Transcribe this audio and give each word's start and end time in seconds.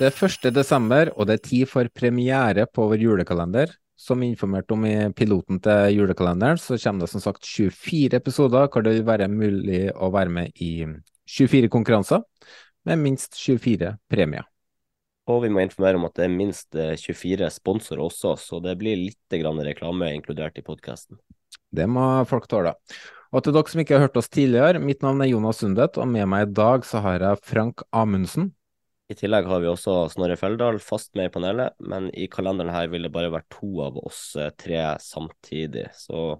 Det 0.00 0.08
er 0.08 0.14
1. 0.16 0.46
desember, 0.56 1.10
og 1.12 1.26
det 1.28 1.34
er 1.34 1.42
tid 1.44 1.68
for 1.68 1.88
premiere 1.92 2.64
på 2.64 2.86
vår 2.88 3.02
julekalender. 3.02 3.74
Som 4.00 4.22
informert 4.24 4.70
om 4.72 4.86
i 4.88 4.94
piloten 5.12 5.58
til 5.60 5.98
julekalenderen, 5.98 6.56
så 6.56 6.78
kommer 6.80 7.04
det 7.04 7.10
som 7.12 7.20
sagt 7.20 7.44
24 7.44 8.16
episoder 8.16 8.70
hvor 8.72 8.80
det 8.86 8.94
vil 8.94 9.04
være 9.04 9.26
mulig 9.28 9.82
å 9.92 10.08
være 10.14 10.32
med 10.32 10.54
i 10.56 10.86
24 11.28 11.68
konkurranser 11.68 12.24
med 12.88 13.02
minst 13.02 13.36
24 13.36 13.90
premier. 14.08 14.46
Og 15.28 15.42
vi 15.44 15.50
må 15.52 15.60
informere 15.60 16.00
om 16.00 16.06
at 16.08 16.16
det 16.16 16.24
er 16.24 16.32
minst 16.32 16.78
eh, 16.80 16.96
24 16.96 17.50
sponsorer 17.52 18.00
også, 18.06 18.32
så 18.40 18.60
det 18.64 18.78
blir 18.80 18.96
litt 18.96 19.36
grann 19.36 19.60
reklame 19.66 20.08
inkludert 20.16 20.56
i 20.56 20.64
podkasten. 20.64 21.20
Det 21.68 21.84
må 21.84 22.06
folk 22.30 22.48
tåle. 22.48 22.72
Og 23.36 23.44
til 23.44 23.52
dere 23.52 23.68
som 23.68 23.84
ikke 23.84 23.98
har 23.98 24.08
hørt 24.08 24.16
oss 24.16 24.32
tidligere, 24.32 24.80
mitt 24.80 25.04
navn 25.04 25.20
er 25.20 25.28
Jonas 25.28 25.60
Sundet, 25.60 26.00
og 26.00 26.08
med 26.08 26.24
meg 26.32 26.48
i 26.48 26.54
dag 26.56 26.88
så 26.88 27.04
har 27.04 27.20
jeg 27.20 27.44
Frank 27.52 27.84
Amundsen. 27.92 28.48
I 29.10 29.14
tillegg 29.18 29.48
har 29.50 29.62
vi 29.62 29.66
også 29.66 29.94
Snorre 30.12 30.36
Feldal 30.38 30.76
fast 30.78 31.16
med 31.18 31.26
i 31.26 31.32
panelet, 31.34 31.74
men 31.82 32.06
i 32.14 32.28
kalenderen 32.30 32.70
her 32.70 32.86
vil 32.92 33.08
det 33.08 33.12
bare 33.14 33.32
være 33.34 33.48
to 33.50 33.70
av 33.82 33.96
oss 34.04 34.36
eh, 34.38 34.52
tre 34.54 34.84
samtidig. 35.02 35.88
Så 35.98 36.38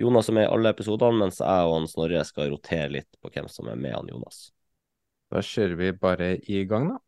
Jonas 0.00 0.30
er 0.30 0.34
med 0.34 0.48
i 0.48 0.50
alle 0.50 0.72
episodene, 0.74 1.20
mens 1.20 1.38
jeg 1.38 1.68
og 1.68 1.76
han 1.76 1.86
Snorre 1.90 2.24
skal 2.26 2.50
rotere 2.50 2.90
litt 2.90 3.20
på 3.22 3.30
hvem 3.30 3.46
som 3.52 3.70
er 3.70 3.78
med 3.78 3.94
han 3.94 4.10
Jonas. 4.10 4.48
Da 5.30 5.44
kjører 5.46 5.78
vi 5.78 5.92
bare 6.02 6.32
i 6.50 6.64
gang, 6.66 6.90
da. 6.90 6.98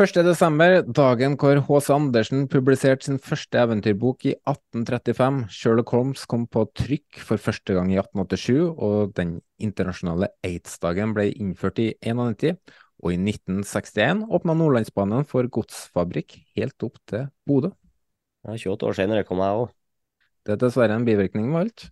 Første 0.00 0.22
desember, 0.24 0.78
dagen 0.96 1.34
hvor 1.36 1.58
H.C. 1.60 1.90
Andersen 1.92 2.46
publiserte 2.48 3.04
sin 3.04 3.18
første 3.20 3.58
eventyrbok 3.60 4.22
i 4.24 4.30
1835. 4.48 5.42
Sherlock 5.52 5.92
Holmes 5.92 6.22
kom 6.24 6.46
på 6.48 6.62
trykk 6.72 7.18
for 7.20 7.36
første 7.36 7.76
gang 7.76 7.90
i 7.92 7.98
1887, 8.00 8.70
og 8.80 9.12
den 9.18 9.34
internasjonale 9.60 10.30
aids-dagen 10.46 11.12
ble 11.12 11.26
innført 11.34 11.82
i 11.84 11.90
1991. 11.98 12.56
Og 13.04 13.12
i 13.12 13.18
1961 13.20 14.24
åpna 14.40 14.56
Nordlandsbanen 14.56 15.28
for 15.28 15.52
godsfabrikk 15.52 16.38
helt 16.56 16.88
opp 16.88 16.96
til 17.12 17.28
Bodø. 17.44 17.74
Ja, 18.48 18.56
28 18.56 18.88
år 18.88 18.96
senere 19.02 19.28
kom 19.28 19.44
jeg 19.44 19.66
òg. 19.66 19.76
Det 20.46 20.54
er 20.54 20.60
dessverre 20.62 20.96
en 20.96 21.04
bivirkning 21.04 21.50
med 21.52 21.66
alt. 21.66 21.86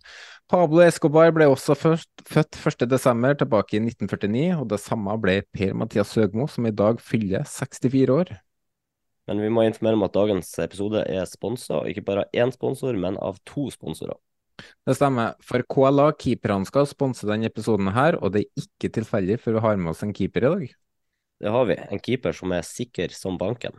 Pablo 0.49 0.81
Escobar 0.81 1.29
ble 1.35 1.45
også 1.51 1.75
først, 1.77 2.09
født 2.25 2.57
1.12. 2.57 3.35
tilbake 3.43 3.77
i 3.77 3.81
1949, 3.83 4.45
og 4.57 4.69
det 4.71 4.79
samme 4.81 5.13
ble 5.21 5.41
Per-Mathias 5.53 6.15
Søgmo, 6.15 6.47
som 6.49 6.65
i 6.65 6.73
dag 6.73 7.01
fyller 7.03 7.45
64 7.45 8.15
år. 8.15 8.31
Men 9.29 9.43
vi 9.45 9.51
må 9.53 9.61
informere 9.67 9.99
om 9.99 10.07
at 10.07 10.15
dagens 10.15 10.49
episode 10.63 11.03
er 11.05 11.29
sponsa, 11.29 11.83
ikke 11.85 12.01
bare 12.07 12.25
av 12.25 12.41
én 12.41 12.53
sponsor, 12.55 12.97
men 12.97 13.19
av 13.21 13.37
to 13.45 13.67
sponsorer. 13.69 14.17
Det 14.89 14.95
stemmer, 14.97 15.37
for 15.45 15.63
KLA 15.69 16.09
keeperhansker 16.19 16.87
sponser 16.89 17.29
denne 17.29 17.47
episoden 17.51 17.91
her, 17.93 18.17
og 18.17 18.33
det 18.33 18.47
er 18.47 18.63
ikke 18.65 18.89
tilfeldig, 18.97 19.37
for 19.43 19.55
vi 19.55 19.63
har 19.63 19.77
med 19.77 19.93
oss 19.93 20.01
en 20.03 20.15
keeper 20.17 20.47
i 20.47 20.51
dag. 20.55 20.73
Det 21.39 21.53
har 21.53 21.69
vi. 21.69 21.77
En 21.77 22.01
keeper 22.03 22.35
som 22.35 22.57
er 22.57 22.65
sikker 22.65 23.13
som 23.15 23.37
banken. 23.39 23.77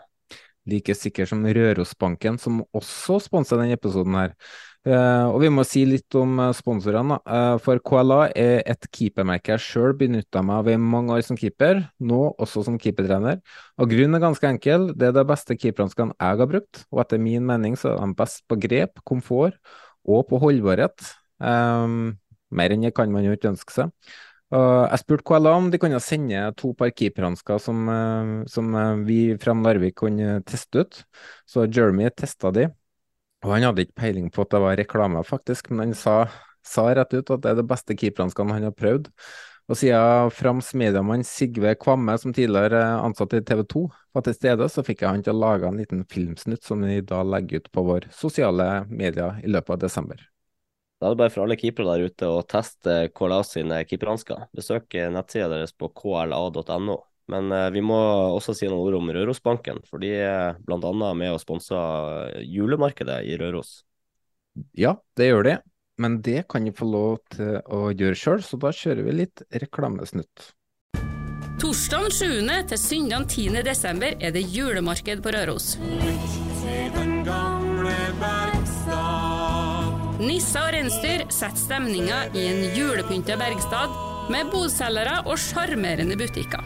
Like 0.70 0.94
sikker 0.94 1.26
som 1.26 1.42
Rørosbanken, 1.44 2.38
som 2.38 2.60
også 2.76 3.18
sponser 3.24 3.58
denne 3.58 3.76
episoden 3.78 4.18
her. 4.18 4.36
Uh, 4.80 5.28
og 5.28 5.42
vi 5.42 5.50
må 5.52 5.60
si 5.68 5.82
litt 5.84 6.14
om 6.16 6.38
eh, 6.40 6.54
sponsorene. 6.56 7.18
Eh, 7.28 7.56
for 7.60 7.82
KLA 7.84 8.30
er 8.32 8.62
et 8.70 8.86
keepermerke 8.96 9.52
jeg 9.52 9.64
sjøl 9.66 9.92
benytta 9.98 10.40
meg 10.40 10.62
av 10.62 10.70
i 10.72 10.76
mange 10.80 11.18
år 11.18 11.24
som 11.26 11.36
keeper, 11.36 11.82
nå 12.00 12.20
også 12.40 12.62
som 12.64 12.78
keepertrener. 12.80 13.42
Og 13.76 13.92
grunnen 13.92 14.16
er 14.16 14.24
ganske 14.24 14.48
enkel, 14.48 14.88
det 14.96 15.10
er 15.10 15.18
de 15.18 15.26
beste 15.28 15.58
keeperhanskene 15.58 16.16
jeg 16.16 16.40
har 16.40 16.48
brukt, 16.48 16.86
og 16.88 17.04
etter 17.04 17.20
min 17.20 17.44
mening 17.44 17.76
så 17.76 17.92
er 17.92 18.00
de 18.00 18.16
best 18.22 18.46
på 18.48 18.56
grep, 18.62 19.04
komfort 19.04 19.60
og 20.08 20.24
på 20.30 20.40
holdbarhet. 20.46 21.12
Um, 21.44 22.16
mer 22.48 22.72
enn 22.72 22.88
det 22.88 22.94
kan 22.96 23.12
man 23.12 23.28
jo 23.28 23.36
ikke 23.36 23.52
ønske 23.52 23.76
seg. 23.76 23.92
Og 24.50 24.70
jeg 24.90 25.02
spurte 25.04 25.26
KLA 25.28 25.52
om 25.54 25.68
de 25.70 25.78
kunne 25.78 26.00
sende 26.02 26.42
to 26.58 26.72
par 26.78 26.90
keeperhansker 26.90 27.60
som, 27.62 27.84
eh, 27.88 28.30
som 28.50 28.72
eh, 28.74 29.02
vi 29.06 29.18
fra 29.38 29.54
Narvik 29.54 30.00
kunne 30.02 30.40
teste 30.42 30.82
ut. 30.82 31.02
Så 31.46 31.68
Jeremy 31.70 32.10
testa 32.10 32.50
de, 32.54 32.66
og 33.44 33.52
han 33.54 33.68
hadde 33.68 33.86
ikke 33.86 34.00
peiling 34.02 34.26
på 34.34 34.42
at 34.42 34.50
det 34.52 34.62
var 34.64 34.80
reklame, 34.80 35.22
faktisk, 35.24 35.70
men 35.70 35.90
han 35.90 35.94
sa, 35.98 36.16
sa 36.66 36.88
rett 36.96 37.14
ut 37.14 37.30
at 37.30 37.44
det 37.44 37.52
er 37.52 37.60
det 37.62 37.68
beste 37.70 37.96
keeperhanskene 37.96 38.58
han 38.58 38.68
har 38.68 38.76
prøvd. 38.76 39.08
Og 39.70 39.78
siden 39.78 40.32
Frams 40.34 40.72
mediemann 40.74 41.22
Sigve 41.22 41.76
Kvamme, 41.78 42.16
som 42.18 42.34
tidligere 42.34 42.82
ansatt 43.04 43.36
i 43.38 43.42
TV 43.46 43.62
2, 43.70 43.84
var 44.18 44.26
til 44.26 44.34
stede, 44.34 44.66
så 44.66 44.82
fikk 44.82 45.04
jeg 45.04 45.14
han 45.14 45.22
til 45.22 45.36
å 45.36 45.44
lage 45.44 45.70
en 45.70 45.78
liten 45.78 46.02
filmsnutt 46.10 46.66
som 46.66 46.82
vi 46.82 46.98
da 47.06 47.22
legger 47.22 47.62
ut 47.62 47.70
på 47.70 47.86
vår 47.86 48.10
sosiale 48.10 48.70
medier 48.90 49.38
i 49.44 49.54
løpet 49.54 49.76
av 49.78 49.84
desember. 49.86 50.29
Da 51.00 51.08
er 51.08 51.14
det 51.14 51.20
bare 51.22 51.32
for 51.32 51.46
alle 51.46 51.56
keepere 51.56 51.94
der 51.94 52.10
ute 52.10 52.28
å 52.28 52.42
teste 52.44 53.06
KLA 53.16 53.40
sine 53.48 53.78
keeperhansker. 53.88 54.50
Besøk 54.56 54.98
nettsida 55.14 55.48
deres 55.48 55.72
på 55.72 55.88
kla.no. 55.96 56.98
Men 57.30 57.52
eh, 57.54 57.68
vi 57.72 57.82
må 57.84 57.96
også 58.36 58.54
si 58.56 58.68
noen 58.68 58.82
ord 58.84 58.98
om 58.98 59.12
Rørosbanken, 59.14 59.80
for 59.88 60.02
de 60.02 60.12
er 60.18 60.60
bl.a. 60.66 60.92
med 61.14 61.32
og 61.32 61.40
sponser 61.40 62.40
julemarkedet 62.44 63.22
i 63.30 63.38
Røros. 63.40 63.80
Ja, 64.76 64.96
det 65.16 65.30
gjør 65.30 65.46
de, 65.46 65.58
men 66.02 66.20
det 66.26 66.42
kan 66.50 66.66
de 66.66 66.74
få 66.74 66.88
lov 66.90 67.20
til 67.32 67.60
å 67.64 67.90
gjøre 67.94 68.18
sjøl, 68.18 68.42
så 68.44 68.58
da 68.60 68.72
kjører 68.74 69.06
vi 69.06 69.20
litt 69.22 69.44
reklamesnutt. 69.62 70.50
Torsdag 71.60 72.08
7. 72.16 72.26
til 72.72 72.80
søndag 72.80 73.28
10. 73.28 73.60
desember 73.66 74.16
er 74.18 74.32
det 74.34 74.46
julemarked 74.48 75.22
på 75.22 75.34
Røros. 75.36 75.74
Nisser 80.20 80.60
og 80.66 80.74
reinsdyr 80.74 81.22
setter 81.32 81.56
stemninga 81.56 82.18
i 82.36 82.42
en 82.50 82.60
julepynta 82.76 83.38
Bergstad 83.40 83.94
med 84.30 84.50
bodselgere 84.52 85.22
og 85.24 85.40
sjarmerende 85.40 86.18
butikker. 86.20 86.60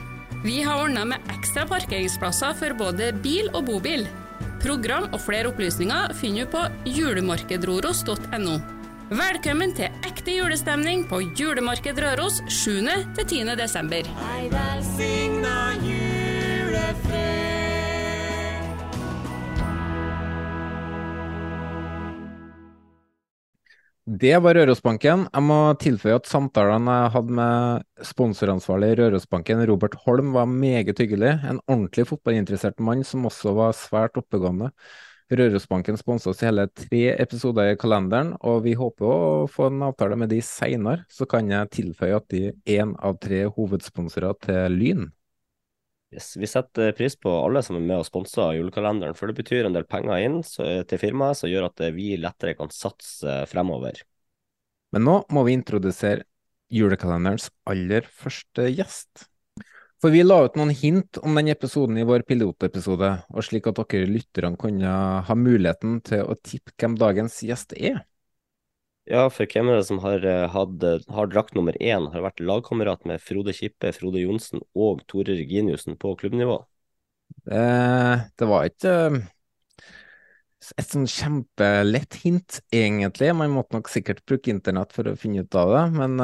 Vi 0.44 0.58
har 0.66 0.82
ordna 0.82 1.04
med 1.08 1.30
ekstra 1.32 1.62
parkeringsplasser 1.70 2.56
for 2.58 2.74
både 2.76 3.12
bil 3.24 3.46
og 3.54 3.68
bobil. 3.70 4.08
Program 4.64 5.06
og 5.12 5.20
flere 5.22 5.52
opplysninger 5.52 6.12
finner 6.18 6.48
du 6.48 6.50
på 6.56 6.64
julemarkedroros.no. 6.98 8.58
Velkommen 9.14 9.74
til 9.76 9.92
ekte 10.08 10.34
julestemning 10.34 11.04
på 11.06 11.20
Julemarked 11.38 12.00
Røros 12.00 12.40
7. 12.48 12.80
Det 24.04 24.34
var 24.44 24.52
Rørosbanken. 24.52 25.22
Jeg 25.32 25.42
må 25.48 25.54
tilføye 25.80 26.18
at 26.18 26.26
samtalene 26.28 26.92
jeg 26.92 27.12
hadde 27.14 27.36
med 27.38 28.04
sponsoransvarlig 28.04 28.90
i 28.92 28.96
Rørosbanken, 28.98 29.62
Robert 29.70 29.96
Holm, 30.02 30.34
var 30.34 30.44
meget 30.44 31.00
hyggelig. 31.00 31.30
En 31.48 31.62
ordentlig 31.64 32.04
fotballinteressert 32.10 32.82
mann 32.84 33.00
som 33.08 33.24
også 33.24 33.54
var 33.56 33.72
svært 33.72 34.20
oppegående. 34.20 34.68
Rørosbanken 35.32 35.96
sponser 35.96 36.34
oss 36.34 36.44
i 36.44 36.50
hele 36.50 36.66
tre 36.68 37.02
episoder 37.16 37.72
i 37.72 37.80
kalenderen, 37.80 38.34
og 38.44 38.60
vi 38.66 38.76
håper 38.76 39.08
å 39.08 39.48
få 39.48 39.70
en 39.70 39.86
avtale 39.88 40.20
med 40.20 40.34
de 40.34 40.42
seinere. 40.44 41.06
Så 41.08 41.24
kan 41.24 41.48
jeg 41.48 41.72
tilføye 41.72 42.20
at 42.20 42.28
de 42.28 42.50
er 42.50 42.82
én 42.82 42.92
av 43.00 43.16
tre 43.24 43.46
hovedsponsorer 43.56 44.36
til 44.44 44.80
Lyn. 44.82 45.08
Yes, 46.14 46.36
vi 46.38 46.46
setter 46.46 46.92
pris 46.94 47.16
på 47.18 47.30
alle 47.42 47.58
som 47.66 47.74
er 47.74 47.82
med 47.82 47.98
og 47.98 48.06
sponser 48.06 48.54
julekalenderen, 48.54 49.16
for 49.18 49.26
det 49.26 49.34
betyr 49.40 49.66
en 49.66 49.74
del 49.74 49.86
penger 49.90 50.22
inn 50.22 50.36
til 50.46 51.00
firmaet, 51.00 51.40
som 51.40 51.50
gjør 51.50 51.66
at 51.72 51.82
vi 51.96 52.12
lettere 52.22 52.54
kan 52.54 52.70
satse 52.70 53.40
fremover. 53.50 53.98
Men 54.94 55.08
nå 55.08 55.16
må 55.34 55.42
vi 55.42 55.56
introdusere 55.58 56.22
julekalenderens 56.70 57.48
aller 57.66 58.06
første 58.06 58.68
gjest. 58.70 59.26
For 59.98 60.14
vi 60.14 60.22
la 60.22 60.36
ut 60.44 60.56
noen 60.60 60.70
hint 60.76 61.18
om 61.24 61.34
den 61.38 61.50
episoden 61.50 61.98
i 61.98 62.06
vår 62.06 62.26
pilotepisode, 62.28 63.10
og 63.32 63.46
slik 63.46 63.66
at 63.70 63.78
dere 63.80 64.10
lytterne 64.10 64.58
kunne 64.60 64.94
ha 65.26 65.36
muligheten 65.38 65.98
til 66.04 66.26
å 66.28 66.36
tippe 66.38 66.76
hvem 66.78 66.94
dagens 67.00 67.40
gjest 67.42 67.74
er. 67.74 68.04
Ja, 69.04 69.26
for 69.28 69.44
hvem 69.44 69.68
er 69.68 69.82
det 69.82 69.86
som 69.90 69.98
har, 70.00 70.22
eh, 70.24 70.48
har 70.48 71.26
drakt 71.28 71.54
nummer 71.54 71.76
én, 71.76 72.08
har 72.12 72.22
vært 72.24 72.40
lagkamerat 72.40 73.04
med 73.04 73.20
Frode 73.20 73.52
Kippe, 73.52 73.92
Frode 73.92 74.22
Johnsen 74.22 74.62
og 74.74 75.02
Tore 75.06 75.36
Reginiussen 75.36 75.98
på 76.00 76.14
klubbnivå? 76.16 76.62
Det, 77.44 78.30
det 78.40 78.48
var 78.48 78.64
ikke 78.70 78.94
et 80.80 80.88
sånn 80.88 81.04
kjempelett 81.04 82.16
hint, 82.22 82.62
egentlig. 82.72 83.28
Man 83.36 83.52
måtte 83.52 83.76
nok 83.76 83.90
sikkert 83.92 84.22
bruke 84.24 84.48
internett 84.48 84.94
for 84.96 85.10
å 85.10 85.16
finne 85.20 85.44
ut 85.44 85.58
av 85.60 85.72
det, 85.74 85.82
men, 85.98 86.14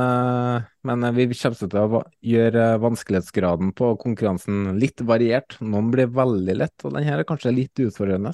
men 0.88 1.04
vi 1.12 1.26
kommer 1.34 1.58
til 1.60 1.98
å 1.98 2.00
gjøre 2.24 2.64
vanskelighetsgraden 2.80 3.74
på 3.76 3.90
konkurransen 4.00 4.78
litt 4.80 5.04
variert. 5.04 5.58
Noen 5.60 5.92
blir 5.92 6.08
veldig 6.16 6.56
lett, 6.56 6.86
og 6.86 6.96
denne 6.96 7.18
er 7.20 7.28
kanskje 7.28 7.52
litt 7.52 7.84
utfordrende. 7.84 8.32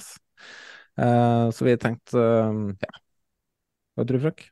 Så 0.95 1.67
vi 1.67 1.75
tenkte 1.83 2.23
ja. 2.79 2.95
Hva 3.97 4.05
tror 4.05 4.19
du, 4.19 4.23
Frank? 4.27 4.43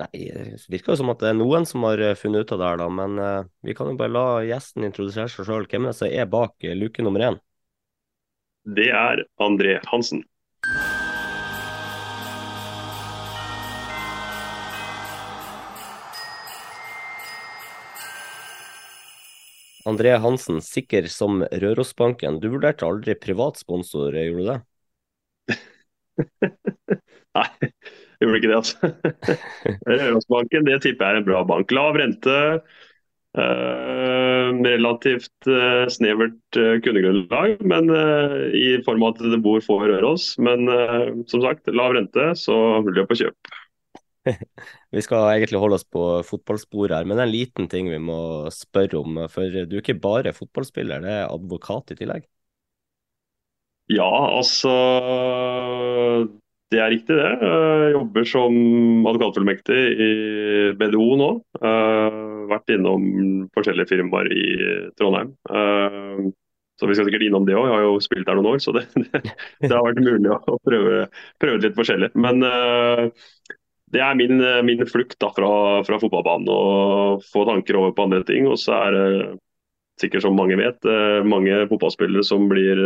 Nei, 0.00 0.08
det 0.32 0.62
virker 0.72 0.94
jo 0.94 1.00
som 1.02 1.10
at 1.12 1.20
det 1.20 1.28
er 1.28 1.36
noen 1.36 1.66
som 1.68 1.84
har 1.84 2.00
funnet 2.16 2.46
ut 2.46 2.54
av 2.56 2.60
det 2.62 2.70
her, 2.70 2.78
da. 2.80 2.86
Men 2.88 3.20
vi 3.64 3.74
kan 3.76 3.90
jo 3.92 3.98
bare 4.00 4.12
la 4.12 4.24
gjesten 4.48 4.88
introdusere 4.88 5.28
seg 5.28 5.44
sjøl. 5.44 5.68
Hvem 5.68 5.84
er 5.84 5.92
det 5.92 5.98
som 6.00 6.08
er 6.08 6.30
bak 6.32 6.66
luke 6.80 7.04
nummer 7.04 7.24
én? 7.28 7.36
Det 8.76 8.88
er 8.88 9.22
André 9.44 9.76
Hansen. 9.92 10.24
André 19.86 20.16
Hansen, 20.18 20.62
sikker 20.64 21.06
som 21.12 21.44
Rørosbanken. 21.44 22.40
Du 22.40 22.48
vurderte 22.56 22.88
aldri 22.88 23.14
privat 23.20 23.60
sponsor, 23.60 24.16
gjorde 24.16 24.40
du 24.40 24.48
det? 24.48 24.58
Nei, 27.36 27.70
gjorde 28.22 28.40
ikke 28.40 28.50
det, 28.50 28.58
altså. 28.60 28.90
Rørosbanken 29.90 30.68
det 30.68 30.80
tipper 30.84 31.06
jeg 31.06 31.16
er 31.16 31.20
en 31.22 31.28
bra 31.28 31.42
bank. 31.48 31.72
Lav 31.74 31.98
rente, 31.98 32.38
eh, 33.36 34.48
relativt 34.66 35.50
eh, 35.50 35.84
snevert 35.92 36.60
eh, 36.60 36.78
kundegrunnlag, 36.84 37.60
men 37.68 37.92
i 38.56 38.70
form 38.86 39.04
av 39.04 39.14
at 39.14 39.28
det 39.34 39.42
bor 39.44 39.62
få 39.64 39.82
i 39.84 39.92
Røros. 39.92 40.32
Men 40.42 40.66
som 41.30 41.44
sagt, 41.44 41.68
lav 41.72 41.96
rente, 41.96 42.32
så 42.40 42.56
løp 42.88 43.12
og 43.12 43.22
kjøp. 43.22 43.54
vi 44.96 45.02
skal 45.04 45.28
egentlig 45.36 45.60
holde 45.62 45.76
oss 45.78 45.86
på 45.86 46.06
fotballsporet 46.26 46.96
her, 46.96 47.04
men 47.06 47.14
det 47.14 47.22
er 47.22 47.28
en 47.28 47.36
liten 47.36 47.68
ting 47.70 47.92
vi 47.92 48.00
må 48.02 48.48
spørre 48.54 48.98
om. 49.02 49.20
For 49.30 49.60
du 49.68 49.76
er 49.76 49.84
ikke 49.84 50.00
bare 50.02 50.34
fotballspiller, 50.34 51.04
det 51.04 51.20
er 51.20 51.28
advokat 51.28 51.94
i 51.94 52.00
tillegg? 52.00 52.26
Ja, 53.86 54.08
altså 54.34 54.72
det 56.74 56.80
er 56.82 56.90
riktig, 56.90 57.14
det. 57.14 57.28
Jeg 57.46 57.92
jobber 57.94 58.24
som 58.26 58.56
advokatfullmektig 59.06 59.82
i 60.02 60.08
BDO 60.74 61.04
nå. 61.20 61.28
Uh, 61.62 62.48
vært 62.50 62.72
innom 62.74 63.04
forskjellige 63.54 63.92
firmaer 63.92 64.30
i 64.34 64.46
Trondheim. 64.98 65.30
Uh, 65.46 66.26
så 66.76 66.90
vi 66.90 66.96
skal 66.98 67.06
sikkert 67.06 67.28
innom 67.28 67.46
det 67.46 67.54
òg. 67.54 67.68
Jeg 67.68 67.76
har 67.76 67.86
jo 67.86 68.02
spilt 68.02 68.26
der 68.26 68.40
noen 68.40 68.50
år, 68.56 68.58
så 68.64 68.74
det, 68.74 68.82
det, 69.04 69.22
det 69.62 69.70
har 69.70 69.86
vært 69.86 70.02
mulig 70.02 70.34
å 70.34 70.58
prøve, 70.66 71.06
prøve 71.42 71.62
litt 71.62 71.78
forskjellig. 71.78 72.10
Men 72.18 72.42
det 73.94 74.02
er 74.02 74.18
min, 74.18 74.42
min 74.66 74.82
flukt 74.90 75.16
da, 75.22 75.30
fra, 75.32 75.50
fra, 75.86 76.00
fotballbanen 76.02 76.50
å 76.50 76.60
få 77.30 77.46
tanker 77.48 77.78
over 77.78 77.94
på 77.94 78.08
andre 78.08 78.26
ting. 78.28 78.50
Og 78.50 78.58
så 78.60 78.74
er 78.82 78.98
det 78.98 79.06
sikkert 80.02 80.26
som 80.26 80.36
mange 80.36 80.58
vet, 80.60 80.90
mange 81.24 81.62
fotballspillere 81.70 82.26
som 82.26 82.50
blir 82.50 82.82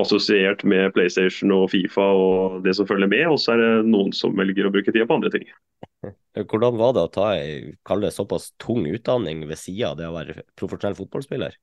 assosiert 0.00 0.64
med 0.68 0.92
PlayStation 0.94 1.52
og 1.56 1.70
Fifa 1.72 2.04
og 2.04 2.58
det 2.64 2.74
som 2.76 2.88
følger 2.88 3.10
med, 3.10 3.24
og 3.32 3.38
så 3.40 3.54
er 3.54 3.62
det 3.62 3.70
noen 3.88 4.12
som 4.16 4.36
velger 4.36 4.68
å 4.68 4.72
bruke 4.74 4.92
tida 4.92 5.06
på 5.08 5.16
andre 5.16 5.32
ting. 5.32 5.46
Hvordan 6.50 6.76
var 6.80 6.96
det 6.96 7.06
å 7.06 7.12
ta 7.12 7.30
ei 7.36 7.76
det 8.02 8.12
såpass 8.12 8.50
tung 8.62 8.84
utdanning 8.90 9.46
ved 9.48 9.60
sida 9.60 9.94
av 9.94 10.00
det 10.00 10.10
å 10.10 10.16
være 10.16 10.42
profesjonell 10.58 10.98
fotballspiller? 10.98 11.56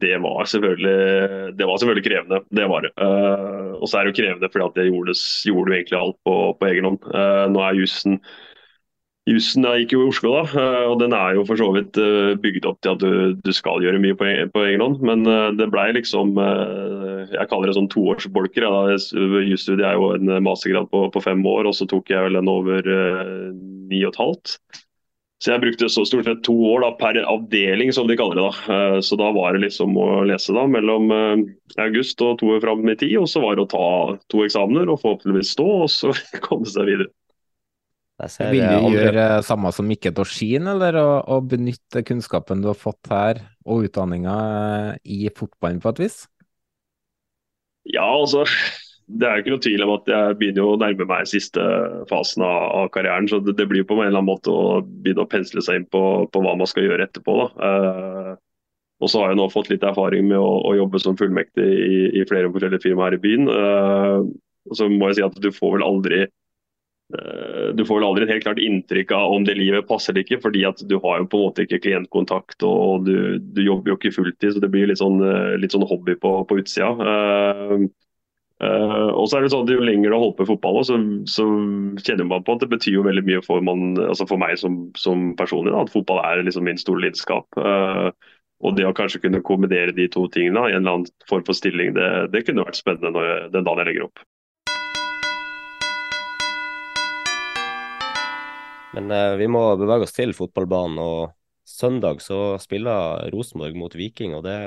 Det 0.00 0.14
var 0.24 0.46
det 0.48 1.66
var 1.68 1.76
selvfølgelig 1.76 2.04
krevende, 2.06 2.38
det 2.48 2.68
var 2.70 2.86
det. 2.86 2.92
Uh, 2.96 3.74
og 3.76 3.90
så 3.90 3.98
er 3.98 4.06
det 4.06 4.12
jo 4.12 4.20
krevende 4.22 4.48
fordi 4.48 4.64
at 4.64 4.78
jeg 4.80 4.92
gjorde, 4.92 5.16
gjorde 5.50 5.74
egentlig 5.76 5.98
alt 5.98 6.18
på, 6.24 6.36
på 6.56 6.68
egen 6.70 6.88
hånd. 6.88 7.10
Uh, 7.12 7.44
nå 7.52 7.60
er 7.66 7.80
jussen 7.82 8.16
Jussen 9.30 9.62
gikk 9.62 9.92
jo 9.94 10.00
i 10.02 10.08
Oslo, 10.10 10.32
da, 10.34 10.42
eh, 10.58 10.84
og 10.90 10.96
den 10.98 11.12
er 11.14 11.36
jo 11.36 11.44
for 11.46 11.60
så 11.60 11.68
vidt 11.76 11.98
eh, 12.00 12.32
bygd 12.42 12.64
opp 12.66 12.80
til 12.82 12.96
at 12.96 13.02
du, 13.04 13.36
du 13.38 13.52
skal 13.54 13.84
gjøre 13.84 14.00
mye 14.02 14.16
på, 14.18 14.26
på 14.50 14.64
egen 14.66 14.82
hånd. 14.82 14.98
Men 15.06 15.22
eh, 15.30 15.52
det 15.60 15.68
blei 15.70 15.92
liksom 15.94 16.34
Jeg 16.42 17.46
kaller 17.50 17.70
det 17.70 17.76
sånn 17.76 17.90
toårsbolker. 17.92 18.66
Ja. 18.66 18.96
Jusstudiet 19.46 19.86
er 19.86 19.94
jo 19.94 20.10
en 20.16 20.32
mastergrad 20.42 20.90
på, 20.90 21.04
på, 21.14 21.22
fem 21.22 21.44
år, 21.46 21.70
og 21.70 21.78
så 21.78 21.86
tok 21.86 22.10
jeg 22.10 22.26
vel 22.26 22.40
den 22.40 22.50
over 22.50 22.82
ni 22.82 24.02
og 24.02 24.10
et 24.10 24.20
halvt. 24.24 24.56
Så 25.42 25.54
jeg 25.54 25.62
brukte 25.62 25.90
så 25.90 26.04
stort 26.06 26.26
sett 26.26 26.42
to 26.46 26.54
år 26.70 26.82
da, 26.84 26.90
per 26.98 27.22
avdeling, 27.22 27.94
som 27.94 28.10
de 28.10 28.18
kaller 28.18 28.38
det. 28.38 28.50
da. 28.50 29.00
Så 29.06 29.18
da 29.18 29.30
var 29.34 29.54
det 29.54 29.64
liksom 29.68 29.94
å 29.98 30.22
lese 30.26 30.54
da, 30.54 30.66
mellom 30.70 31.10
august 31.82 32.22
og 32.26 32.40
to 32.42 32.52
år 32.56 32.62
fram 32.62 32.82
i 32.90 32.98
tid. 32.98 33.16
Og 33.22 33.30
så 33.30 33.42
var 33.42 33.58
det 33.58 33.68
å 33.68 33.72
ta 33.72 33.88
to 34.34 34.42
eksamener 34.46 34.90
og 34.90 35.02
forhåpentligvis 35.02 35.54
stå, 35.54 35.68
og 35.86 35.90
så 35.94 36.14
komme 36.46 36.66
seg 36.70 36.90
videre. 36.90 37.10
Vil 38.20 38.62
du 38.62 38.92
gjøre 38.94 39.24
samme 39.46 39.72
som 39.74 39.88
Mikke 39.88 40.12
Dorsin, 40.14 40.68
eller 40.70 40.98
å, 41.00 41.08
å, 41.26 41.40
benytte 41.42 42.04
kunnskapen 42.06 42.62
du 42.62 42.68
har 42.70 42.78
fått 42.78 43.10
her 43.10 43.40
og 43.66 43.88
utdanninga 43.88 44.36
eh, 44.92 45.00
i 45.02 45.32
fotballen 45.34 45.80
på 45.82 45.90
et 45.90 46.02
vis? 46.04 46.18
Ja, 47.88 48.06
altså. 48.06 48.44
Det 49.12 49.26
er 49.26 49.36
jo 49.36 49.42
ikke 49.42 49.52
noe 49.52 49.64
tvil 49.64 49.84
om 49.84 49.94
at 49.96 50.06
jeg 50.12 50.36
begynner 50.38 50.68
å 50.68 50.76
nærme 50.78 51.06
meg 51.08 51.26
siste 51.28 51.62
fasen 52.08 52.44
av, 52.46 52.68
av 52.78 52.92
karrieren. 52.94 53.26
Så 53.28 53.40
det, 53.42 53.56
det, 53.58 53.66
blir 53.68 53.84
på 53.88 53.96
en 53.98 54.06
eller 54.06 54.20
annen 54.20 54.30
måte 54.30 54.52
å 54.54 54.78
begynne 54.84 55.26
å 55.26 55.30
pensle 55.32 55.64
seg 55.64 55.80
inn 55.80 55.88
på, 55.90 56.02
på 56.30 56.42
hva 56.44 56.54
man 56.56 56.70
skal 56.70 56.86
gjøre 56.86 57.08
etterpå. 57.08 57.34
Uh, 57.58 58.38
og 59.02 59.10
så 59.10 59.24
har 59.24 59.32
jeg 59.32 59.40
nå 59.40 59.48
fått 59.50 59.72
litt 59.72 59.84
erfaring 59.84 60.30
med 60.30 60.38
å, 60.38 60.52
å 60.70 60.76
jobbe 60.78 61.02
som 61.02 61.18
fullmektig 61.18 61.66
i, 61.66 61.98
i 62.22 62.24
flere 62.30 62.52
forskjellige 62.54 62.86
firmaer 62.86 63.10
her 63.10 63.18
i 63.18 63.24
byen. 63.26 63.50
Uh, 63.50 64.30
og 64.70 64.78
så 64.78 64.86
må 64.88 65.10
jeg 65.10 65.18
si 65.18 65.26
at 65.26 65.42
du 65.42 65.50
får 65.50 65.76
vel 65.76 65.88
aldri 65.88 66.22
Eh, 66.22 66.41
du 67.76 67.84
får 67.84 67.98
vel 67.98 68.06
aldri 68.06 68.24
et 68.24 68.30
helt 68.32 68.44
klart 68.46 68.60
inntrykk 68.62 69.12
av 69.16 69.34
om 69.34 69.44
det 69.44 69.56
livet 69.58 69.88
passer 69.88 70.12
eller 70.12 70.24
ikke, 70.24 70.40
fordi 70.44 70.62
at 70.68 70.80
du 70.88 70.94
har 71.02 71.20
jo 71.20 71.28
på 71.28 71.38
en 71.38 71.44
måte 71.48 71.66
ikke 71.66 71.82
klientkontakt 71.84 72.64
og 72.64 73.04
du, 73.08 73.38
du 73.42 73.60
jobber 73.64 73.92
jo 73.92 73.98
ikke 73.98 74.14
fulltid. 74.16 74.54
Så 74.54 74.62
det 74.62 74.70
blir 74.72 74.88
litt 74.88 75.00
sånn, 75.02 75.20
eh, 75.26 75.58
litt 75.60 75.74
sånn 75.76 75.86
hobby 75.88 76.16
på, 76.22 76.32
på 76.48 76.58
utsida. 76.62 76.90
Uh, 76.96 77.84
uh, 78.64 79.10
og 79.12 79.26
så 79.28 79.38
er 79.38 79.44
det 79.44 79.52
sånn 79.52 79.66
at 79.66 79.74
Jo 79.74 79.84
lenger 79.84 80.08
du 80.08 80.16
har 80.16 80.24
holdt 80.24 80.38
på 80.40 80.46
i 80.46 80.50
fotball, 80.52 80.80
så, 80.88 80.98
så, 81.28 81.46
kjenner 82.00 82.28
man 82.32 82.46
på 82.46 82.56
at 82.56 82.64
det 82.64 82.72
betyr 82.72 82.98
jo 82.98 83.06
veldig 83.06 83.26
mye 83.28 83.44
for, 83.44 83.64
man, 83.64 83.92
altså 84.08 84.28
for 84.30 84.40
meg 84.40 84.56
som, 84.60 84.84
som 84.96 85.32
personlig. 85.38 85.74
Da, 85.74 85.84
at 85.84 85.92
fotball 85.92 86.22
er 86.24 86.46
liksom 86.46 86.64
min 86.68 86.80
store 86.80 87.04
lidenskap. 87.04 87.48
Uh, 87.60 88.08
og 88.62 88.76
det 88.78 88.86
å 88.86 88.94
kanskje 88.96 89.24
kunne 89.24 89.42
kombinere 89.44 89.92
de 89.96 90.06
to 90.12 90.28
tingene 90.32 90.68
i 90.68 90.76
en 90.76 90.84
eller 90.84 91.00
annen 91.00 91.28
form 91.28 91.42
for 91.44 91.58
stilling, 91.58 91.96
det, 91.98 92.10
det 92.32 92.46
kunne 92.46 92.64
vært 92.64 92.78
spennende 92.78 93.26
jeg, 93.26 93.48
den 93.52 93.66
dagen 93.66 93.82
jeg 93.82 93.90
legger 93.90 94.06
opp. 94.06 94.22
Men 98.96 99.10
eh, 99.10 99.36
vi 99.40 99.48
må 99.48 99.64
bevege 99.80 100.06
oss 100.08 100.16
til 100.16 100.34
fotballbanen. 100.36 101.00
og 101.00 101.32
Søndag 101.68 102.20
så 102.20 102.58
spiller 102.60 103.30
Rosenborg 103.32 103.76
mot 103.78 103.94
Viking, 103.96 104.34
og 104.36 104.44
det 104.44 104.58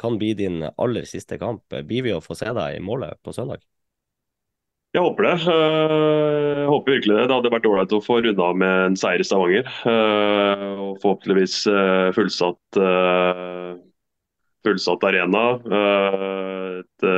kan 0.00 0.18
bli 0.18 0.32
din 0.38 0.62
aller 0.64 1.06
siste 1.08 1.38
kamp. 1.38 1.66
Blir 1.86 2.06
vi 2.06 2.14
å 2.14 2.22
få 2.24 2.36
se 2.38 2.50
deg 2.54 2.78
i 2.78 2.84
målet 2.84 3.20
på 3.22 3.34
søndag? 3.36 3.62
Jeg 4.94 5.02
håper 5.02 5.26
det. 5.26 5.34
Eh, 5.50 6.60
jeg 6.60 6.66
håper 6.70 6.94
virkelig 6.94 7.14
det. 7.16 7.22
Det 7.26 7.34
hadde 7.34 7.50
vært 7.50 7.64
ålreit 7.66 7.94
å 7.96 8.02
få 8.02 8.20
runda 8.22 8.50
med 8.54 8.74
en 8.84 8.98
seier 8.98 9.22
i 9.22 9.26
Stavanger. 9.26 9.70
Eh, 9.90 10.66
og 10.84 11.00
forhåpentligvis 11.02 11.56
eh, 11.66 12.10
fullsatt, 12.14 12.78
fullsatt 14.64 15.06
arena. 15.10 15.42
Et 16.78 17.08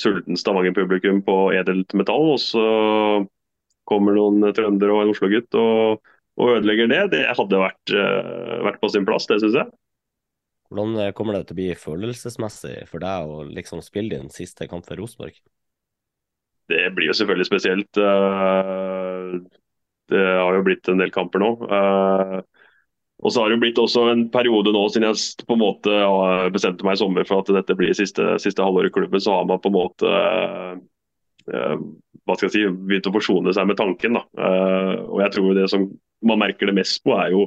sulten 0.00 0.40
Stavanger-publikum 0.40 1.20
på 1.26 1.36
edelt 1.58 1.92
metall. 2.00 2.32
Og 2.32 2.40
så 2.40 2.64
kommer 3.88 4.16
noen 4.16 4.52
trøndere 4.54 4.94
og 4.94 5.02
en 5.02 5.12
Oslo-gutt 5.14 5.58
og, 5.58 6.00
og, 6.38 6.54
ødelegger 6.58 6.90
det, 6.92 7.02
det 7.16 7.26
hadde 7.38 7.62
vært, 7.64 7.94
uh, 7.96 8.58
vært 8.68 8.80
på 8.82 8.92
sin 8.92 9.08
plass, 9.08 9.28
det 9.30 9.40
syns 9.42 9.58
jeg. 9.62 9.70
Hvordan 10.68 11.14
kommer 11.16 11.34
det 11.34 11.46
til 11.48 11.56
å 11.56 11.60
bli 11.62 11.68
følelsesmessig 11.80 12.82
for 12.90 13.00
deg 13.00 13.30
å 13.30 13.46
liksom 13.48 13.80
spille 13.84 14.18
din 14.18 14.28
siste 14.32 14.68
kamp 14.68 14.84
for 14.84 15.00
Rosenborg? 15.00 15.38
Det 16.68 16.90
blir 16.92 17.08
jo 17.08 17.16
selvfølgelig 17.16 17.48
spesielt. 17.48 17.96
Eh, 17.96 19.30
det 20.12 20.24
har 20.24 20.56
jo 20.56 20.64
blitt 20.66 20.88
en 20.92 21.00
del 21.00 21.12
kamper 21.14 21.40
nå. 21.40 21.50
Eh, 21.64 22.34
og 23.18 23.32
så 23.32 23.42
har 23.42 23.50
det 23.50 23.60
blitt 23.62 23.80
også 23.80 24.04
en 24.12 24.26
periode 24.30 24.74
nå, 24.74 24.84
siden 24.92 25.08
jeg 25.08 25.46
på 25.48 25.56
en 25.56 25.62
måte 25.62 25.94
bestemte 26.54 26.86
meg 26.86 26.98
i 26.98 27.00
sommer 27.00 27.26
for 27.26 27.42
at 27.42 27.50
dette 27.56 27.74
blir 27.78 27.96
siste, 27.96 28.36
siste 28.42 28.62
halvår 28.62 28.90
i 28.90 28.92
klubben, 28.94 29.22
så 29.24 29.40
har 29.40 29.48
man 29.48 29.62
på 29.64 29.72
en 29.72 29.78
måte 29.78 30.12
hva 31.48 32.36
skal 32.36 32.48
jeg 32.48 32.54
si, 32.54 32.64
begynt 32.88 33.08
å 33.08 33.14
forsone 33.14 33.54
seg 33.56 33.68
med 33.70 33.78
tanken. 33.80 34.18
Da. 34.18 34.24
Og 35.08 35.22
jeg 35.24 35.34
tror 35.36 35.54
det 35.56 35.68
som 35.72 35.86
man 36.26 36.40
merker 36.42 36.68
det 36.68 36.76
mest 36.76 37.00
på, 37.04 37.14
er 37.16 37.32
jo 37.32 37.46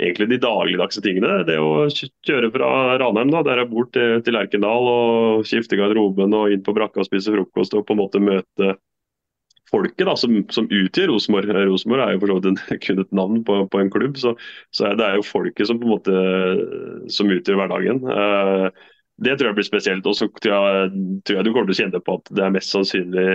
egentlig 0.00 0.28
de 0.30 0.40
dagligdagse 0.42 1.02
tingene. 1.04 1.40
Det 1.48 1.56
å 1.60 1.88
kjøre 2.26 2.50
fra 2.54 2.68
Ranheim, 3.00 3.32
da, 3.32 3.42
der 3.46 3.62
jeg 3.62 3.70
bor, 3.72 3.88
til, 3.94 4.20
til 4.26 4.38
Erkendal 4.40 4.88
og 4.90 5.48
skifte 5.48 5.78
garderoben 5.80 6.36
og 6.36 6.54
inn 6.54 6.64
på 6.64 6.74
brakka 6.76 7.02
og 7.02 7.08
spise 7.08 7.34
frokost 7.34 7.76
og 7.76 7.86
på 7.88 7.96
en 7.96 8.02
måte 8.02 8.22
møte 8.22 8.76
folket 9.70 10.08
da, 10.08 10.16
som, 10.18 10.40
som 10.50 10.66
utgjør 10.66 11.12
Rosenborg. 11.12 11.52
Rosenborg 11.68 12.04
er 12.04 12.14
jo 12.14 12.22
for 12.22 12.32
så 12.32 12.38
vidt 12.40 12.64
kun 12.86 13.02
et 13.04 13.12
navn 13.16 13.42
på, 13.46 13.58
på 13.70 13.82
en 13.82 13.92
klubb, 13.92 14.16
så, 14.20 14.34
så, 14.74 14.94
det 14.98 15.06
er 15.06 15.20
jo 15.20 15.26
folket 15.28 15.70
som 15.70 15.78
på 15.80 15.86
en 15.86 15.94
måte 15.94 16.16
som 17.12 17.30
utgjør 17.30 17.60
hverdagen. 17.60 18.02
Eh, 18.10 18.88
det 19.20 19.36
tror 19.36 19.50
jeg 19.50 19.58
blir 19.58 19.68
spesielt. 19.68 20.06
Og 20.08 20.16
så 20.16 20.28
tror 20.40 20.90
tror 21.24 21.38
jeg 21.38 21.46
du 21.46 21.52
kommer 21.52 21.70
til 21.70 21.76
å 21.76 21.80
kjenne 21.84 22.02
på 22.04 22.18
at 22.18 22.34
det 22.36 22.44
er 22.44 22.54
mest 22.54 22.72
sannsynlig 22.72 23.28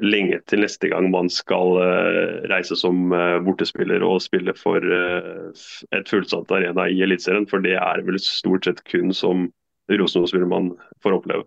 lenge 0.00 0.38
til 0.48 0.62
neste 0.64 0.88
gang 0.88 1.10
man 1.12 1.28
skal 1.28 1.74
uh, 1.76 2.44
reise 2.48 2.76
som 2.80 3.12
uh, 3.12 3.36
bortespiller 3.44 4.04
og 4.06 4.22
spille 4.24 4.54
for 4.56 4.80
uh, 4.80 5.64
et 5.92 6.08
fullsatt 6.08 6.52
arena 6.56 6.86
i 6.88 7.02
Eliteserien. 7.04 7.48
For 7.50 7.64
det 7.64 7.76
er 7.76 8.04
vel 8.06 8.16
stort 8.22 8.68
sett 8.68 8.80
kun 8.88 9.12
som 9.16 9.50
Rosenborg-spiller 9.92 10.48
man 10.48 10.72
får 11.04 11.18
oppleve. 11.18 11.44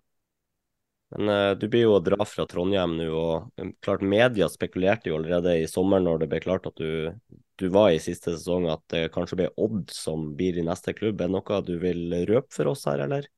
Men 1.16 1.58
Du 1.58 1.68
blir 1.70 1.86
jo 1.86 1.96
å 1.96 2.04
dra 2.04 2.26
fra 2.28 2.48
Trondheim 2.50 2.96
nå, 2.98 3.08
og 3.14 3.74
klart 3.86 4.02
media 4.06 4.50
spekulerte 4.52 5.12
jo 5.12 5.20
allerede 5.20 5.54
i 5.62 5.68
sommer 5.70 6.02
når 6.04 6.24
det 6.24 6.30
ble 6.32 6.42
klart 6.44 6.66
at 6.68 6.82
du, 6.82 7.14
du 7.62 7.66
var 7.72 7.94
i 7.94 8.02
siste 8.04 8.34
sesong, 8.34 8.66
at 8.74 8.82
det 8.92 9.08
kanskje 9.14 9.40
blir 9.40 9.54
Odd 9.62 9.94
som 9.94 10.32
blir 10.38 10.58
i 10.60 10.66
neste 10.66 10.94
klubb. 10.98 11.22
Er 11.22 11.30
det 11.30 11.38
noe 11.38 11.62
du 11.66 11.78
vil 11.82 12.18
røpe 12.30 12.52
for 12.58 12.74
oss 12.74 12.86
her, 12.90 13.06
eller? 13.06 13.30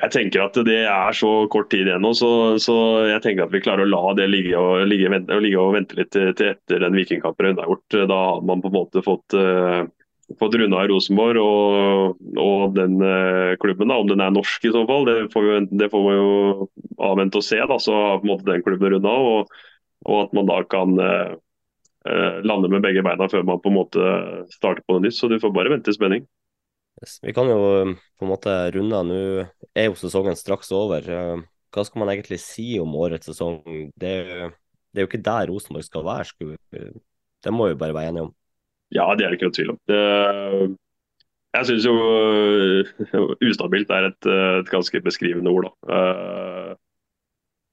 Jeg 0.00 0.12
tenker 0.14 0.46
at 0.46 0.56
det 0.64 0.78
er 0.88 1.16
så 1.16 1.30
kort 1.52 1.68
tid 1.72 1.88
igjen 1.88 2.00
nå, 2.04 2.14
så, 2.16 2.56
så, 2.62 2.74
jeg 3.10 3.20
tenker 3.24 3.44
at 3.44 3.52
vi 3.52 3.60
klarer 3.60 3.84
å 3.84 3.90
la 3.90 4.14
det 4.16 4.30
ligge 4.30 4.56
og, 4.56 4.86
ligge, 4.88 5.10
vente, 5.12 5.40
ligge 5.44 5.60
og 5.60 5.74
vente 5.76 5.98
litt 5.98 6.12
til, 6.14 6.30
etter 6.32 6.84
den 6.86 6.96
vikingkampen 6.96 7.50
er 7.50 7.68
gjort. 7.68 7.96
Da 8.08 8.20
har 8.20 8.46
man 8.48 8.62
på 8.64 8.70
en 8.70 8.76
måte 8.78 9.02
fått, 9.04 9.36
uh, 9.36 9.84
fått 10.40 10.56
runda 10.56 10.86
Rosenborg 10.88 11.42
og, 11.42 12.24
og 12.40 12.78
den 12.78 12.96
uh, 13.04 13.52
klubben. 13.60 13.92
da, 13.92 14.00
Om 14.00 14.08
den 14.14 14.24
er 14.24 14.32
norsk 14.32 14.64
i 14.64 14.72
så 14.72 14.86
fall, 14.88 15.04
det 15.10 15.18
får 15.34 15.46
vi, 15.48 15.60
det 15.82 15.90
får 15.92 16.06
man 16.06 16.16
jo 16.16 16.70
avvente 17.10 17.42
og 17.42 17.46
se. 17.50 17.60
da, 17.60 17.76
Så 17.76 18.00
har 18.00 18.22
på 18.22 18.28
en 18.28 18.32
måte 18.32 18.48
den 18.48 18.64
klubben 18.64 18.96
runda, 18.96 19.12
og, 19.12 19.54
og, 20.06 20.16
at 20.24 20.36
man 20.38 20.48
da 20.48 20.62
kan 20.64 20.96
uh, 20.96 21.36
lande 22.40 22.72
med 22.72 22.88
begge 22.88 23.04
beina 23.04 23.28
før 23.28 23.44
man 23.44 23.60
på 23.60 23.68
en 23.68 23.80
måte 23.82 24.12
starter 24.56 24.80
på 24.86 24.96
noe 24.96 25.04
nytt. 25.04 25.20
Så 25.20 25.28
du 25.28 25.36
får 25.42 25.52
bare 25.52 25.76
vente 25.76 25.92
i 25.92 26.00
spenning. 26.00 26.24
Vi 27.00 27.32
kan 27.32 27.48
jo 27.48 27.60
um, 27.82 27.94
på 28.18 28.26
en 28.26 28.30
måte 28.30 28.56
runde 28.74 28.96
av. 28.96 29.06
Nå 29.08 29.20
er 29.72 29.88
jo 29.88 29.96
sesongen 29.98 30.36
straks 30.36 30.72
over. 30.76 31.06
Uh, 31.06 31.40
hva 31.72 31.84
skal 31.86 32.02
man 32.02 32.12
egentlig 32.12 32.40
si 32.42 32.74
om 32.82 32.96
årets 32.98 33.30
sesong? 33.30 33.62
Det, 33.96 34.12
det 34.20 35.00
er 35.00 35.06
jo 35.06 35.08
ikke 35.08 35.22
der 35.24 35.48
Rosenborg 35.48 35.86
skal 35.86 36.04
være. 36.04 36.52
det 37.40 37.54
må 37.54 37.70
vi 37.70 37.80
bare 37.80 37.96
være 37.96 38.12
enige 38.12 38.28
om. 38.28 38.34
Ja, 38.90 39.06
det 39.14 39.24
er 39.24 39.30
det 39.30 39.38
ikke 39.38 39.48
noe 39.48 39.56
tvil 39.56 39.72
om. 39.72 39.80
Det, 39.88 40.00
jeg 41.56 41.68
syns 41.70 41.88
jo 41.88 41.94
uh, 41.96 43.34
ustabilt 43.48 43.90
er 43.94 44.10
et, 44.10 44.30
et, 44.60 44.70
ganske 44.70 45.02
beskrivende 45.06 45.54
ord. 45.54 45.70
da. 45.70 46.76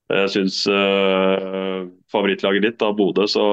Jeg 0.07 0.29
syns 0.31 0.61
eh, 0.71 1.81
favorittlaget 2.13 2.63
ditt, 2.63 2.77
da, 2.79 2.93
Bodø, 2.95 3.25
så, 3.27 3.43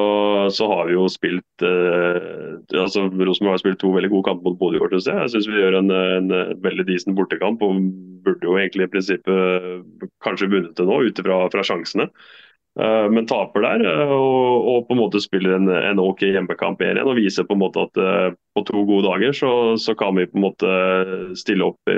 så, 0.54 0.68
har 0.70 0.86
vi 0.86 0.94
jo 0.94 1.08
spilt 1.10 1.64
eh, 1.66 2.52
altså 2.78 3.08
Rosenborg 3.10 3.56
har 3.56 3.62
spilt 3.62 3.80
to 3.82 3.90
veldig 3.90 4.12
gode 4.12 4.28
kamper 4.28 4.52
mot 4.52 4.60
Bodø 4.60 4.78
i 4.78 4.84
år. 4.84 4.94
Jeg, 4.94 5.16
jeg 5.18 5.32
syns 5.32 5.48
vi 5.50 5.58
gjør 5.58 5.80
en, 5.80 5.90
en, 5.90 6.30
veldig 6.62 6.86
decent 6.86 7.18
bortekamp 7.18 7.64
og 7.66 7.80
burde 8.22 8.46
jo 8.46 8.54
egentlig 8.60 8.86
i 8.86 8.92
prinsippet 8.92 10.06
kanskje 10.22 10.52
vunnet 10.52 10.78
det 10.78 10.86
nå, 10.86 11.00
ut 11.02 11.22
fra 11.26 11.64
sjansene. 11.66 12.06
Eh, 12.78 13.06
men 13.10 13.26
taper 13.26 13.66
der 13.66 13.82
og, 14.14 14.70
og, 14.70 14.78
på 14.86 14.94
en 14.94 15.00
måte 15.02 15.22
spiller 15.24 15.56
en, 15.56 15.66
en 15.74 16.02
OK 16.04 16.22
hjemmekamp 16.28 16.86
igjen 16.86 17.02
og 17.02 17.18
viser 17.18 17.48
på 17.48 17.58
en 17.58 17.64
måte 17.64 17.82
at 17.88 17.98
på 18.54 18.62
to 18.70 18.84
gode 18.86 19.08
dager 19.08 19.34
så, 19.34 19.50
så, 19.74 19.96
kan 19.98 20.14
vi 20.14 20.28
på 20.30 20.38
en 20.38 20.46
måte 20.46 20.70
stille 21.34 21.66
opp 21.66 21.94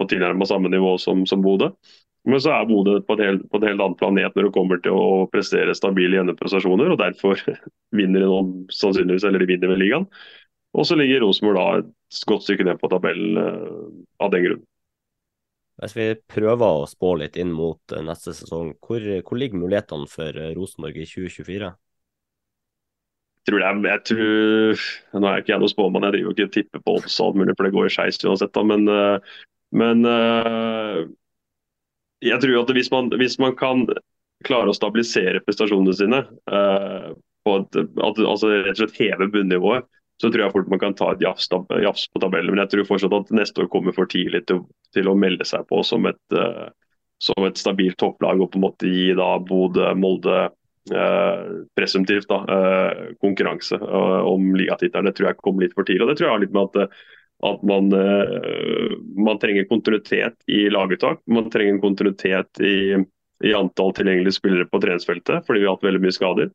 på 0.00 0.08
tilnærmet 0.08 0.48
samme 0.48 0.72
nivå 0.72 0.96
som, 0.96 1.26
som 1.28 1.44
Bodø. 1.44 1.74
Men 2.22 2.38
så 2.38 2.52
er 2.54 2.68
Bodø 2.70 3.00
på, 3.02 3.16
på, 3.16 3.58
et 3.58 3.64
helt 3.66 3.82
annet 3.82 3.98
planet 3.98 4.36
når 4.36 4.46
det 4.46 4.54
kommer 4.54 4.78
til 4.82 4.94
å 4.94 5.06
prestere 5.32 5.74
stabile 5.74 6.20
gjennomprestasjoner, 6.20 6.92
og 6.94 7.00
derfor 7.00 7.40
vinner 7.98 8.22
de 8.22 8.74
sannsynligvis, 8.74 9.26
eller 9.26 9.42
de 9.42 9.48
vinner 9.50 9.72
vel 9.72 9.82
ligaen. 9.82 10.06
Og 10.72 10.86
så 10.88 10.96
ligger 10.96 11.24
Rosenborg 11.24 11.58
da 11.58 11.80
et 11.82 12.20
godt 12.30 12.46
stykke 12.46 12.66
ned 12.68 12.78
på 12.80 12.90
tabellen 12.92 13.40
uh, 13.40 13.88
av 14.22 14.30
den 14.32 14.46
grunn. 14.46 14.60
Hvis 15.82 15.96
vi 15.96 16.06
prøver 16.30 16.82
å 16.82 16.86
spå 16.86 17.16
litt 17.18 17.36
inn 17.40 17.50
mot 17.52 17.80
uh, 17.92 18.04
neste 18.06 18.36
sesong, 18.38 18.76
hvor, 18.80 19.02
hvor, 19.02 19.40
ligger 19.40 19.58
mulighetene 19.58 20.06
for 20.08 20.38
uh, 20.38 20.52
Rosenborg 20.56 21.00
i 21.02 21.08
2024? 21.08 21.72
Jeg 23.42 23.50
tror 23.50 23.64
er, 23.66 23.80
jeg 23.88 24.02
tror, 24.06 24.82
Nå 25.18 25.26
er 25.26 25.34
jeg 25.34 25.42
ikke 25.42 25.52
jeg 25.56 25.62
noen 25.64 25.72
spåmann, 25.72 26.06
jeg 26.06 26.14
driver 26.14 26.30
jo 26.30 26.34
ikke 26.36 26.54
tipper 26.54 26.84
på 26.86 26.94
odds 27.00 27.18
og 27.18 27.26
alt 27.26 27.40
mulig, 27.40 27.56
for 27.58 27.66
det 27.66 27.74
går 27.74 27.88
i 27.88 27.92
skeis 27.96 28.22
uansett. 28.22 28.54
da, 28.54 28.62
Men, 28.62 28.86
men 29.74 30.06
jeg 32.22 32.42
tror 32.42 32.60
at 32.62 32.72
hvis 32.76 32.90
man, 32.92 33.10
hvis 33.18 33.38
man, 33.42 33.56
kan 33.58 33.86
klare 34.46 34.72
å 34.72 34.76
stabilisere 34.76 35.42
prestasjonene 35.46 35.94
sine, 35.94 36.22
på 37.46 37.56
et, 37.58 37.76
at, 37.78 38.20
altså 38.22 38.50
rett 38.50 38.74
og 38.74 38.80
slett 38.80 38.98
heve 38.98 39.28
bunnivået, 39.30 39.86
så 40.22 40.30
tror 40.30 40.44
jeg 40.44 40.54
fort 40.54 40.70
man 40.70 40.80
kan 40.82 40.94
ta 40.98 41.12
et 41.12 41.22
jafs, 41.24 41.48
jafs, 41.82 42.06
på 42.12 42.22
tabellen. 42.22 42.54
Men 42.54 42.62
jeg 42.62 42.72
tror 42.74 42.88
fortsatt 42.92 43.14
at 43.16 43.32
neste 43.34 43.64
år 43.64 43.70
kommer 43.72 43.94
for 43.96 44.10
tidlig 44.10 44.44
til, 44.46 44.62
til 44.94 45.10
å 45.10 45.16
melde 45.18 45.46
seg 45.48 45.66
på 45.70 45.80
som 45.86 46.06
et, 46.10 46.20
uh, 46.36 46.68
som 47.22 47.46
et 47.48 47.58
stabilt 47.58 47.98
topplag 48.02 48.42
og 48.42 48.52
på 48.52 48.60
en 48.60 48.66
måte 48.68 48.90
gi 48.90 49.08
da 49.18 49.32
Bodø, 49.42 49.88
Molde 49.98 50.36
uh, 50.94 51.40
presumptivt 51.78 52.30
da, 52.30 52.42
konkurranse 53.22 53.80
om 53.82 54.52
ligatittelen. 54.58 55.10
Det 55.10 55.16
tror 55.18 55.32
jeg 55.32 55.42
kommer 55.42 55.66
litt 55.66 55.74
for 55.78 55.88
tidlig. 55.88 56.06
og 56.06 56.12
det 56.12 56.20
tror 56.20 56.30
jeg 56.30 56.36
har 56.36 56.46
litt 56.46 56.54
med 56.54 56.70
at 56.70 57.02
at 57.42 57.62
man, 57.62 57.92
eh, 57.92 58.96
man, 59.16 59.38
trenger 59.38 59.64
kontinuitet 59.64 60.34
i 60.46 60.70
laguttak. 60.70 61.20
Man 61.26 61.50
trenger 61.50 61.80
kontinuitet 61.82 62.60
i, 62.60 62.94
i, 63.44 63.54
antall 63.54 63.90
tilgjengelige 63.96 64.38
spillere 64.38 64.68
på 64.70 64.80
treningsfeltet, 64.80 65.46
fordi 65.46 65.62
vi 65.62 65.66
har 65.66 65.76
hatt 65.76 65.86
veldig 65.86 66.02
mye 66.04 66.14
skader. 66.14 66.52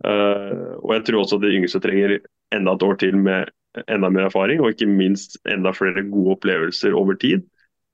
Uh, 0.00 0.78
og 0.80 0.94
jeg 0.94 1.02
tror 1.04 1.18
også 1.20 1.36
at 1.36 1.42
de 1.44 1.56
yngste 1.58 1.80
trenger 1.84 2.14
enda 2.56 2.72
et 2.72 2.84
år 2.86 2.94
til 3.02 3.18
med 3.20 3.50
enda 3.92 4.08
mer 4.08 4.30
erfaring, 4.30 4.62
og 4.62 4.72
ikke 4.72 4.88
minst 4.88 5.36
enda 5.44 5.74
flere 5.76 6.06
gode 6.08 6.38
opplevelser 6.38 6.96
over 6.96 7.20
tid. 7.20 7.44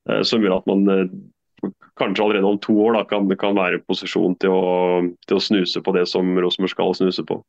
Uh, 0.07 0.23
som 0.23 0.45
gjør 0.45 0.61
at 0.61 0.71
man 0.71 0.87
uh, 0.87 1.73
kanskje 1.99 2.29
allerede 2.29 2.47
om 2.47 2.63
to 2.63 2.79
år 2.85 3.01
da, 3.01 3.03
kan, 3.11 3.27
kan 3.43 3.59
være 3.59 3.81
i 3.81 3.85
posisjon 3.91 4.39
til 4.39 4.55
å, 4.55 5.03
til 5.27 5.41
å 5.41 5.43
snuse 5.43 5.83
på 5.83 5.99
det 5.99 6.07
som 6.07 6.31
Rosenborg 6.39 6.77
skal 6.77 6.95
snuse 6.95 7.27
på. 7.27 7.41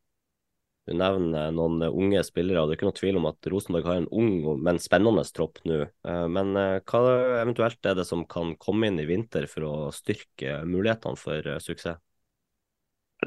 Du 0.88 0.94
nevner 0.96 1.52
noen 1.52 1.82
unge 1.84 2.22
spillere. 2.24 2.62
og 2.62 2.70
Det 2.70 2.78
er 2.78 2.80
ikke 2.80 2.88
noe 2.88 2.96
tvil 2.96 3.18
om 3.20 3.26
at 3.28 3.48
Rosenborg 3.52 3.88
har 3.90 3.98
en 4.00 4.12
ung, 4.16 4.30
men 4.64 4.80
spennende 4.80 5.26
tropp 5.36 5.60
nå. 5.68 5.82
Eh, 5.84 6.28
men 6.32 6.54
eh, 6.56 6.80
hva 6.88 7.02
eventuelt 7.42 7.90
er 7.90 7.98
det 7.98 8.06
som 8.08 8.24
kan 8.30 8.54
komme 8.56 8.88
inn 8.88 9.02
i 9.04 9.08
vinter 9.10 9.50
for 9.52 9.68
å 9.68 9.74
styrke 9.92 10.62
mulighetene 10.64 11.20
for 11.20 11.44
eh, 11.44 11.60
suksess? 11.64 12.00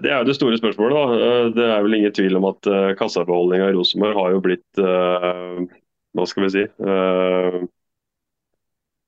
Det 0.00 0.08
er 0.08 0.22
jo 0.22 0.28
det 0.30 0.38
store 0.38 0.56
spørsmålet. 0.56 0.96
da. 0.96 1.28
Det 1.58 1.66
er 1.66 1.84
vel 1.84 1.98
ingen 1.98 2.14
tvil 2.14 2.38
om 2.38 2.46
at 2.48 2.68
kassabeholdninga 2.96 3.72
i 3.72 3.74
Rosenborg 3.74 4.14
har 4.20 4.28
jo 4.36 4.42
blitt 4.44 4.78
Hva 4.78 6.26
skal 6.30 6.46
vi 6.46 6.50
si? 6.54 6.64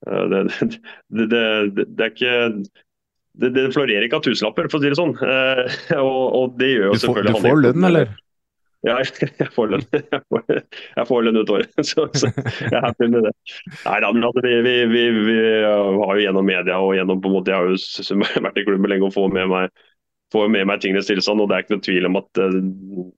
Det, 0.03 0.41
det, 1.15 1.29
det, 1.31 1.85
det 1.87 2.03
er 2.03 2.09
ikke 2.11 2.39
det, 3.39 3.51
det, 3.55 3.69
florerer 3.71 4.03
ikke 4.03 4.19
av 4.19 4.25
tusenlapper, 4.27 4.67
for 4.67 4.81
å 4.81 4.83
si 4.83 4.91
det 4.91 4.99
sånn. 4.99 5.13
og, 6.03 6.25
og 6.41 6.57
det 6.59 6.73
gjør 6.73 6.89
jo 6.89 6.97
du 6.99 7.05
får, 7.07 7.21
Du 7.29 7.39
får 7.39 7.61
lønn, 7.69 7.87
eller? 7.87 8.11
Ja, 8.83 8.97
jeg 9.43 9.49
får 9.55 9.71
lønn. 9.71 9.85
Jeg 9.95 11.07
får, 11.07 11.23
lønn 11.23 11.39
ut 11.39 11.53
året, 11.55 11.71
så, 11.91 12.09
så, 12.19 12.31
jeg 12.35 12.73
er 12.75 12.89
happy 12.89 13.09
med 13.13 13.29
det. 13.29 13.33
Nei, 13.85 14.01
da, 14.03 14.11
men 14.11 14.27
altså, 14.27 14.43
vi, 14.43 14.57
vi, 14.67 14.75
vi, 14.91 15.05
vi, 15.29 15.39
har 15.63 16.19
jo 16.19 16.25
gjennom 16.25 16.49
media 16.49 16.81
og 16.83 16.97
gjennom 16.99 17.23
på 17.23 17.31
en 17.31 17.37
måte, 17.37 17.53
Jeg 17.53 17.61
har 17.61 17.71
jo 17.71 18.43
vært 18.49 18.59
i 18.59 18.67
klubben 18.67 18.91
lenge 18.91 19.07
og 19.07 19.15
får 19.15 19.31
med 19.39 19.53
meg, 19.55 19.87
får 20.35 20.51
med 20.51 20.67
meg 20.71 20.83
tingenes 20.83 21.11
tilstand. 21.11 21.45
og 21.45 21.51
Det 21.51 21.57
er 21.57 21.67
ikke 21.67 21.77
noe 21.77 21.87
tvil 21.87 22.11
om 22.11 22.21
at, 22.25 22.43
eh, 22.43 22.61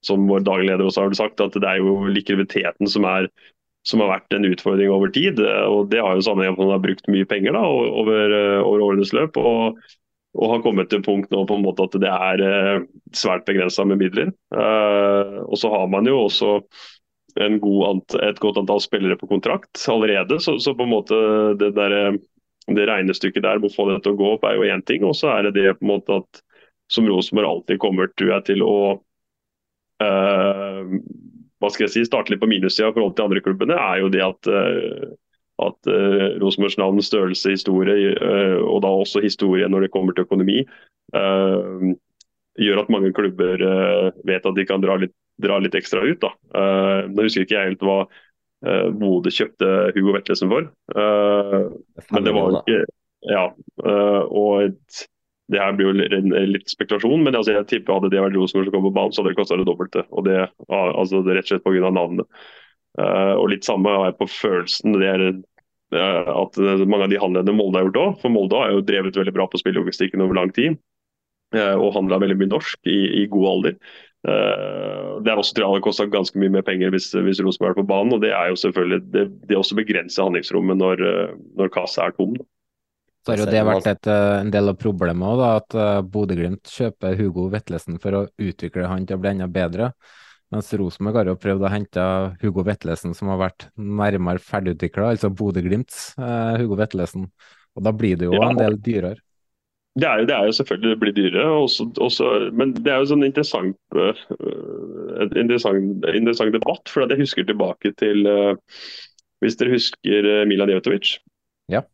som 0.05 0.29
vår 0.29 0.45
daglig 0.45 0.69
leder 0.69 0.85
også 0.85 1.07
har 1.07 1.19
sagt, 1.23 1.41
at 1.41 1.57
det 1.57 1.71
er 1.71 1.81
jo 1.81 1.97
likviditeten 2.13 2.91
som, 2.91 3.09
er, 3.09 3.31
som 3.89 4.05
har 4.05 4.19
vært 4.19 4.37
en 4.37 4.49
utfordring 4.51 4.93
over 4.93 5.17
tid. 5.17 5.41
og 5.41 5.89
Det 5.95 6.05
har 6.05 6.13
jo 6.13 6.29
sammenheng 6.29 6.53
med 6.53 6.61
at 6.61 6.67
man 6.67 6.77
har 6.77 6.87
brukt 6.91 7.09
mye 7.09 7.33
penger 7.33 7.57
da, 7.57 7.65
over, 7.65 8.37
eh, 8.37 8.61
over 8.61 8.85
årenes 8.93 9.17
løp. 9.17 9.41
og 9.41 9.81
og 10.35 10.51
har 10.51 10.63
kommet 10.65 10.91
til 10.91 11.03
punkt 11.05 11.31
nå 11.31 11.45
på 11.47 11.57
en 11.59 11.65
måte 11.65 11.87
at 11.87 11.97
det 12.03 12.11
er 12.11 12.43
eh, 12.43 12.87
svært 13.15 13.47
begrensa 13.47 13.85
med 13.87 14.01
midler. 14.03 14.33
Eh, 14.55 15.37
og 15.47 15.59
så 15.61 15.71
har 15.71 15.87
man 15.93 16.09
jo 16.11 16.25
også 16.25 16.57
god 17.35 18.15
et 18.23 18.39
godt 18.39 18.61
antall 18.61 18.81
spillere 18.83 19.19
på 19.19 19.27
kontrakt 19.31 19.83
allerede. 19.91 20.39
Så, 20.43 20.59
så 20.59 20.75
på 20.75 20.87
en 20.87 20.93
måte 20.93 21.17
det, 21.59 21.73
der, 21.75 22.19
det 22.71 22.89
regnestykket 22.91 23.43
der 23.43 23.63
med 23.63 23.71
å 23.71 23.75
få 23.75 23.89
det 23.91 24.03
til 24.05 24.15
å 24.15 24.21
gå 24.21 24.33
opp 24.37 24.47
er 24.47 24.59
jo 24.59 24.69
én 24.71 24.85
ting. 24.87 25.07
Og 25.07 25.17
så 25.19 25.33
er 25.35 25.49
det 25.49 25.57
det 25.59 25.77
på 25.79 25.87
en 25.87 25.95
måte 25.97 26.21
at 26.23 26.43
som 26.93 27.09
Rosenborg 27.09 27.49
alltid 27.49 27.81
kommer 27.83 28.11
tror 28.13 28.35
jeg, 28.37 28.47
til 28.53 28.63
å 28.63 28.77
uh, 30.05 30.83
hva 31.63 31.71
skal 31.73 31.87
jeg 31.87 31.95
si, 31.95 32.03
starte 32.07 32.35
litt 32.35 32.43
på 32.43 32.51
minussida 32.51 32.91
i 32.91 32.95
forhold 32.95 33.15
til 33.17 33.29
andre 33.29 33.43
klubbene, 33.45 33.79
er 33.79 34.03
jo 34.03 34.11
det 34.13 34.23
at, 34.27 34.51
uh, 34.53 35.15
at 35.63 35.91
uh, 35.91 36.39
Rosenborgs 36.43 36.79
navn, 36.81 37.03
størrelse, 37.05 37.53
historie, 37.55 38.15
og 38.65 38.81
da 38.83 38.91
også 38.91 39.23
historie 39.23 39.69
når 39.71 39.87
det 39.87 39.93
kommer 39.95 40.17
til 40.17 40.27
økonomi, 40.27 40.65
gjør 42.59 42.81
at 42.81 42.91
mange 42.91 43.13
klubber 43.15 43.63
vet 44.27 44.47
at 44.47 44.57
de 44.57 44.65
kan 44.67 44.83
dra 44.83 44.97
litt 44.99 45.15
dra 45.43 45.59
litt 45.59 45.75
ekstra 45.75 46.05
ut. 46.05 46.21
da. 46.23 46.33
Uh, 46.55 47.11
nå 47.11 47.27
husker 47.27 47.45
ikke 47.45 47.59
jeg 47.59 47.73
helt 47.73 47.87
hva 47.87 47.99
uh, 48.05 48.89
Bodø 48.95 49.33
kjøpte 49.35 49.73
Hugo 49.97 50.15
Vetlesen 50.17 50.53
for. 50.53 50.71
Uh, 50.95 51.73
men 52.13 52.29
det 52.29 52.37
var 52.37 52.61
ikke 52.63 52.85
Ja. 53.25 53.47
og 54.29 54.67
et, 54.67 55.05
det 55.49 55.61
her 55.61 55.73
blir 55.73 55.87
jo 55.89 56.49
litt 56.51 56.69
spekulasjon, 56.69 57.23
men 57.25 57.39
altså, 57.39 57.55
jeg 57.55 57.69
tipper 57.71 57.97
hadde 57.97 58.11
det 58.13 58.21
vært 58.21 58.37
Rosenborg 58.37 58.69
som 58.69 58.75
kom 58.75 58.85
på 58.85 58.93
banen, 58.99 59.15
så 59.17 59.23
hadde 59.23 59.33
det 59.33 59.39
kosta 59.39 59.57
det 59.57 59.65
dobbelte. 59.69 60.05
Og 60.13 60.27
det, 60.29 60.43
altså, 60.69 61.23
det 61.25 61.33
er 61.33 61.41
rett 61.41 61.49
og 61.49 61.55
slett 61.55 61.65
pga. 61.65 61.89
navnet. 61.89 62.45
Og 62.95 63.49
litt 63.51 63.67
samme 63.67 63.91
har 63.91 64.13
jeg 64.13 64.19
på 64.21 64.29
følelsen. 64.31 64.95
det 65.01 65.09
er 65.99 66.29
at 66.31 66.59
mange 66.87 67.09
av 67.09 67.11
de 67.11 67.19
handlene 67.19 67.55
Molde 67.57 67.81
har 67.81 67.89
gjort 67.89 68.01
òg. 68.03 68.17
For 68.23 68.31
Molde 68.31 68.61
har 68.61 68.71
jo 68.71 68.85
drevet 68.87 69.19
veldig 69.19 69.35
bra 69.35 69.49
på 69.51 69.59
spillelogistikken 69.59 70.23
over 70.23 70.39
lang 70.39 70.53
tid. 70.55 70.79
Og 71.55 71.95
handla 71.95 72.21
veldig 72.23 72.39
mye 72.39 72.53
norsk 72.53 72.87
i, 72.91 73.01
i 73.23 73.27
god 73.31 73.49
alder. 73.51 73.77
Uh, 74.25 75.21
det 75.21 75.29
er 75.29 75.37
også 75.37 75.53
tror 75.59 75.75
jeg 75.77 75.85
kosta 75.85 76.07
ganske 76.09 76.39
mye 76.41 76.53
mer 76.55 76.63
penger 76.65 76.89
hvis, 76.95 77.11
hvis 77.13 77.43
Rosenborg 77.45 77.75
er 77.75 77.83
på 77.83 77.89
banen. 77.91 78.15
og 78.17 78.23
Det 78.25 78.33
er 78.33 78.49
jo 78.51 78.59
selvfølgelig, 78.63 79.01
det, 79.13 79.25
det 79.51 79.59
også 79.59 79.77
begrenser 79.77 80.25
handlingsrommet 80.25 80.81
når, 80.81 81.05
eh, 81.05 81.35
når 81.59 81.73
kassa 81.75 82.07
er 82.07 82.17
tom. 82.17 82.33
Da. 82.39 82.47
Så 83.25 83.33
har 83.33 83.43
jo 83.43 83.51
det 83.53 83.65
vært 83.69 83.89
et, 83.93 84.09
eh, 84.09 84.33
en 84.41 84.53
del 84.53 84.73
av 84.73 84.79
problemet 84.81 85.29
òg, 85.29 85.45
at 85.45 85.77
Bodø-Glimt 86.13 86.73
kjøper 86.73 87.17
Hugo 87.21 87.51
Vetlesen 87.53 88.01
for 88.01 88.17
å 88.17 88.27
utvikle 88.41 88.89
han 88.89 89.05
til 89.09 89.19
å 89.19 89.23
bli 89.23 89.35
enda 89.35 89.49
bedre. 89.53 89.93
Mens 90.55 90.71
Rosenborg 90.79 91.19
har 91.19 91.29
jo 91.33 91.39
prøvd 91.41 91.65
å 91.67 91.71
hente 91.73 92.03
Hugo 92.39 92.63
Vetlesen 92.67 93.15
som 93.19 93.33
har 93.33 93.41
vært 93.41 93.69
nærmere 93.75 94.39
ferdigutvikla, 94.39 95.11
altså 95.15 95.33
Bodø-Glimts 95.35 96.13
eh, 96.15 96.61
Hugo 96.61 96.79
Vetlesen. 96.79 97.27
Og 97.75 97.83
da 97.83 97.91
blir 97.91 98.21
det 98.21 98.29
jo 98.29 98.37
ja. 98.37 98.47
en 98.53 98.61
del 98.61 98.79
dyrere. 98.79 99.19
Det 99.99 100.07
er, 100.07 100.21
jo, 100.21 100.27
det 100.27 100.35
er, 100.35 100.47
jo, 100.47 100.55
selvfølgelig 100.59 100.91
det 100.91 101.01
blir 101.03 101.15
dyrere, 101.15 101.51
også, 101.65 101.85
også, 102.03 102.29
men 102.59 102.73
det 102.75 102.91
er 102.91 103.03
jo 103.03 103.11
sånn 103.13 103.23
interessant, 103.27 103.77
uh, 103.95 104.23
interessant, 105.39 106.07
interessant, 106.11 106.51
debatt. 106.55 106.91
for 106.91 107.07
Jeg 107.07 107.21
husker 107.23 107.47
tilbake 107.47 107.93
til 108.03 108.27
uh, 108.27 108.57
Hvis 109.43 109.59
dere 109.61 109.77
husker 109.77 110.27
uh, 110.27 110.41
Milan 110.51 110.73
Jevtovic, 110.75 111.13
ja. 111.71 111.85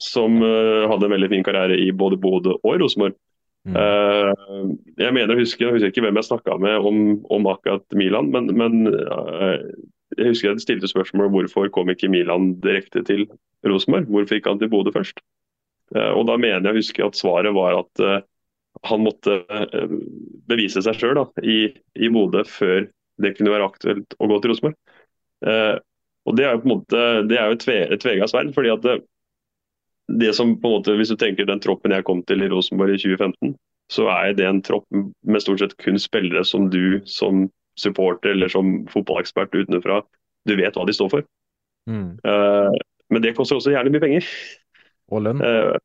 som 0.00 0.40
hadde 0.40 1.04
en 1.04 1.16
veldig 1.18 1.28
fin 1.34 1.44
karriere 1.44 1.76
i 1.76 1.90
både 1.92 2.20
Bodø 2.20 2.56
og 2.62 2.80
Rosenborg. 2.80 3.16
Mm. 3.68 4.70
jeg 4.96 5.12
mener 5.12 5.34
å 5.34 5.38
huske, 5.38 5.60
jeg 5.60 5.74
husker 5.74 5.90
ikke 5.92 6.04
hvem 6.06 6.16
jeg 6.20 6.28
snakka 6.28 6.54
med 6.62 6.86
om, 6.88 7.00
om, 7.34 7.48
akkurat 7.50 7.84
Milan, 7.98 8.30
men, 8.32 8.48
men 8.56 8.86
jeg 10.16 10.30
husker 10.30 10.50
jeg 10.50 10.62
stilte 10.64 10.90
spørsmål 10.90 11.28
hvorfor 11.34 11.68
kom 11.74 11.90
ikke 11.92 12.10
Milan 12.12 12.54
direkte 12.64 13.02
til 13.06 13.26
Rosenborg. 13.66 14.08
Hvorfor 14.10 14.38
gikk 14.38 14.48
han 14.50 14.60
til 14.62 14.70
Bodø 14.72 14.92
først? 14.94 15.20
Eh, 15.96 16.12
og 16.12 16.26
da 16.28 16.36
mener 16.40 16.64
jeg 16.68 16.74
å 16.74 16.80
huske 16.82 17.06
at 17.06 17.18
svaret 17.18 17.54
var 17.56 17.78
at 17.80 18.04
eh, 18.04 18.20
han 18.88 19.04
måtte 19.04 19.40
eh, 19.48 19.94
bevise 20.50 20.82
seg 20.84 20.98
sjøl 20.98 21.22
i, 21.42 21.60
i 21.96 22.10
Bodø 22.12 22.44
før 22.48 22.88
det 23.18 23.34
kunne 23.36 23.54
være 23.54 23.66
aktuelt 23.66 24.18
å 24.18 24.28
gå 24.30 24.38
til 24.38 24.52
Rosenborg. 24.52 24.76
Og 26.28 26.36
Det 26.36 26.44
er 26.44 26.52
jo 26.52 26.60
på 26.60 26.68
en 26.68 26.74
måte, 26.74 27.04
det 27.26 27.38
er 27.38 27.48
jo 27.48 27.56
et, 27.56 27.62
tve, 27.64 27.78
tvega 28.02 28.26
sverd. 28.30 28.52
fordi 28.54 28.70
at 28.70 28.86
det, 30.08 30.32
som 30.34 30.54
på 30.60 30.68
en 30.68 30.76
måte, 30.78 30.96
Hvis 30.96 31.12
du 31.12 31.16
tenker 31.16 31.46
den 31.46 31.60
troppen 31.60 31.92
jeg 31.92 32.04
kom 32.04 32.22
til 32.24 32.42
i 32.42 32.48
Rosenborg 32.48 32.94
i 32.94 33.00
2015, 33.00 33.56
så 33.92 34.08
er 34.12 34.34
det 34.36 34.46
en 34.46 34.62
tropp 34.64 34.84
med 34.92 35.42
stort 35.42 35.60
sett 35.60 35.76
kun 35.80 35.98
spillere 36.00 36.44
som 36.44 36.68
du 36.70 37.00
som 37.08 37.48
supporter 37.78 38.34
eller 38.34 38.48
som 38.52 38.86
fotballekspert 38.90 39.54
utenfra, 39.54 40.02
du 40.48 40.56
vet 40.58 40.76
hva 40.76 40.86
de 40.88 40.96
står 40.96 41.12
for. 41.12 41.28
Mm. 41.88 42.20
men 43.08 43.22
det 43.24 43.32
koster 43.32 43.56
også 43.56 43.72
gjerne 43.72 43.92
mye 43.94 44.02
penger. 44.02 44.26
Og 45.08 45.22
lønn. 45.24 45.40
Uh, 45.40 45.78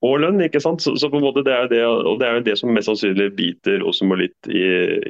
og 0.00 0.14
lønn, 0.22 0.40
ikke 0.40 0.62
sant. 0.64 0.80
Så, 0.80 0.94
så, 0.96 1.10
på 1.12 1.18
en 1.18 1.24
måte 1.26 1.42
det 1.44 1.52
er 1.52 1.66
det, 1.68 1.80
og 1.84 2.20
det 2.20 2.26
er 2.26 2.38
jo 2.38 2.44
det 2.46 2.54
som 2.56 2.70
mest 2.72 2.88
sannsynlig 2.88 3.26
biter 3.36 3.82
Rosenborg 3.82 4.22
litt 4.24 4.48
i, 4.48 4.62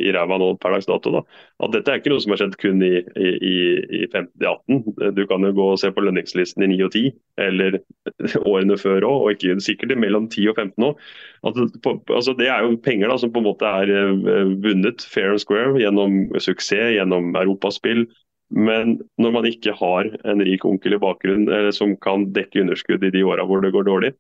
i 0.03 0.11
ræva 0.15 0.39
nå 0.41 0.49
per 0.59 0.75
dags 0.75 0.89
dato. 0.89 1.13
da. 1.15 1.21
At 1.63 1.77
dette 1.77 1.93
er 1.93 2.01
ikke 2.01 2.11
noe 2.11 2.23
som 2.25 2.35
har 2.35 2.41
skjedd 2.41 2.57
kun 2.59 2.83
i, 2.83 2.97
i, 2.99 3.55
i 4.01 4.03
50-18. 4.11 5.13
Du 5.15 5.23
kan 5.31 5.47
jo 5.47 5.53
gå 5.55 5.67
og 5.75 5.79
se 5.83 5.93
på 5.95 6.03
lønningslisten 6.03 6.67
i 6.67 6.73
9 6.73 6.81
og 6.89 6.97
10, 6.99 7.13
eller 7.47 7.79
årene 8.51 8.79
før 8.81 9.07
òg, 9.07 9.27
og 9.27 9.37
ikke 9.37 9.61
sikkert 9.63 9.95
mellom 10.03 10.27
10 10.27 10.51
og 10.51 10.59
15 10.59 10.89
òg. 10.89 11.05
altså, 11.47 12.35
det 12.41 12.51
er 12.51 12.67
jo 12.67 12.81
penger 12.83 13.13
da, 13.13 13.19
som 13.23 13.31
på 13.31 13.45
en 13.45 13.47
måte 13.47 13.71
er 13.71 13.95
uh, 13.95 14.51
vunnet 14.65 15.07
fair 15.07 15.31
and 15.37 15.43
square 15.43 15.79
gjennom 15.79 16.25
suksess, 16.39 16.97
gjennom 16.97 17.31
europaspill 17.39 18.09
men 18.51 18.97
når 19.23 19.33
man 19.37 19.47
ikke 19.47 19.77
har 19.79 20.09
en 20.27 20.43
rik 20.43 20.65
onkel 20.67 20.97
i 20.97 20.99
bakgrunnen 20.99 21.71
som 21.71 21.93
kan 22.03 22.27
dekke 22.35 22.65
underskudd 22.65 23.05
i 23.07 23.13
de 23.15 23.23
åra 23.23 23.45
hvor 23.47 23.63
det 23.63 23.71
går 23.77 23.87
dårlig, 23.87 24.11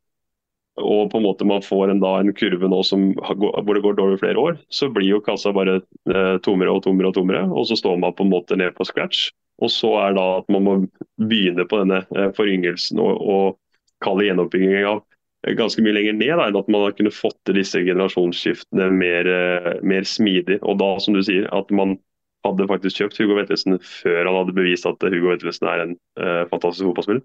og 0.80 1.10
på 1.12 1.20
en 1.20 1.26
måte 1.26 1.46
man 1.48 1.64
får 1.64 1.92
en, 1.92 2.00
da, 2.02 2.16
en 2.20 2.32
kurve 2.36 2.68
nå 2.70 2.80
som, 2.86 3.10
hvor 3.16 3.74
det 3.76 3.84
går 3.84 3.98
dårlig 3.98 4.20
flere 4.22 4.40
år, 4.40 4.58
så 4.72 4.90
blir 4.92 5.08
jo 5.08 5.22
kassa 5.24 5.52
bare 5.56 5.80
eh, 5.80 6.36
tommere 6.44 6.72
og 6.74 6.84
tommere 6.86 7.12
og 7.12 7.16
tommere. 7.18 7.44
Og 7.52 7.68
så 7.70 7.78
står 7.78 8.00
man 8.02 8.16
på 8.16 8.26
en 8.26 8.32
måte 8.32 8.58
ned 8.58 8.74
på 8.76 8.86
scratch. 8.88 9.28
Og 9.60 9.72
så 9.72 9.92
er 10.00 10.16
da 10.16 10.26
at 10.40 10.48
man 10.52 10.64
må 10.66 10.76
begynne 11.20 11.66
på 11.68 11.82
denne 11.82 12.02
eh, 12.16 12.30
foryngelsen 12.36 13.00
og, 13.02 13.20
og 13.20 14.04
kalle 14.04 14.28
gjenoppbygginga 14.28 14.98
ganske 15.56 15.82
mye 15.82 15.96
lenger 15.96 16.16
ned 16.18 16.34
da, 16.36 16.48
enn 16.48 16.58
at 16.60 16.68
man 16.72 16.84
har 16.84 16.94
kunnet 16.96 17.16
fått 17.16 17.38
til 17.48 17.56
disse 17.56 17.80
generasjonsskiftene 17.80 18.90
mer, 18.92 19.28
eh, 19.28 19.72
mer 19.82 20.04
smidig. 20.08 20.60
Og 20.60 20.80
da, 20.82 20.92
som 21.00 21.16
du 21.16 21.22
sier, 21.24 21.48
at 21.56 21.70
man 21.72 21.96
hadde 22.46 22.68
faktisk 22.68 23.00
kjøpt 23.00 23.20
Hugo 23.20 23.36
Vetlesen 23.36 23.78
før 23.84 24.24
han 24.24 24.36
hadde 24.36 24.56
bevist 24.56 24.88
at 24.88 25.00
Hugo 25.04 25.32
Vetlesen 25.32 25.68
er 25.68 25.82
en 25.84 25.96
uh, 26.20 26.44
fantastisk 26.48 26.86
fotballspiller. 26.88 27.20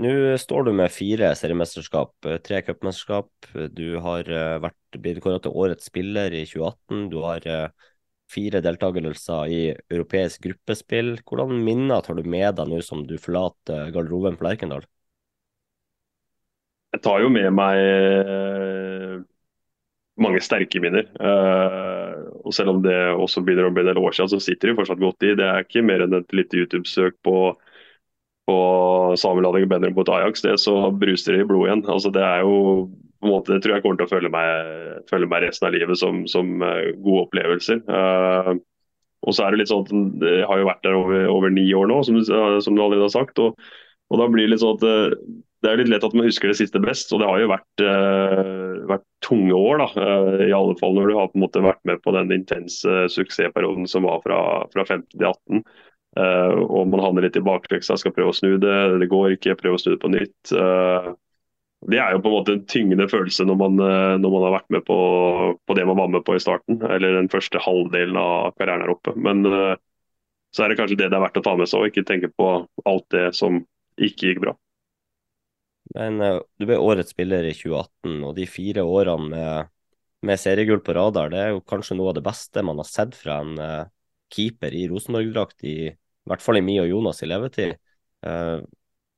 Nå 0.00 0.12
står 0.40 0.66
du 0.66 0.72
med 0.76 0.92
fire 0.92 1.30
seriemesterskap, 1.36 2.12
eh, 2.28 2.38
tre 2.44 2.60
cupmesterskap. 2.64 3.30
Du 3.76 3.98
har 4.04 4.28
uh, 4.28 4.60
vært 4.62 4.98
blitt 5.00 5.20
kåret 5.24 5.44
til 5.44 5.56
årets 5.56 5.88
spiller 5.88 6.32
i 6.36 6.44
2018. 6.48 7.08
Du 7.12 7.18
har 7.24 7.44
uh, 7.48 7.88
fire 8.30 8.62
deltakelser 8.64 9.52
i 9.52 9.60
europeisk 9.90 10.44
gruppespill. 10.46 11.16
Hvordan 11.24 11.64
minner 11.64 12.04
tar 12.04 12.20
du 12.20 12.24
med 12.24 12.56
deg 12.60 12.70
nå 12.70 12.80
som 12.84 13.04
du 13.08 13.16
forlater 13.20 13.92
garderoben 13.94 14.38
for 14.38 14.48
Lerkendal? 14.48 14.86
Jeg 16.94 17.04
tar 17.06 17.20
jo 17.22 17.30
med 17.30 17.52
meg 17.54 17.80
mange 20.20 20.40
sterke 20.42 20.80
minner. 20.82 21.06
Og 22.42 22.54
Selv 22.54 22.72
om 22.74 22.80
det 22.82 22.96
også 23.14 23.42
begynner 23.46 23.68
å 23.68 23.74
bli 23.74 23.84
en 23.84 23.90
del 23.92 24.00
år 24.00 24.16
siden, 24.16 24.30
så 24.32 24.40
sitter 24.42 24.70
de 24.70 24.78
fortsatt 24.78 25.02
godt 25.02 25.26
i. 25.26 25.36
Det 25.38 25.46
er 25.46 25.62
ikke 25.62 25.84
mer 25.86 26.02
enn 26.02 26.16
et 26.18 26.34
lite 26.34 26.58
YouTube-søk 26.58 27.18
på, 27.26 27.36
på 28.50 29.16
Samuel 29.20 29.68
bedre 29.70 29.92
mot 29.94 30.08
Ajax. 30.10 30.42
Det 30.42 30.56
så 30.62 30.74
bruser 30.90 31.36
det 31.36 31.44
i 31.44 31.48
blodet 31.48 31.70
igjen. 31.70 31.84
Altså, 31.94 32.10
det 32.14 32.24
er 32.26 32.42
jo 32.46 32.56
på 33.20 33.28
en 33.28 33.34
måte, 33.34 33.52
Det 33.52 33.62
tror 33.62 33.76
jeg 33.76 33.84
kommer 33.84 34.00
til 34.00 34.08
å 34.08 34.14
følge 34.14 34.32
meg, 34.32 35.04
følge 35.10 35.28
meg 35.28 35.44
resten 35.44 35.68
av 35.68 35.74
livet 35.76 36.00
som, 36.00 36.22
som 36.30 36.64
uh, 36.64 36.88
gode 37.04 37.26
opplevelser. 37.26 37.82
Uh, 37.84 38.56
og 39.28 39.36
så 39.36 39.44
er 39.44 39.52
Det 39.52 39.60
litt 39.60 39.70
sånn 39.70 39.84
at 39.84 39.92
det 40.22 40.38
har 40.48 40.62
jo 40.62 40.68
vært 40.70 40.82
der 40.86 40.96
over, 40.96 41.26
over 41.28 41.52
ni 41.52 41.66
år 41.76 41.90
nå, 41.90 42.00
som, 42.08 42.16
som, 42.24 42.72
du 42.72 42.80
allerede 42.80 43.04
har 43.04 43.12
sagt. 43.12 43.38
og, 43.38 43.60
og 44.08 44.22
da 44.22 44.28
blir 44.32 44.48
det 44.48 44.54
litt 44.54 44.62
sånn 44.64 44.78
at 44.80 45.18
det 45.60 45.68
er 45.68 45.80
litt 45.82 45.90
lett 45.92 46.04
at 46.06 46.14
man 46.16 46.24
husker 46.24 46.48
det 46.48 46.56
siste 46.56 46.80
best. 46.80 47.12
og 47.12 47.20
Det 47.20 47.28
har 47.28 47.42
jo 47.42 47.50
vært, 47.50 47.84
uh, 47.84 48.80
vært 48.88 49.04
tunge 49.24 49.52
år. 49.56 49.82
da, 49.82 49.88
uh, 50.00 50.46
i 50.46 50.54
alle 50.56 50.76
fall 50.80 50.96
Når 50.96 51.10
du 51.10 51.14
har 51.18 51.28
på 51.28 51.36
en 51.36 51.44
måte 51.44 51.64
vært 51.64 51.84
med 51.84 52.00
på 52.00 52.14
den 52.16 52.32
intense 52.32 53.04
suksessperioden 53.12 53.84
som 53.90 54.08
var 54.08 54.24
fra, 54.24 54.40
fra 54.72 54.86
15 54.88 55.04
til 55.12 55.28
18. 55.28 55.64
Uh, 56.18 56.66
og 56.66 56.88
man 56.90 57.02
havner 57.04 57.26
litt 57.26 57.38
i 57.38 57.44
bakleksa, 57.44 57.96
skal 58.00 58.14
prøve 58.14 58.32
å 58.32 58.36
snu 58.36 58.56
det. 58.62 58.78
Det 59.02 59.10
går 59.10 59.36
ikke, 59.36 59.58
prøve 59.60 59.78
å 59.78 59.82
snu 59.82 59.94
det 59.94 60.00
på 60.02 60.12
nytt. 60.12 60.54
det 61.90 62.00
er 62.02 62.12
jo 62.12 62.22
på 62.24 62.28
en 62.28 62.34
måte 62.34 62.56
en 62.56 62.64
tyngende 62.68 63.06
følelse 63.08 63.46
når 63.48 63.56
man, 63.56 63.78
når 64.20 64.32
man 64.34 64.42
har 64.44 64.56
vært 64.58 64.74
med 64.74 64.82
på, 64.84 64.96
på, 65.64 65.76
det 65.78 65.86
man 65.88 65.96
var 65.96 66.10
med 66.12 66.24
på 66.26 66.34
i 66.36 66.42
starten. 66.42 66.82
Eller 66.82 67.16
den 67.16 67.30
første 67.32 67.62
halvdelen 67.62 68.18
av 68.20 68.56
karrieren 68.58 68.84
her 68.84 68.92
oppe. 68.92 69.14
Men 69.16 69.46
så 70.50 70.64
er 70.64 70.72
det 70.72 70.80
kanskje 70.80 70.98
det 70.98 71.10
det 71.12 71.18
er 71.18 71.22
verdt 71.22 71.38
å 71.38 71.44
ta 71.46 71.54
med 71.58 71.70
seg, 71.70 71.82
og 71.82 71.92
ikke 71.92 72.06
tenke 72.08 72.30
på 72.34 72.48
alt 72.90 73.06
det 73.14 73.28
som 73.38 73.62
ikke 74.00 74.32
gikk 74.32 74.42
bra. 74.42 74.56
Men 75.94 76.22
uh, 76.22 76.40
du 76.58 76.66
ble 76.68 76.78
årets 76.78 77.14
spiller 77.14 77.46
i 77.46 77.54
2018, 77.56 78.18
og 78.26 78.34
de 78.36 78.46
fire 78.50 78.84
årene 78.86 79.30
med, 79.30 79.70
med 80.26 80.42
seriegull 80.42 80.82
på 80.86 80.94
radar, 80.96 81.32
det 81.32 81.40
er 81.42 81.54
jo 81.54 81.64
kanskje 81.66 81.96
noe 81.98 82.12
av 82.12 82.18
det 82.18 82.26
beste 82.26 82.64
man 82.66 82.82
har 82.82 82.88
sett 82.88 83.16
fra 83.18 83.40
en 83.44 83.56
uh, 83.58 83.88
keeper 84.34 84.74
i 84.76 84.86
Rosenborg-drakt, 84.90 85.64
i, 85.66 85.90
i, 86.26 86.30
hvert 86.32 86.44
fall 86.44 86.60
i 86.60 86.64
min 86.64 86.82
og 86.82 86.90
Jonas 86.90 87.22
i 87.24 87.28
levetid. 87.30 87.76
Uh, 88.26 88.60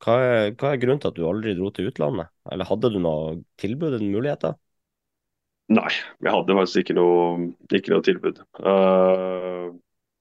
hva, 0.02 0.18
er, 0.18 0.50
hva, 0.58 0.72
er, 0.72 0.82
grunnen 0.82 1.02
til 1.02 1.12
at 1.12 1.18
du 1.18 1.24
aldri 1.28 1.54
dro 1.58 1.70
til 1.74 1.90
utlandet? 1.90 2.32
Eller 2.50 2.68
hadde 2.68 2.90
du 2.94 2.98
noe 3.02 3.38
tilbud 3.62 3.92
eller 3.92 4.06
muligheter? 4.06 4.58
Nei, 5.72 5.90
jeg 6.20 6.34
hadde 6.34 6.58
faktisk 6.58 6.82
ikke 6.82 6.98
noe, 6.98 7.52
ikke 7.72 7.94
noe 7.94 8.04
tilbud. 8.04 8.42
Uh, 8.58 9.72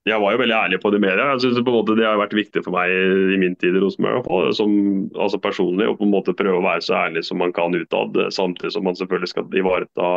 jeg 0.09 0.17
var 0.17 0.33
jo 0.33 0.39
veldig 0.41 0.55
ærlig 0.57 0.79
på 0.81 0.89
det 0.89 0.97
i 0.97 1.03
media. 1.03 1.25
Jeg 1.37 1.63
måte 1.65 1.95
Det 1.97 2.05
har 2.07 2.17
vært 2.17 2.33
viktig 2.33 2.63
for 2.65 2.73
meg 2.73 2.89
i 2.89 3.37
min 3.41 3.53
tid 3.61 3.75
i 3.77 3.81
Rosenborg 3.83 4.25
altså 4.33 5.41
personlig 5.41 5.89
å 5.89 5.97
på 5.97 6.07
en 6.07 6.13
måte 6.13 6.33
prøve 6.37 6.57
å 6.57 6.65
være 6.65 6.81
så 6.81 6.95
ærlig 7.03 7.25
som 7.27 7.37
man 7.37 7.53
kan 7.53 7.75
utad, 7.77 8.17
samtidig 8.33 8.73
som 8.73 8.87
man 8.87 8.97
selvfølgelig 8.97 9.29
skal 9.29 9.59
ivareta 9.61 10.15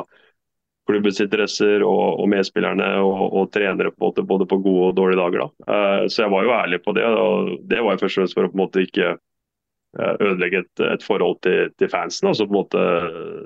klubbens 0.89 1.21
interesser 1.25 1.83
og, 1.87 2.21
og 2.21 2.27
medspillerne 2.29 2.89
og, 3.01 3.23
og, 3.31 3.47
trenere 3.55 3.93
på 3.95 4.05
måte, 4.05 4.25
både 4.27 4.47
på 4.51 4.59
gode 4.65 4.91
og 4.91 4.99
dårlige 4.99 5.21
dager. 5.21 5.47
Uh, 5.65 6.05
så 6.13 6.25
jeg 6.25 6.35
var 6.35 6.45
jo 6.45 6.57
ærlig 6.57 6.83
på 6.85 6.97
det. 6.97 7.07
og 7.09 7.55
Det 7.71 7.81
var 7.81 7.97
jo 7.97 8.03
først 8.03 8.19
og 8.19 8.23
fremst 8.23 8.39
for 8.39 8.49
å 8.49 8.53
på 8.53 8.59
en 8.59 8.65
måte 8.67 8.85
ikke 8.85 9.15
Eh, 9.95 10.15
ødelegge 10.27 10.59
et, 10.65 10.81
et 10.91 11.03
forhold 11.07 11.37
til, 11.47 11.69
til, 11.79 11.89
fansen. 11.91 12.27
altså 12.27 12.49
på 12.49 12.51
en 12.51 12.59
måte 12.59 12.85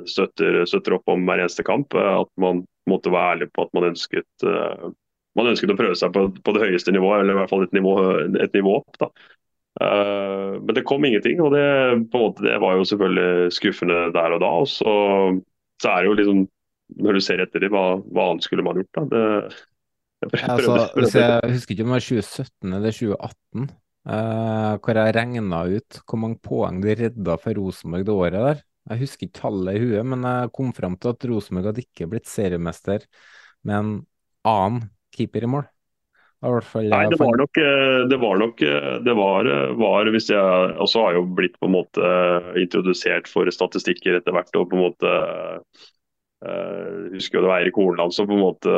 støtter, 0.09 0.63
støtter, 0.65 0.95
opp 0.97 1.11
om 1.13 1.27
hver 1.29 1.43
eneste 1.43 1.65
kamp. 1.67 1.93
Eh, 1.93 2.15
at 2.23 2.31
man 2.41 2.63
måtte 2.89 3.13
være 3.13 3.35
ærlig 3.35 3.51
på 3.53 3.67
at 3.67 3.75
man 3.77 3.91
ønsket, 3.91 4.29
uh, 4.49 4.89
man 5.37 5.51
ønsket 5.51 5.75
å 5.75 5.77
prøve 5.77 5.99
seg 6.01 6.15
på, 6.15 6.23
på, 6.41 6.55
det 6.57 6.63
høyeste 6.63 6.95
nivået, 6.95 7.21
eller 7.21 7.37
i 7.37 7.39
hvert 7.43 7.53
fall 7.53 7.67
et 7.67 7.75
nivå, 7.77 7.93
et 8.41 8.57
nivå 8.57 8.79
opp. 8.79 8.97
da. 9.03 9.11
Uh, 9.77 10.57
men 10.63 10.73
det 10.79 10.87
kom 10.89 11.05
ingenting, 11.05 11.43
og 11.45 11.53
det, 11.53 11.67
måte, 12.15 12.47
det, 12.47 12.57
var 12.65 12.79
jo 12.79 12.89
selvfølgelig 12.89 13.53
skuffende 13.59 14.07
der 14.17 14.39
og 14.39 14.41
da. 14.41 14.53
og 14.63 14.73
så, 14.73 14.95
så 15.85 15.93
er 15.93 16.01
det 16.01 16.09
jo 16.09 16.17
liksom, 16.23 16.41
når 16.97 17.19
du 17.19 17.21
ser 17.25 17.43
etter 17.45 17.61
dem, 17.65 17.75
hva, 17.75 17.99
hva 18.01 18.31
annet 18.31 18.47
skulle 18.47 18.65
man 18.65 18.81
gjort? 18.81 18.95
da? 18.97 19.05
Det, 19.13 19.25
jeg, 20.19 20.41
altså, 20.51 21.21
jeg 21.21 21.53
husker 21.55 21.75
ikke 21.77 21.85
om 21.85 21.93
det 21.93 21.99
var 21.99 22.07
2017 22.09 22.73
eller 22.79 22.97
2018. 22.97 23.69
eh, 24.09 24.73
hvor 24.83 24.99
jeg 24.99 25.15
regna 25.15 25.61
ut 25.69 26.01
hvor 26.03 26.21
mange 26.25 26.41
poeng 26.43 26.81
de 26.83 26.97
redda 26.99 27.37
for 27.43 27.61
Rosenborg 27.61 28.07
det 28.09 28.15
året 28.17 28.47
der. 28.49 28.63
Jeg 28.89 29.03
husker 29.05 29.29
ikke 29.29 29.41
tallet 29.43 29.77
i 29.77 29.83
huet, 29.85 30.07
men 30.09 30.25
jeg 30.25 30.53
kom 30.57 30.71
fram 30.73 30.97
til 30.97 31.13
at 31.13 31.27
Rosenborg 31.29 31.71
hadde 31.71 31.85
ikke 31.85 32.09
blitt 32.09 32.31
seriemester 32.31 33.05
med 33.69 33.77
en 33.77 33.91
annen 34.49 34.89
keeper 35.15 35.45
i 35.45 35.51
mål. 35.51 35.67
Nei, 36.95 37.09
det 37.11 37.19
var 37.19 37.35
nok 37.35 37.59
eh, 37.59 38.01
Det 38.07 38.17
var 38.23 38.39
nok 38.39 38.61
eh, 38.63 38.93
det 39.03 39.15
var, 39.19 39.49
var 39.81 40.11
hvis 40.15 40.29
jeg 40.31 40.75
også 40.79 41.03
har 41.03 41.17
jo 41.19 41.25
blitt 41.35 41.57
på 41.59 41.67
en 41.67 41.75
måte 41.75 42.11
introdusert 42.63 43.27
for 43.31 43.51
statistikker 43.51 44.21
etter 44.21 44.37
hvert. 44.37 44.53
og 44.55 44.69
på 44.71 44.79
en 44.79 44.85
måte 44.87 45.15
jeg 46.39 47.13
husker 47.17 47.39
jo 47.39 47.45
det 47.45 47.51
var 47.51 47.61
Eirik 47.61 47.79
Hornland 47.81 48.15
som 48.15 48.29
på 48.29 48.37
en 48.37 48.45
måte 48.45 48.73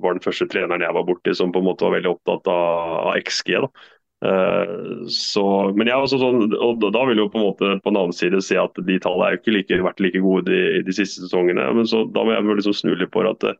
var 0.00 0.14
den 0.16 0.24
første 0.24 0.46
treneren 0.48 0.80
jeg 0.80 0.96
var 0.96 1.04
borti 1.04 1.34
som 1.36 1.52
på 1.52 1.60
en 1.60 1.66
måte 1.66 1.84
var 1.84 1.98
veldig 1.98 2.14
opptatt 2.14 2.48
av, 2.48 2.94
av 3.10 3.18
XG. 3.20 3.58
da 3.66 3.68
Uh, 4.20 5.06
så, 5.08 5.42
men 5.72 5.88
jeg 5.88 5.96
også 5.96 6.18
sånn, 6.20 6.50
og 6.52 6.82
da 6.92 7.04
vil 7.08 7.22
jo 7.22 7.30
på 7.32 7.38
en 7.40 7.46
måte 7.46 7.70
på 7.80 7.88
en 7.88 7.96
annen 8.02 8.12
side 8.12 8.42
si 8.44 8.58
at 8.60 8.76
de 8.84 8.98
tallene 9.00 9.30
er 9.30 9.36
jo 9.36 9.40
ikke 9.40 9.54
like, 9.54 9.78
vært 9.86 10.02
like 10.04 10.20
gode 10.20 10.44
de, 10.50 10.82
de 10.84 10.92
siste 10.96 11.22
sesongene. 11.24 11.64
men 11.76 11.88
så, 11.88 12.02
Da 12.12 12.26
må 12.26 12.34
jeg 12.34 12.58
liksom 12.60 12.76
snu 12.76 12.92
litt 12.92 13.12
på 13.14 13.24
at 13.24 13.46
uh, 13.48 13.56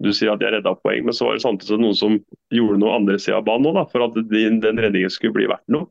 du 0.00 0.08
sier 0.14 0.32
at 0.32 0.44
jeg 0.44 0.54
redda 0.54 0.76
poeng, 0.80 1.04
men 1.04 1.16
så 1.16 1.26
var 1.26 1.36
det 1.36 1.44
samtidig 1.44 1.80
noen 1.82 1.98
som 1.98 2.16
gjorde 2.54 2.80
noe 2.80 2.94
andre 2.96 3.18
sida 3.20 3.40
av 3.40 3.48
banen 3.50 3.68
òg, 3.74 3.90
for 3.92 4.06
at 4.06 4.16
de, 4.16 4.44
den 4.62 4.80
redningen 4.80 5.12
skulle 5.12 5.36
bli 5.36 5.50
verdt 5.50 5.66
noe. 5.74 5.90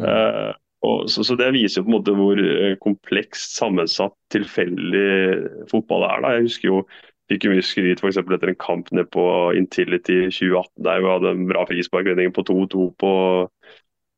Uh, 0.00 0.54
og, 0.86 1.08
så, 1.10 1.24
så, 1.26 1.34
Det 1.34 1.50
viser 1.56 1.80
jo 1.80 1.88
på 1.88 1.90
en 1.90 1.96
måte 1.96 2.14
hvor 2.14 2.40
komplekst 2.84 3.56
sammensatt, 3.58 4.14
tilfeldig 4.30 5.68
fotball 5.72 6.06
er. 6.06 6.22
da. 6.22 6.34
Jeg 6.36 6.48
husker 6.48 6.70
jo 6.70 6.82
fikk 7.28 7.44
jo 7.44 7.52
mye 7.52 7.64
skryt 7.64 8.00
f.eks. 8.00 8.20
etter 8.20 8.52
en 8.52 8.60
kamp 8.60 8.88
ned 8.96 9.10
på 9.12 9.24
Intility 9.58 10.28
2018 10.30 10.86
der 10.86 11.02
vi 11.04 11.12
hadde 11.12 11.34
en 11.34 11.48
bra 11.50 11.64
frisparkredning 11.68 12.32
på 12.36 12.44
2-2 12.48 12.86
på 13.02 13.12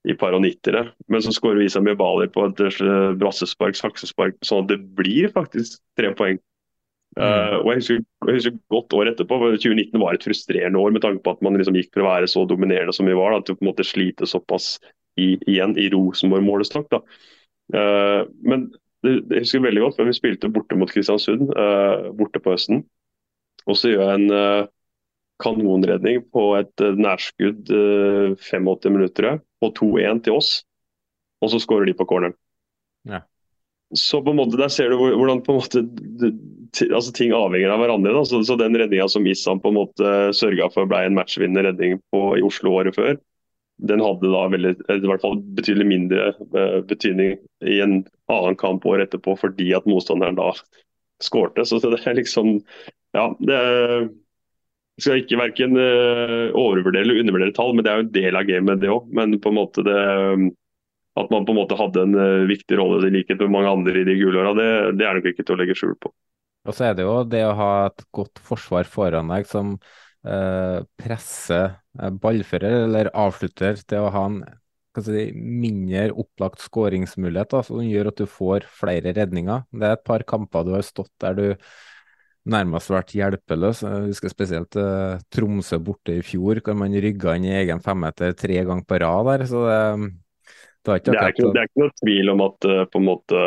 i 0.08 0.14
par 0.16 0.32
og 0.36 0.44
nittere. 0.44 0.86
Men 1.12 1.24
så 1.24 1.32
skårer 1.34 1.66
Isa 1.66 1.82
Bali 1.84 2.28
på 2.32 2.46
et 2.48 2.62
eh, 2.64 3.10
brassespark, 3.20 3.76
saksespark, 3.76 4.38
sånn 4.46 4.64
at 4.64 4.70
det 4.72 4.78
blir 4.96 5.28
faktisk 5.34 5.82
tre 5.98 6.14
poeng. 6.16 6.38
Mm. 7.18 7.24
Uh, 7.26 7.56
og 7.58 7.68
jeg 7.72 7.80
husker, 7.80 8.02
jeg 8.28 8.36
husker, 8.36 8.58
godt 8.70 8.94
år 8.94 9.08
etterpå, 9.10 9.36
for 9.42 9.56
2019 9.58 9.98
var 9.98 10.14
et 10.14 10.24
frustrerende 10.24 10.78
år 10.78 10.92
med 10.94 11.02
tanke 11.02 11.24
på 11.24 11.32
at 11.34 11.40
man 11.42 11.58
liksom 11.58 11.74
gikk 11.74 11.90
for 11.90 12.04
å 12.04 12.06
være 12.06 12.28
så 12.30 12.44
dominerende 12.46 12.94
som 12.94 13.10
vi 13.10 13.16
var, 13.18 13.34
da, 13.34 13.42
til 13.42 13.56
å 13.56 13.58
på 13.58 13.66
en 13.66 13.70
måte 13.72 13.84
slite 13.84 14.28
såpass 14.30 14.76
i, 15.18 15.34
igjen 15.48 15.76
i 15.80 15.88
Rosenborg-målestokk. 15.92 17.00
Uh, 17.74 18.26
men 18.46 18.68
det, 19.04 19.20
det 19.30 19.42
husker 19.42 19.60
jeg 19.60 19.66
veldig 19.68 19.84
godt, 19.86 20.00
men 20.00 20.10
vi 20.10 20.18
spilte 20.18 20.52
borte 20.52 20.78
mot 20.78 20.90
Kristiansund 20.92 21.54
uh, 21.54 22.10
borte 22.16 22.42
på 22.42 22.54
høsten. 22.54 22.84
Og 23.68 23.78
så 23.78 23.92
gjør 23.92 24.04
jeg 24.06 24.20
en 24.20 24.34
uh, 24.34 24.68
kanonredning 25.40 26.24
på 26.34 26.44
et 26.58 26.84
nærskudd 27.00 27.72
uh, 27.72 28.36
85 28.36 28.92
minutter 28.92 29.40
på 29.60 29.72
2-1 29.78 30.24
til 30.26 30.38
oss. 30.40 30.52
Og 31.40 31.52
så 31.52 31.60
skårer 31.62 31.88
de 31.88 31.96
på 31.96 32.06
corneren. 32.08 32.36
Ja. 33.08 33.24
Så 33.96 34.20
på 34.22 34.30
en 34.30 34.38
måte 34.38 34.58
der 34.60 34.70
ser 34.70 34.92
du 34.92 35.00
hvordan 35.00 35.40
på 35.42 35.54
en 35.54 35.58
måte 35.58 35.80
altså 36.94 37.12
ting 37.16 37.32
avhenger 37.34 37.72
av 37.72 37.80
hverandre. 37.82 38.12
Da. 38.14 38.22
Så, 38.28 38.42
så 38.46 38.56
den 38.60 38.76
redninga 38.78 39.08
som 39.10 39.26
Issam 39.26 39.62
på 39.62 39.72
en 39.72 39.80
måte 39.80 40.12
sørga 40.36 40.68
for 40.74 40.88
ble 40.90 41.02
en 41.06 41.16
matchvinnende 41.16 41.66
redning 41.66 41.98
på, 42.12 42.22
i 42.38 42.44
Oslo 42.46 42.76
året 42.78 42.94
før, 42.98 43.16
den 43.88 44.02
hadde 44.04 44.32
da 44.32 44.44
veldig, 44.52 44.72
i 44.92 45.08
hvert 45.08 45.24
fall 45.24 45.38
betydelig 45.56 45.86
mindre 45.88 46.30
uh, 46.54 46.80
betydning 46.88 47.36
i 47.64 47.80
en 47.84 48.00
annen 48.30 48.58
kamp 48.60 48.84
år 48.88 49.04
etterpå 49.06 49.36
fordi 49.40 49.70
at 49.76 49.88
motstanderen 49.88 50.38
da 50.38 50.50
skårte. 51.24 51.64
Så 51.68 51.80
det 51.84 52.02
er 52.04 52.18
liksom 52.20 52.58
Ja, 53.16 53.24
det 53.42 53.56
er 53.56 54.10
skal 55.00 55.22
ikke 55.22 55.38
verken 55.40 55.76
uh, 55.78 56.50
overvurdere 56.56 57.04
eller 57.06 57.20
undervurdere 57.22 57.54
tall, 57.56 57.74
men 57.74 57.86
det 57.86 57.92
er 57.92 58.00
jo 58.00 58.06
en 58.06 58.16
del 58.16 58.38
av 58.38 58.48
gamet, 58.48 58.80
det 58.82 58.90
òg. 58.92 59.06
Men 59.16 59.36
på 59.40 59.52
en 59.52 59.56
måte 59.56 59.84
det, 59.86 60.00
at 61.20 61.32
man 61.32 61.46
på 61.46 61.54
en 61.54 61.60
måte 61.60 61.78
hadde 61.78 62.04
en 62.06 62.16
uh, 62.18 62.48
viktig 62.50 62.78
rolle 62.78 63.00
i 63.08 63.14
likhet 63.14 63.40
med 63.44 63.54
mange 63.56 63.72
andre 63.78 64.02
i 64.02 64.06
de 64.08 64.18
gule 64.20 64.42
åra, 64.42 64.52
det, 64.58 64.68
det, 65.00 65.06
er 65.06 65.18
nok 65.18 65.30
ikke 65.32 65.46
til 65.46 65.56
å 65.56 65.60
legge 65.62 65.78
skjul 65.78 65.96
på. 66.02 66.12
Og 66.68 66.76
så 66.76 66.90
er 66.90 66.98
det 66.98 67.06
jo 67.06 67.16
det 67.24 67.42
å 67.48 67.56
ha 67.56 67.72
et 67.88 68.04
godt 68.12 68.42
forsvar 68.44 68.88
foran 68.88 69.32
deg 69.32 69.48
som 69.48 69.78
presser 70.20 71.78
ballfører 72.20 72.82
eller 72.84 73.08
avslutter 73.16 73.78
til 73.88 74.04
å 74.04 74.10
ha 74.12 74.24
en 74.28 74.40
si, 74.98 75.30
mindre 75.34 76.10
opplagt 76.18 76.64
skåringsmulighet, 76.64 77.54
som 77.64 77.80
gjør 77.84 78.10
at 78.10 78.20
du 78.20 78.26
får 78.28 78.66
flere 78.80 79.14
redninger. 79.16 79.64
Det 79.70 79.86
er 79.86 79.96
et 79.96 80.04
par 80.06 80.24
kamper 80.28 80.66
du 80.66 80.74
har 80.76 80.84
stått 80.86 81.12
der 81.22 81.38
du 81.38 81.46
nærmest 82.50 82.90
vært 82.90 83.14
hjelpeløs. 83.14 83.82
Jeg 83.84 84.08
husker 84.08 84.32
spesielt 84.32 84.76
uh, 84.80 85.20
Tromsø 85.32 85.78
borte 85.84 86.16
i 86.18 86.24
fjor, 86.24 86.62
hvor 86.64 86.78
man 86.78 86.96
rygga 86.96 87.36
inn 87.36 87.46
i 87.50 87.54
egen 87.60 87.82
femmeter 87.84 88.34
tre 88.38 88.62
ganger 88.64 88.86
på 88.88 89.00
rad 89.02 89.28
der. 89.28 89.46
så 89.50 89.66
det, 89.68 89.76
det, 90.84 90.90
er, 90.90 90.96
ikke 90.96 91.12
det, 91.12 91.20
er 91.20 91.34
ikke, 91.34 91.52
det 91.52 91.60
er 91.60 91.68
ikke 91.68 91.82
noe 91.84 91.96
tvil 92.00 92.32
om 92.34 92.42
at 92.46 92.68
uh, 92.70 92.82
på 92.88 93.00
en 93.00 93.08
måte 93.10 93.44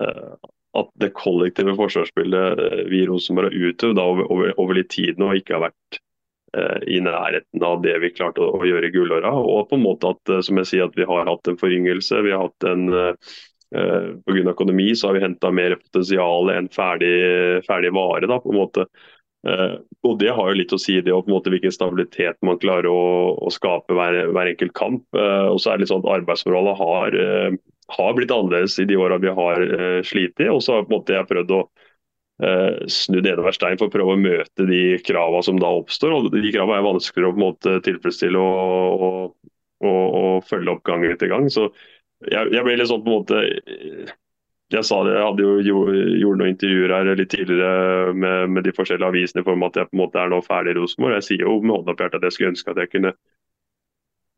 uh, 0.00 0.52
at 0.78 0.88
det 1.02 1.12
kollektive 1.16 1.74
forsvarsspillet 1.76 2.62
vi 2.88 3.02
i 3.02 3.08
Rosenborg 3.08 3.50
har 3.50 3.72
utøvd 3.72 4.00
over, 4.00 4.30
over, 4.32 4.54
over, 4.56 4.78
litt 4.78 4.90
tid 4.94 5.20
nå, 5.20 5.32
ikke 5.36 5.58
har 5.58 5.68
vært 5.68 6.00
i 6.84 6.98
nærheten 7.00 7.62
av 7.64 7.78
det 7.80 7.94
vi 8.02 8.10
klarte 8.12 8.42
å, 8.44 8.50
å 8.58 8.66
gjøre 8.68 8.90
i 8.90 8.92
gullåra. 8.92 9.30
Og 9.32 9.70
på 9.70 9.78
en 9.78 9.84
måte 9.86 10.10
at, 10.12 10.32
som 10.44 10.58
jeg 10.60 10.68
sier, 10.68 10.90
at 10.90 10.98
vi 10.98 11.06
har 11.08 11.28
hatt 11.28 11.48
en 11.48 11.56
foryngelse. 11.56 12.20
Vi 12.26 12.34
har 12.34 12.44
hatt 12.44 12.66
en 12.68 12.92
eh, 12.92 13.32
Pga. 13.72 14.50
økonomi 14.52 14.90
så 14.92 15.08
har 15.08 15.16
vi 15.16 15.24
henta 15.24 15.48
mer 15.48 15.78
potensial 15.80 16.52
enn 16.52 16.68
ferdig, 16.68 17.14
ferdig 17.64 17.94
vare. 17.96 18.28
Da, 18.28 18.36
på 18.42 18.52
en 18.52 18.60
måte. 18.60 18.84
Og 19.42 20.18
Det 20.20 20.28
har 20.30 20.50
jo 20.50 20.58
litt 20.58 20.74
å 20.76 20.78
si 20.78 21.00
det 21.00 21.10
og 21.14 21.24
på 21.24 21.32
en 21.32 21.36
måte 21.38 21.50
hvilken 21.50 21.72
stabilitet 21.74 22.36
man 22.46 22.60
klarer 22.62 22.86
å, 22.92 23.32
å 23.40 23.48
skape 23.50 23.96
hver, 23.96 24.18
hver, 24.30 24.50
enkelt 24.52 24.74
kamp. 24.76 25.06
Og 25.16 25.56
så 25.58 25.72
er 25.72 25.80
det 25.80 25.86
litt 25.86 25.92
sånn 25.94 26.04
at 26.04 26.12
Arbeidsforholdet 26.20 26.76
har, 26.78 27.16
har 27.96 28.18
blitt 28.18 28.34
annerledes 28.34 28.78
i 28.82 28.88
de 28.88 28.98
åra 29.00 29.20
vi 29.22 29.32
har 29.32 29.64
uh, 29.68 30.00
slitt. 30.06 30.40
Og 30.48 30.62
så 30.64 30.78
har 30.78 30.86
på 30.86 30.92
en 30.92 30.98
måte 30.98 31.16
jeg 31.18 31.30
prøvd 31.30 31.56
å 31.58 31.64
snu 32.90 33.20
det 33.22 33.30
ene 33.30 33.42
hver 33.44 33.54
stein 33.54 33.76
for 33.78 33.86
å 33.86 33.92
prøve 33.92 34.14
å 34.16 34.18
møte 34.18 34.64
de 34.66 34.96
kravene 35.06 35.44
som 35.46 35.60
da 35.62 35.68
oppstår. 35.78 36.10
og 36.16 36.32
De 36.32 36.50
kravene 36.50 36.80
er 36.80 36.86
vanskeligere 36.88 37.30
å 37.30 37.34
på 37.36 37.38
en 37.38 37.44
måte 37.44 37.74
tilfredsstille 37.86 38.40
og, 38.40 39.04
og, 39.06 39.52
og, 39.86 40.16
og 40.18 40.48
følge 40.48 40.72
opp 40.72 40.82
gang 40.88 41.04
etter 41.06 41.30
gang. 41.30 41.46
så 41.52 41.68
jeg, 42.30 42.52
jeg, 42.54 42.64
ble 42.64 42.74
litt 42.78 42.90
sånn 42.90 43.02
på 43.02 43.10
en 43.10 43.16
måte 43.16 43.40
Jeg 44.72 44.86
sa 44.88 45.00
det, 45.04 45.14
jeg 45.16 45.26
hadde 45.26 45.44
jo 45.44 45.82
gjort 46.22 46.40
noen 46.40 46.52
intervjuer 46.54 46.94
her 46.94 47.10
litt 47.18 47.32
tidligere 47.34 48.12
med, 48.16 48.52
med 48.56 48.66
de 48.66 48.74
forskjellige 48.76 49.10
avisene 49.12 49.42
av 49.44 49.66
at 49.68 49.80
jeg 49.80 49.90
på 49.90 49.96
en 49.96 50.02
måte 50.04 50.20
er 50.22 50.30
nå 50.32 50.38
ferdig 50.46 50.72
i 50.72 50.78
Rosenborg. 50.78 51.18
Jeg 51.18 51.26
sier 51.28 51.44
jo 51.44 51.58
med 51.60 51.74
hånda 51.76 51.96
på 51.96 52.06
hjertet 52.06 52.20
at 52.20 52.28
jeg 52.28 52.36
skulle 52.36 52.52
ønske 52.54 52.72
at 52.72 52.80
jeg 52.80 52.92
kunne 52.94 53.12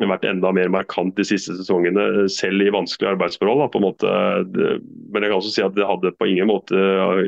vært 0.03 0.27
enda 0.27 0.51
mer 0.53 0.73
markant 0.75 1.15
de 1.17 1.25
siste 1.25 1.55
sesongene, 1.55 2.27
selv 2.33 2.65
i 2.65 2.73
vanskelige 2.75 3.13
arbeidsforhold. 3.15 3.63
Da, 3.63 3.69
på 3.71 3.81
en 3.81 3.87
måte. 3.87 4.15
Men 5.15 5.25
jeg 5.25 5.31
kan 5.31 5.39
også 5.39 5.53
si 5.55 5.65
at 5.65 5.77
det 5.77 5.87
hadde 5.89 6.15
på 6.19 6.29
ingen 6.29 6.51
måte 6.51 6.81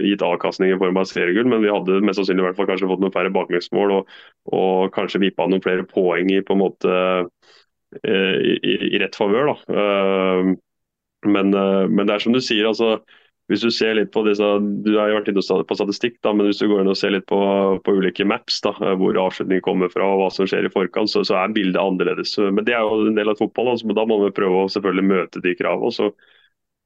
gitt 0.02 0.24
avkastning 0.26 0.74
i 0.74 0.80
form 0.80 0.98
av 1.00 1.06
seriegull, 1.10 1.46
men 1.52 1.62
vi 1.62 1.72
hadde 1.72 2.02
mest 2.04 2.20
sannsynlig 2.20 2.42
i 2.44 2.48
hvert 2.48 2.58
fall 2.58 2.70
kanskje 2.72 2.90
fått 2.90 3.04
noen 3.04 3.14
færre 3.14 3.32
baklengsmål 3.34 3.94
og, 4.00 4.16
og 4.56 4.90
kanskje 4.96 5.22
vippa 5.28 5.46
noen 5.46 5.64
flere 5.64 5.86
poeng 5.88 6.32
i 6.34 6.42
på 6.42 6.56
en 6.56 6.64
måte 6.64 6.98
Eh, 8.02 8.36
i, 8.62 8.72
i 8.94 8.98
rett 8.98 9.16
favør. 9.16 9.54
Men, 11.26 11.50
men, 11.50 12.02
det 12.06 12.14
er 12.14 12.22
som 12.22 12.34
du 12.34 12.42
sier, 12.44 12.68
altså, 12.68 13.00
hvis 13.50 13.62
du 13.62 13.70
ser 13.70 13.94
litt 13.94 14.10
på 14.14 14.24
disse, 14.26 14.46
Du 14.82 14.96
har 14.98 15.10
jo 15.10 15.18
vært 15.20 15.28
inne 15.30 15.42
på 15.68 15.76
statistikk, 15.78 16.16
da, 16.26 16.32
men 16.34 16.48
hvis 16.48 16.58
du 16.58 16.66
går 16.66 16.82
inn 16.82 16.90
og 16.90 16.98
ser 16.98 17.14
litt 17.14 17.26
på, 17.30 17.38
på 17.86 17.94
ulike 17.94 18.26
maps, 18.26 18.58
da, 18.64 18.72
hvor 18.98 19.18
avslutningen 19.22 19.62
kommer 19.62 19.92
fra 19.92 20.08
og 20.10 20.22
hva 20.22 20.30
som 20.34 20.48
skjer 20.50 20.66
i 20.66 20.72
forkant, 20.72 21.12
så, 21.12 21.22
så 21.26 21.38
er 21.38 21.54
bildet 21.54 21.78
annerledes. 21.82 22.34
Men 22.42 22.66
Det 22.66 22.74
er 22.74 22.82
jo 22.82 23.06
en 23.06 23.18
del 23.18 23.30
av 23.30 23.38
fotball, 23.38 23.70
altså, 23.74 23.94
da 23.94 24.06
må 24.08 24.18
vi 24.24 24.34
prøve 24.34 24.64
å 24.64 24.72
selvfølgelig 24.74 25.10
møte 25.12 25.44
de 25.44 25.54
kravene. 25.58 25.94
Så 25.94 26.10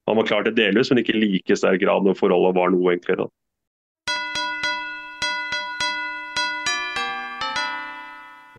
har 0.08 0.18
man 0.18 0.28
klart 0.28 0.50
det 0.50 0.58
delvis, 0.58 0.92
men 0.92 1.00
ikke 1.02 1.16
like 1.16 1.56
sterk 1.56 1.80
grad 1.80 2.04
når 2.04 2.18
forholdet 2.20 2.58
var 2.60 2.74
noe 2.74 2.92
enklere. 2.96 3.30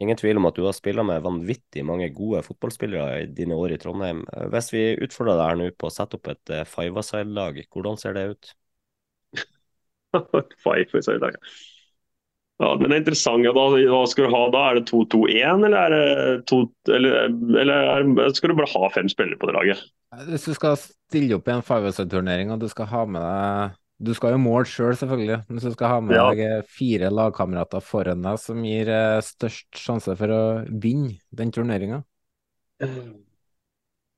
Ingen 0.01 0.17
tvil 0.17 0.39
om 0.39 0.47
at 0.49 0.57
du 0.57 0.63
har 0.65 0.73
spilt 0.73 1.03
med 1.05 1.21
vanvittig 1.21 1.83
mange 1.85 2.07
gode 2.15 2.41
fotballspillere 2.45 3.19
i 3.21 3.27
dine 3.37 3.57
år 3.57 3.75
i 3.75 3.81
Trondheim. 3.81 4.23
Hvis 4.53 4.71
vi 4.73 4.85
utfordrer 4.97 5.37
deg 5.37 5.45
her 5.45 5.59
nå 5.59 5.67
på 5.77 5.91
å 5.91 5.93
sette 5.93 6.17
opp 6.17 6.31
et 6.31 6.53
uh, 6.53 6.63
five-a-side-lag, 6.65 7.61
hvordan 7.69 7.99
ser 8.01 8.17
det 8.17 8.25
ut? 8.31 8.49
five-a-side-lag, 10.65 11.37
ja, 12.61 12.75
Den 12.77 12.91
det 12.91 12.95
er 12.95 13.01
interessant. 13.01 13.45
Da, 13.45 13.63
hva 13.89 14.01
skal 14.09 14.27
du 14.27 14.35
ha 14.35 14.41
da? 14.53 14.63
Er 14.69 14.79
det 14.79 14.83
2-2-1, 14.91 15.63
eller, 15.65 15.77
er 15.77 15.93
det 15.93 16.43
to, 16.49 16.63
eller, 16.93 17.31
eller 17.61 18.35
skal 18.37 18.51
du 18.51 18.57
bare 18.59 18.73
ha 18.73 18.89
fem 18.93 19.09
spillere 19.09 19.39
på 19.41 19.49
det 19.49 19.55
laget? 19.57 19.85
Hvis 20.27 20.45
du 20.45 20.53
skal 20.57 20.77
stille 20.81 21.37
opp 21.39 21.47
i 21.49 21.55
en 21.55 21.65
five-a-side-turnering 21.65 22.51
og 22.53 22.61
du 22.61 22.67
skal 22.69 22.89
ha 22.91 23.05
med 23.09 23.25
deg 23.25 23.77
du 24.01 24.11
skal 24.17 24.35
jo 24.35 24.41
måle 24.41 24.65
sjøl, 24.65 24.91
selv, 24.95 25.01
selvfølgelig, 25.03 25.39
men 25.47 25.59
du 25.61 25.73
skal 25.75 25.91
ha 25.93 25.99
med 26.03 26.17
ja. 26.17 26.27
deg 26.33 26.69
fire 26.69 27.11
lagkamerater 27.13 27.83
foran 27.85 28.23
deg 28.25 28.39
som 28.41 28.63
gir 28.65 28.89
eh, 28.91 29.19
størst 29.25 29.77
sjanse 29.77 30.15
for 30.19 30.33
å 30.33 30.41
vinne 30.71 31.19
den 31.37 31.53
turneringa. 31.53 32.01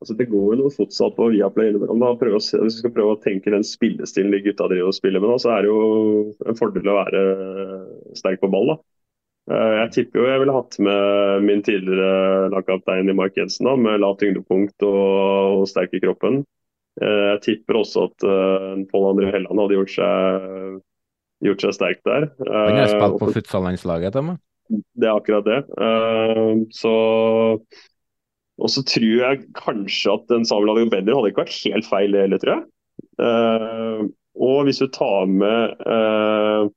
Altså, 0.04 0.18
det 0.20 0.28
går 0.32 0.48
jo 0.52 0.60
noe 0.60 0.72
futsal 0.74 1.14
på 1.16 1.30
Viaplay 1.32 1.70
innimellom. 1.72 2.02
Hvis 2.20 2.50
vi 2.52 2.72
skal 2.76 2.92
prøve 2.96 3.14
å 3.16 3.22
tenke 3.24 3.54
den 3.54 3.64
spillestilen 3.64 4.34
de 4.36 4.42
gutta 4.44 4.68
driver 4.72 4.92
og 4.92 4.98
spiller 4.98 5.24
med, 5.24 5.32
da, 5.32 5.38
så 5.40 5.54
er 5.54 5.64
det 5.64 5.70
jo 5.72 5.84
en 6.44 6.60
fordel 6.60 6.90
å 6.92 6.98
være 6.98 7.22
sterk 8.20 8.42
på 8.42 8.52
ball. 8.52 8.74
da. 8.74 8.80
Eh, 9.52 9.76
jeg 9.82 9.94
tipper 9.98 10.22
jo 10.22 10.28
jeg 10.28 10.42
ville 10.42 10.56
hatt 10.56 10.80
med 10.88 11.48
min 11.48 11.64
tidligere 11.64 12.50
lagkaptein 12.52 13.12
i 13.12 13.16
Mark 13.16 13.40
Jensen, 13.40 13.68
da, 13.68 13.78
med 13.80 14.04
lavt 14.04 14.22
tyngdepunkt 14.24 14.86
og, 14.88 15.64
og 15.64 15.66
sterk 15.72 15.96
i 15.96 16.04
kroppen. 16.04 16.44
Eh, 17.02 17.28
jeg 17.34 17.40
tipper 17.48 17.80
også 17.80 18.08
at 18.10 18.26
uh, 18.28 18.74
Pål 18.92 19.08
André 19.14 19.32
Helland 19.34 19.62
hadde 19.64 19.78
gjort 19.80 19.94
seg, 19.96 20.76
gjort 21.48 21.64
seg 21.66 21.78
sterk 21.80 22.04
der. 22.06 22.28
Han 22.46 22.78
har 22.78 22.92
spilt 22.92 23.18
på 23.22 23.32
futsallandslaget 23.40 24.18
til. 24.18 24.36
Det 24.70 25.10
er 25.10 25.16
akkurat 25.18 25.48
det. 25.48 25.64
Uh, 25.74 26.62
så 26.74 26.94
og 28.62 28.70
så 28.70 28.84
tror 28.86 29.18
jeg 29.18 29.48
kanskje 29.58 30.14
at 30.14 30.32
en 30.36 30.46
Samuel 30.46 30.76
Adegbendir 30.76 31.18
hadde 31.18 31.32
ikke 31.32 31.42
vært 31.42 31.58
helt 31.66 31.88
feil, 31.90 32.12
eller 32.12 32.28
heller, 32.28 32.42
tror 32.44 32.54
jeg. 32.54 32.64
Uh, 33.18 34.04
og 34.44 34.68
hvis 34.68 34.82
du 34.82 34.88
tar 34.94 35.26
med 35.30 35.74
uh, 35.90 36.70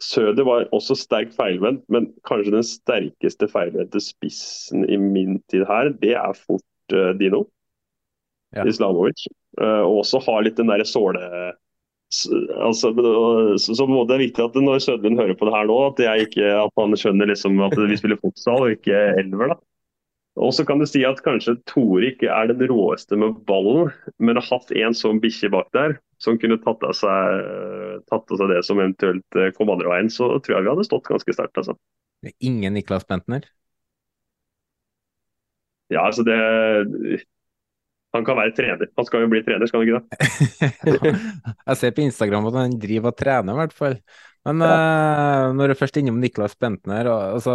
Søder 0.00 0.46
var 0.46 0.68
også 0.72 0.94
sterkt 0.94 1.34
feilvendt, 1.36 1.82
men 1.92 2.06
kanskje 2.28 2.54
den 2.54 2.64
sterkeste 2.64 3.48
feilvendte 3.50 4.00
spissen 4.00 4.84
i 4.86 4.96
min 4.96 5.40
tid 5.50 5.66
her, 5.68 5.90
det 6.00 6.14
er 6.16 6.36
fort 6.38 6.94
Dino 7.18 7.42
ja. 8.56 8.66
Islamovic. 8.68 9.26
Uh, 9.60 9.82
og 9.84 10.02
også 10.04 10.22
har 10.26 10.44
litt 10.46 10.60
den 10.60 10.70
derre 10.72 10.86
såle... 10.88 11.24
Altså, 12.08 12.88
så, 13.60 13.74
så 13.76 13.84
Det 14.08 14.14
er 14.14 14.22
viktig 14.22 14.40
at 14.40 14.54
når 14.56 14.78
Sødlund 14.80 15.20
hører 15.20 15.36
på 15.36 15.44
det 15.44 15.52
her 15.52 15.66
nå, 15.68 15.74
at, 15.90 15.98
ikke, 16.22 16.46
at 16.56 16.80
han 16.80 16.96
skjønner 16.96 17.28
liksom 17.28 17.60
at 17.66 17.74
vi 17.76 17.98
spiller 18.00 18.20
fotsal 18.22 18.64
og 18.64 18.76
ikke 18.78 19.02
elver. 19.20 19.52
da. 19.52 19.58
Og 20.38 20.54
så 20.54 20.64
kan 20.64 20.78
du 20.78 20.86
si 20.86 21.02
at 21.06 21.20
kanskje 21.24 21.56
Tore 21.68 22.12
ikke 22.12 22.30
er 22.30 22.48
den 22.52 22.70
råeste 22.70 23.18
med 23.18 23.40
ballen, 23.48 23.90
men 24.22 24.38
har 24.38 24.46
hatt 24.46 24.70
en 24.72 24.94
sånn 24.96 25.20
bikkje 25.22 25.50
bak 25.52 25.68
der 25.76 25.98
som 26.22 26.38
kunne 26.38 26.58
tatt 26.62 26.82
av, 26.86 26.94
seg, 26.96 28.02
tatt 28.10 28.32
av 28.32 28.40
seg 28.40 28.52
det 28.52 28.62
som 28.66 28.80
eventuelt 28.80 29.38
eh, 29.38 29.50
kom 29.56 29.70
andre 29.74 29.90
veien, 29.90 30.10
så 30.10 30.30
tror 30.38 30.56
jeg 30.56 30.66
vi 30.66 30.72
hadde 30.72 30.86
stått 30.86 31.10
ganske 31.10 31.34
sterkt. 31.34 31.58
altså. 31.58 31.74
Ingen 32.38 32.74
Niklas 32.74 33.06
Bentner? 33.06 33.46
Ja, 35.90 36.04
altså 36.04 36.24
det 36.26 36.38
han 38.16 38.24
kan 38.24 38.38
være 38.38 38.54
trener. 38.56 38.88
Han 38.96 39.06
skal 39.08 39.24
jo 39.24 39.32
bli 39.32 39.42
trener, 39.44 39.68
skal 39.68 39.82
han 39.82 39.88
ikke 39.88 39.98
det? 40.00 41.10
jeg 41.68 41.80
ser 41.80 41.92
på 41.96 42.04
Instagram 42.06 42.48
at 42.50 42.62
han 42.62 42.78
driver 42.80 43.12
og 43.12 43.18
trener, 43.20 43.52
i 43.52 43.60
hvert 43.62 43.76
fall. 43.76 43.98
Men 44.48 44.64
ja. 44.64 44.70
uh, 44.70 45.50
når 45.56 45.68
du 45.68 45.74
er 45.74 45.82
først 45.82 45.98
innom 46.00 46.22
Niklas 46.22 46.54
Bentner 46.56 47.10
altså, 47.10 47.54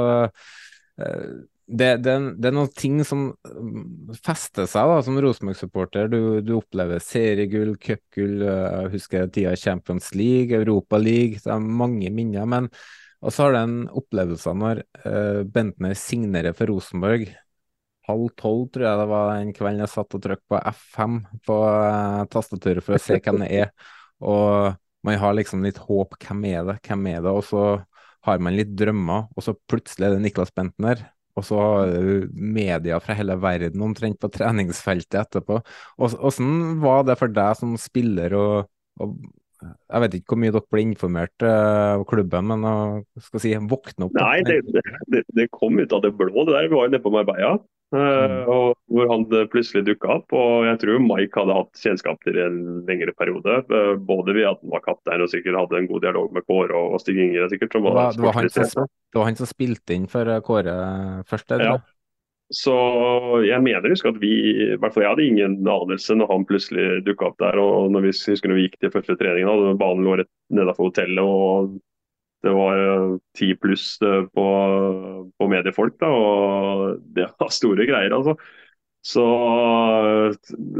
uh, 1.01 1.27
det, 1.63 1.89
det, 2.03 2.13
det, 2.37 2.49
er 2.49 2.53
noen 2.53 2.73
ting 2.75 2.99
som 3.07 3.29
mm, 3.31 4.17
fester 4.21 4.67
seg 4.69 4.91
da, 4.91 4.97
som 5.05 5.17
Rosenborg-supporter. 5.23 6.11
Du, 6.11 6.19
du, 6.45 6.57
opplever 6.59 7.01
seriegull, 7.01 7.73
cupgull, 7.81 8.43
jeg 8.45 8.91
husker 8.93 9.31
tida 9.33 9.55
Champions 9.57 10.11
League, 10.13 10.53
Europa 10.53 10.99
League. 11.01 11.41
Det 11.41 11.49
er 11.49 11.71
mange 11.83 12.11
minner. 12.13 12.45
men 12.45 12.69
og 13.23 13.31
så 13.31 13.45
har 13.45 13.53
du 13.53 13.55
den 13.55 13.75
opplevelsen 13.95 14.59
når 14.59 14.83
uh, 15.05 15.41
Bentner 15.47 15.95
signerer 15.95 16.55
for 16.57 16.67
Rosenborg 16.67 17.29
halv 18.07 18.29
tolv, 18.39 18.67
tror 18.73 18.87
jeg 18.87 18.99
det 18.99 19.09
var 19.11 19.31
den 19.37 19.53
kvelden 19.55 19.83
jeg 19.83 19.93
satt 19.93 20.17
og 20.17 20.23
trykket 20.23 20.45
på 20.51 20.59
F5 20.73 21.17
på 21.47 21.57
uh, 21.63 22.23
tastaturet 22.31 22.85
for 22.85 22.97
å 22.97 23.01
se 23.01 23.19
hvem 23.19 23.43
det 23.43 23.49
er. 23.63 23.73
Og 24.23 24.75
man 25.03 25.19
har 25.19 25.35
liksom 25.35 25.65
litt 25.65 25.81
håp. 25.83 26.15
Hvem 26.23 26.45
er 26.51 26.69
det? 26.69 26.77
Hvem 26.87 27.09
er 27.11 27.23
det? 27.23 27.33
Og 27.33 27.43
så 27.47 27.63
har 28.23 28.39
man 28.43 28.55
litt 28.55 28.71
drømmer, 28.79 29.27
og 29.35 29.43
så 29.43 29.55
plutselig 29.67 30.07
er 30.07 30.15
det 30.15 30.23
Niklas 30.23 30.53
Bentner. 30.55 31.01
Og 31.33 31.45
så 31.47 31.59
media 32.33 32.99
fra 33.01 33.15
hele 33.17 33.35
verden 33.41 33.81
omtrent 33.81 34.19
på 34.21 34.29
treningsfeltet 34.31 35.17
etterpå. 35.23 35.59
Åssen 35.97 36.77
var 36.83 37.07
det 37.07 37.17
for 37.19 37.33
deg 37.33 37.57
som 37.57 37.73
spiller 37.81 38.35
å, 38.37 38.45
og 39.01 39.15
jeg 39.71 40.03
vet 40.03 40.17
ikke 40.17 40.33
hvor 40.33 40.41
mye 40.43 40.53
dere 40.55 40.69
ble 40.73 40.83
informert 40.83 41.45
uh, 41.45 42.01
klubben, 42.09 42.49
men 42.49 42.65
uh, 42.67 43.21
skal 43.21 43.43
si, 43.43 43.53
våkne 43.69 44.07
opp? 44.07 44.17
Nei, 44.17 44.41
det, 44.47 44.61
det, 45.11 45.23
det, 45.33 45.47
kom 45.55 45.79
ut 45.79 45.93
av 45.95 46.03
det 46.05 46.13
blå. 46.17 46.45
det 46.47 46.55
der 46.55 46.67
Vi 46.67 46.75
var 46.75 46.89
jo 46.89 46.93
nede 46.93 47.03
på 47.03 47.13
Marbella. 47.13 47.55
Uh, 47.93 48.41
og 48.49 48.67
hvor 48.89 49.09
han 49.11 49.27
plutselig 49.53 49.83
dukka 49.85 50.15
opp. 50.15 50.33
og 50.33 50.65
Jeg 50.65 50.79
tror 50.81 51.03
Mike 51.03 51.37
hadde 51.37 51.57
hatt 51.59 51.83
kjennskap 51.83 52.23
til 52.25 52.33
det 52.39 52.47
en 52.47 52.61
lengre 52.87 53.13
periode. 53.13 53.59
Uh, 53.69 53.93
både 54.01 54.33
ved 54.33 54.49
at 54.49 54.61
han 54.63 54.73
var 54.73 54.85
kaptein 54.85 55.21
og 55.21 55.29
sikkert 55.29 55.59
hadde 55.59 55.83
en 55.83 55.89
god 55.91 56.05
dialog 56.07 56.33
med 56.33 56.47
Kåre 56.49 56.73
og 56.73 56.97
Stig 57.03 57.21
Inger. 57.21 57.45
sikkert. 57.53 57.75
Som 57.77 57.85
var, 57.85 57.99
det, 58.15 58.23
var 58.25 58.39
han 58.39 58.49
som, 58.49 58.87
det 58.89 59.21
var 59.21 59.29
han 59.29 59.37
som 59.37 59.49
spilte 59.49 59.93
inn 59.93 60.09
for 60.09 60.33
Kåre 60.47 60.77
først? 61.29 61.53
Ja. 61.61 61.77
Så 62.53 62.73
jeg 63.47 63.63
mener 63.65 63.93
husk 63.93 64.05
at 64.09 64.19
vi, 64.21 64.33
i 64.51 64.75
hvert 64.75 64.93
fall 64.93 65.05
jeg 65.05 65.13
hadde 65.13 65.25
ingen 65.25 65.55
anelse 65.69 66.17
når 66.17 66.29
han 66.29 66.45
plutselig 66.49 67.01
dukka 67.07 67.31
opp 67.31 67.39
der. 67.41 67.57
og 67.61 67.89
når 67.93 68.07
vi, 68.07 68.11
husker 68.27 68.51
når 68.51 68.59
vi 68.59 68.67
gikk 68.67 68.77
til 68.81 68.93
første 68.93 69.15
treningen, 69.17 69.49
hadde 69.49 69.79
banen 69.79 70.05
lå 70.05 70.19
rett 70.19 70.31
nedenfor 70.53 70.91
hotellet. 70.91 71.23
og 71.23 71.79
det 72.43 72.51
var 72.51 72.81
eh, 72.81 73.15
ti 73.39 73.53
pluss 73.55 73.95
eh, 74.03 74.25
på, 74.35 74.45
på, 75.39 75.47
mediefolk, 75.47 75.95
da, 76.03 76.09
og 76.11 76.99
det 77.15 77.29
var 77.39 77.55
store 77.55 77.87
greier, 77.87 78.15
altså. 78.15 78.35
Så 79.03 79.23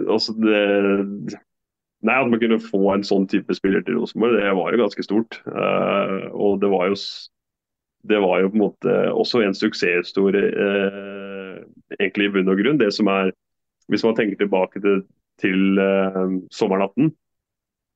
altså 0.07 0.35
det 0.39 0.61
Nei, 2.03 2.15
At 2.19 2.27
man 2.27 2.39
kunne 2.39 2.59
få 2.59 2.81
en 2.91 3.05
sånn 3.07 3.25
type 3.31 3.55
spiller 3.55 3.83
til 3.87 3.95
Rosenborg, 3.95 4.35
det 4.35 4.49
var 4.57 4.73
jo 4.75 4.79
ganske 4.81 5.03
stort. 5.05 5.37
Uh, 5.47 6.27
og 6.35 6.57
det 6.59 6.67
var 6.67 6.89
jo 6.89 6.97
det 8.09 8.19
var 8.19 8.41
jo 8.41 8.51
på 8.51 8.57
en 8.57 8.65
måte 8.65 8.93
også 9.13 9.41
en 9.43 9.55
suksesshistorie, 9.55 10.49
eh, 10.51 11.59
egentlig 11.99 12.29
i 12.29 12.33
bunn 12.37 12.51
og 12.51 12.59
grunn. 12.59 12.79
Det 12.81 12.91
som 12.93 13.07
er, 13.07 13.31
Hvis 13.91 14.03
man 14.03 14.15
tenker 14.15 14.37
tilbake 14.39 14.79
til, 14.79 15.01
til 15.43 15.79
eh, 15.79 16.39
sommernatten, 16.51 17.11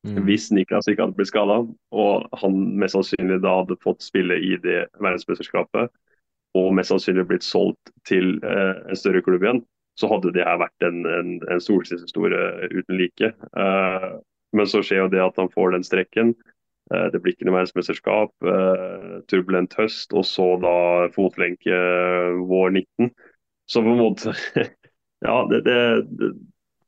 Mm. 0.07 0.23
Hvis 0.23 0.51
Niklas 0.51 0.87
ikke 0.87 1.03
hadde 1.03 1.17
blitt 1.17 1.31
skada, 1.31 1.61
og 1.91 2.27
han 2.41 2.57
mest 2.79 2.95
sannsynlig 2.95 3.41
da 3.43 3.55
hadde 3.61 3.79
fått 3.83 4.05
spille 4.05 4.37
i 4.39 4.53
det 4.63 4.85
verdensmesterskapet, 5.01 5.91
og 6.57 6.75
mest 6.77 6.93
sannsynlig 6.93 7.25
blitt 7.29 7.45
solgt 7.45 7.91
til 8.07 8.37
eh, 8.45 8.75
en 8.87 8.99
større 8.99 9.23
klubb 9.25 9.43
igjen, 9.43 9.63
så 9.97 10.09
hadde 10.11 10.31
det 10.35 10.45
her 10.45 10.61
vært 10.61 10.85
en, 10.85 11.01
en, 11.09 11.31
en 11.49 11.63
solskinnshistorie 11.63 12.69
uten 12.71 12.99
like. 12.99 13.33
Eh, 13.33 14.09
men 14.55 14.69
så 14.69 14.83
skjer 14.85 15.03
jo 15.03 15.11
det 15.11 15.23
at 15.25 15.41
han 15.41 15.51
får 15.53 15.75
den 15.75 15.85
strekken. 15.85 16.35
Eh, 16.93 17.07
det 17.11 17.19
blir 17.19 17.35
ikke 17.35 17.47
noe 17.47 17.57
verdensmesterskap, 17.57 18.33
eh, 18.47 19.15
turbulent 19.27 19.73
høst, 19.79 20.13
og 20.15 20.23
så 20.27 20.53
da 20.63 20.75
fotlenke 21.15 21.73
eh, 21.73 22.37
vår 22.47 22.71
19. 22.79 23.11
Så 23.67 23.83
på 23.83 23.95
en 23.95 23.99
måte 23.99 24.35
Ja, 25.25 25.41
det, 25.49 25.63
det, 25.65 25.75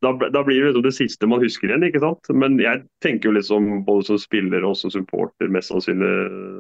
da, 0.06 0.14
da, 0.14 0.44
blir 0.46 0.62
det 0.62 0.70
liksom 0.70 0.84
det 0.86 0.94
siste 0.96 1.28
man 1.28 1.42
husker 1.44 1.68
igjen. 1.68 1.84
ikke 1.88 2.02
sant? 2.04 2.30
Men 2.32 2.60
jeg 2.62 2.84
tenker 3.04 3.30
jo 3.30 3.36
liksom 3.36 3.84
både 3.88 4.06
som 4.12 4.20
spiller 4.22 4.64
og 4.68 4.78
som 4.78 4.94
supporter, 4.94 5.50
mest 5.52 5.74
sannsynlig, 5.74 6.12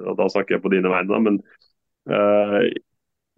og 0.10 0.18
da 0.20 0.28
snakker 0.34 0.58
jeg 0.58 0.64
på 0.64 0.72
dine 0.74 0.92
vegne, 0.92 1.20
men 1.28 1.38
uh, 2.10 2.66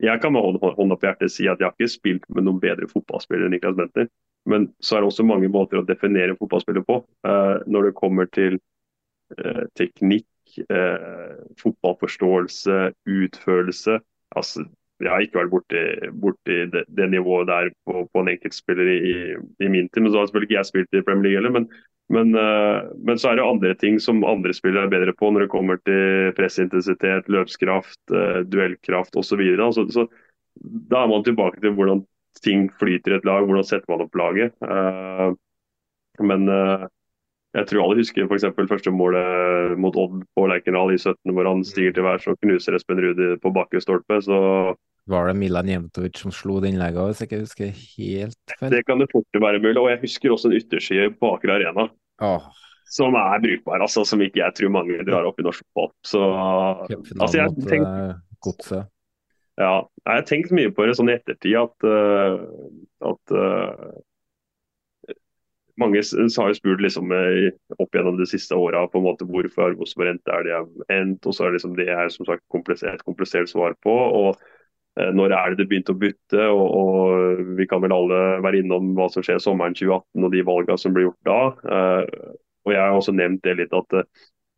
jeg 0.01 0.23
kan 0.23 0.33
med 0.33 0.63
hånda 0.63 0.95
på 0.95 1.05
hjertet 1.05 1.33
si 1.35 1.45
at 1.51 1.59
jeg 1.59 1.67
har 1.67 1.75
ikke 1.75 1.91
spilt 1.91 2.25
med 2.31 2.47
noen 2.47 2.63
bedre 2.63 2.87
fotballspiller 2.89 3.45
enn 3.45 3.53
Niklas 3.57 3.75
Bentner. 3.77 4.07
Men 4.49 4.71
så 4.81 4.95
er 4.95 5.03
det 5.03 5.11
også 5.11 5.27
mange 5.27 5.51
måter 5.53 5.81
å 5.81 5.85
definere 5.85 6.33
en 6.33 6.39
fotballspiller 6.39 6.87
på. 6.87 7.01
Uh, 7.27 7.59
når 7.67 7.91
det 7.91 7.97
kommer 7.99 8.31
til 8.31 8.57
teknikk, 9.79 10.27
fotballforståelse, 11.61 12.77
utførelse. 13.07 13.99
altså 14.35 14.65
jeg 15.01 15.09
har 15.11 15.23
ikke 15.25 15.39
vært 15.39 15.53
borti, 15.53 15.83
borti 16.21 16.57
det, 16.73 16.83
det, 16.93 17.07
nivået 17.09 17.49
der 17.49 17.71
på, 17.87 18.03
på 18.11 18.21
en 18.21 18.29
enkeltspiller 18.33 18.91
i, 18.91 19.15
i, 19.63 19.69
min 19.71 19.89
tid. 19.89 20.03
Men 20.03 20.11
så 20.11 20.21
har 20.21 20.29
selvfølgelig 20.29 20.49
ikke 20.49 20.59
jeg 20.59 20.69
spilt 20.69 20.99
i 20.99 21.03
Premier 21.07 21.25
League 21.25 21.39
heller. 21.39 21.55
Men, 21.55 21.67
men, 22.11 22.35
uh, 22.37 22.91
men, 23.01 23.21
så 23.21 23.31
er 23.31 23.39
det 23.39 23.47
andre 23.47 23.73
ting 23.81 23.97
som 24.03 24.25
andre 24.27 24.53
spillere 24.53 24.89
er 24.89 24.93
bedre 24.93 25.15
på 25.17 25.31
når 25.31 25.45
det 25.45 25.53
kommer 25.53 25.81
til 25.87 26.33
pressintensitet, 26.37 27.29
løpskraft, 27.31 28.01
duellkraft 28.51 29.17
osv. 29.17 29.41
Så, 29.57 29.71
så, 29.79 29.87
så 29.95 30.07
da 30.91 31.03
er 31.03 31.13
man 31.13 31.25
tilbake 31.25 31.61
til 31.63 31.75
hvordan 31.77 32.05
ting 32.45 32.69
flyter 32.79 33.15
i 33.15 33.19
et 33.19 33.27
lag, 33.27 33.45
hvordan 33.47 33.67
setter 33.67 33.89
man 33.91 34.05
opp 34.05 34.17
laget. 34.19 34.53
Men 36.21 36.45
Jeg 37.51 37.67
tror 37.67 37.83
alle 37.83 37.99
husker 37.99 38.29
f.eks. 38.29 38.45
første 38.69 38.93
målet 38.95 39.73
mot 39.81 39.95
Odd 39.99 40.21
på 40.37 40.45
Lerkendal 40.47 40.93
i 40.93 40.99
17, 40.99 41.33
hvor 41.35 41.49
han 41.49 41.65
stiger 41.67 41.97
til 41.97 42.05
værs 42.05 42.27
og 42.31 42.37
knuser 42.39 42.77
Espen 42.77 43.01
Rudi 43.03 43.33
på 43.43 43.51
bakkestolpe. 43.57 44.21
Så 44.23 44.37
var 45.11 45.27
det 45.27 45.35
Milan 45.35 45.67
Jevntovic 45.67 46.21
som 46.21 46.31
slo 46.31 46.59
det 46.61 46.71
innlegget, 46.71 47.09
hvis 47.09 47.21
jeg 47.23 47.29
ikke 47.29 47.41
husker 47.41 47.73
helt 47.73 48.55
feil? 48.59 48.71
Det 48.71 48.85
kan 48.87 49.01
det 49.01 49.09
fort 49.11 49.41
være 49.43 49.59
mulig. 49.59 49.79
Og 49.81 49.89
jeg 49.91 50.01
husker 50.05 50.31
også 50.31 50.51
en 50.51 50.57
ytterside 50.61 51.09
på 51.17 51.33
Aker 51.35 51.55
Arena. 51.57 51.87
Åh. 52.23 52.47
Som 52.91 53.15
er 53.15 53.43
brukbar, 53.43 53.83
altså, 53.83 54.03
som 54.07 54.21
ikke 54.23 54.41
jeg 54.41 54.55
tror 54.55 54.71
mange 54.75 55.03
drar 55.07 55.27
opp 55.27 55.39
i 55.39 55.45
norsk 55.47 55.63
fotball. 55.63 55.91
Så 56.07 56.21
altså, 56.27 57.37
jeg 57.37 57.47
mot 57.47 57.69
tenkt, 57.71 58.71
eh, 58.75 58.87
ja, 59.59 59.73
jeg 60.05 60.11
har 60.11 60.25
tenkt 60.27 60.55
mye 60.55 60.71
på 60.75 60.87
det 60.87 60.95
sånn 60.99 61.11
i 61.11 61.15
ettertid 61.15 61.55
at, 61.59 61.87
uh, 61.87 62.39
at 63.11 63.35
uh, 63.35 63.91
mange 65.81 66.01
har 66.01 66.51
jo 66.51 66.57
spurt 66.57 66.81
liksom, 66.83 67.11
eh, 67.15 67.51
opp 67.81 67.95
gjennom 67.95 68.17
de 68.19 68.27
siste 68.29 68.55
åra 68.57 68.85
hvorfor 68.87 69.63
har 69.63 69.75
Rosenborg 69.75 70.13
endt 70.13 70.25
der 70.29 70.47
de 70.47 70.55
har 70.55 70.67
endt. 70.93 71.25
og 71.25 71.35
så 71.35 71.45
er 71.45 71.51
det 71.51 71.59
liksom 71.59 71.77
det 71.77 71.89
er 71.89 72.09
som 72.13 72.27
sagt 72.29 72.43
komplisert, 72.53 73.03
komplisert 73.07 73.49
svar 73.49 73.75
på. 73.83 73.91
og 73.91 74.37
eh, 74.99 75.11
Når 75.11 75.33
er 75.35 75.49
det 75.49 75.63
det 75.63 75.69
begynte 75.69 75.95
å 75.95 76.01
bytte? 76.01 76.47
og, 76.47 76.65
og 76.81 77.57
Vi 77.57 77.67
kan 77.67 77.81
vel 77.81 77.95
alle 77.95 78.41
være 78.45 78.63
innom 78.63 78.93
hva 78.95 79.09
som 79.11 79.23
skjer 79.23 79.41
sommeren 79.41 79.75
2018 79.75 80.23
og 80.23 80.31
de 80.31 80.45
valgene 80.45 80.77
som 80.77 80.93
blir 80.93 81.09
gjort 81.09 81.25
da. 81.25 81.41
Eh, 81.65 82.35
og 82.65 82.73
Jeg 82.73 82.81
har 82.81 82.97
også 82.97 83.17
nevnt 83.17 83.43
det 83.43 83.57
litt 83.57 83.73
at 83.73 83.93
eh, 83.97 84.09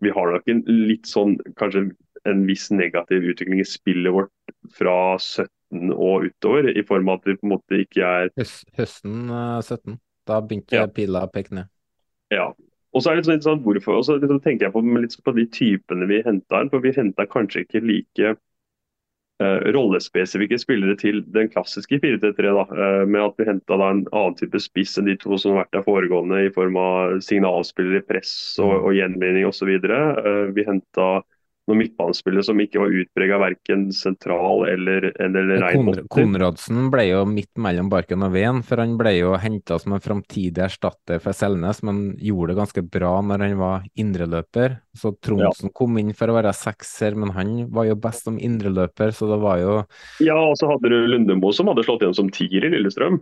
vi 0.04 0.12
har 0.12 0.32
nok 0.34 0.50
en 0.52 0.64
litt 0.68 1.08
sånn 1.08 1.38
kanskje 1.60 1.88
en 2.30 2.46
viss 2.48 2.70
negativ 2.72 3.26
utvikling 3.34 3.62
i 3.62 3.68
spillet 3.68 4.14
vårt 4.14 4.32
fra 4.78 5.18
17 5.20 5.92
og 5.92 6.28
utover, 6.30 6.70
i 6.72 6.84
form 6.88 7.10
av 7.10 7.20
at 7.22 7.30
vi 7.30 7.38
på 7.40 7.48
en 7.48 7.54
måte 7.56 7.80
ikke 7.84 8.08
er 8.08 8.34
høsten 8.80 9.30
eh, 9.30 9.60
17. 9.62 9.98
Da 10.26 10.40
begynte 10.42 10.78
Ja. 10.78 10.88
pila 10.88 11.26
å 11.28 11.32
peke 11.32 11.54
ned. 11.54 11.70
Ja. 12.32 12.54
Og 12.94 13.02
så 13.02 13.10
er 13.10 13.16
det 13.16 13.24
litt 13.24 13.26
sånn 13.26 13.38
interessant 13.40 13.64
hvorfor. 13.66 13.98
Og 13.98 14.06
så 14.06 14.18
liksom 14.22 14.42
tenker 14.42 14.68
jeg 14.68 14.74
på, 14.74 14.82
litt 15.02 15.18
på 15.26 15.36
de 15.36 15.46
typene 15.50 16.08
vi 16.08 16.22
henta 16.26 16.62
inn. 16.62 16.70
For 16.70 16.80
vi 16.80 16.94
henta 16.94 17.26
kanskje 17.26 17.66
ikke 17.66 17.82
like 17.82 18.36
uh, 19.42 19.60
rollespesifikke 19.74 20.60
spillere 20.62 20.96
til 21.02 21.24
den 21.34 21.50
klassiske 21.50 22.00
4-3-3. 22.00 22.54
da, 22.54 22.66
eh, 22.70 23.06
Med 23.06 23.22
at 23.22 23.36
vi 23.38 23.46
henta 23.50 23.74
en 23.74 24.06
annen 24.14 24.36
type 24.38 24.62
spiss 24.62 24.98
enn 24.98 25.10
de 25.10 25.18
to 25.18 25.38
som 25.38 25.56
har 25.56 25.66
vært 25.66 25.72
der 25.74 25.88
foregående, 25.88 26.46
i 26.46 26.54
form 26.54 26.78
av 26.78 27.18
signalspillere 27.20 28.04
i 28.04 28.08
press 28.14 28.60
og, 28.60 28.86
og 28.86 28.94
gjenvinning 28.94 29.50
osv. 29.50 29.74
Uh, 29.84 30.54
vi 30.54 30.64
henta 30.64 31.24
noen 31.69 31.80
midtbanespillere 31.80 32.43
som 32.43 32.60
ikke 32.60 32.82
var 32.82 32.95
utprega 33.02 33.38
verken 33.39 33.86
sentral 33.95 34.65
eller, 34.67 35.10
eller 35.23 35.52
rein 35.62 35.80
Konr. 35.80 36.02
Konradsen 36.12 36.89
ble 36.91 37.06
jo 37.08 37.21
midt 37.30 37.52
mellom 37.62 37.91
barken 37.91 38.26
og 38.26 38.34
veden, 38.36 38.62
for 38.67 38.82
han 38.84 38.97
ble 38.99 39.15
jo 39.15 39.34
henta 39.39 39.80
som 39.80 39.95
en 39.95 40.04
framtidig 40.04 40.65
erstatter 40.65 41.21
for 41.23 41.36
Selnes, 41.38 41.80
men 41.88 42.04
gjorde 42.19 42.54
det 42.54 42.60
ganske 42.60 42.86
bra 42.97 43.13
når 43.23 43.45
han 43.47 43.58
var 43.62 43.88
indreløper. 43.99 44.78
Så 44.97 45.13
Tronsen 45.23 45.71
kom 45.76 45.97
inn 46.02 46.12
for 46.17 46.30
å 46.30 46.38
være 46.38 46.54
sekser, 46.58 47.15
men 47.19 47.34
han 47.38 47.56
var 47.73 47.88
jo 47.89 47.99
best 47.99 48.28
som 48.28 48.39
indreløper, 48.39 49.15
så 49.15 49.30
det 49.32 49.39
var 49.43 49.62
jo 49.63 49.78
Ja, 50.23 50.38
og 50.38 50.58
så 50.60 50.69
hadde 50.71 50.91
du 50.91 50.99
Lundemo 51.10 51.54
som 51.56 51.71
hadde 51.71 51.86
slått 51.88 52.04
igjen 52.04 52.17
som 52.17 52.32
tier 52.34 52.67
i 52.67 52.73
Lillestrøm. 52.76 53.21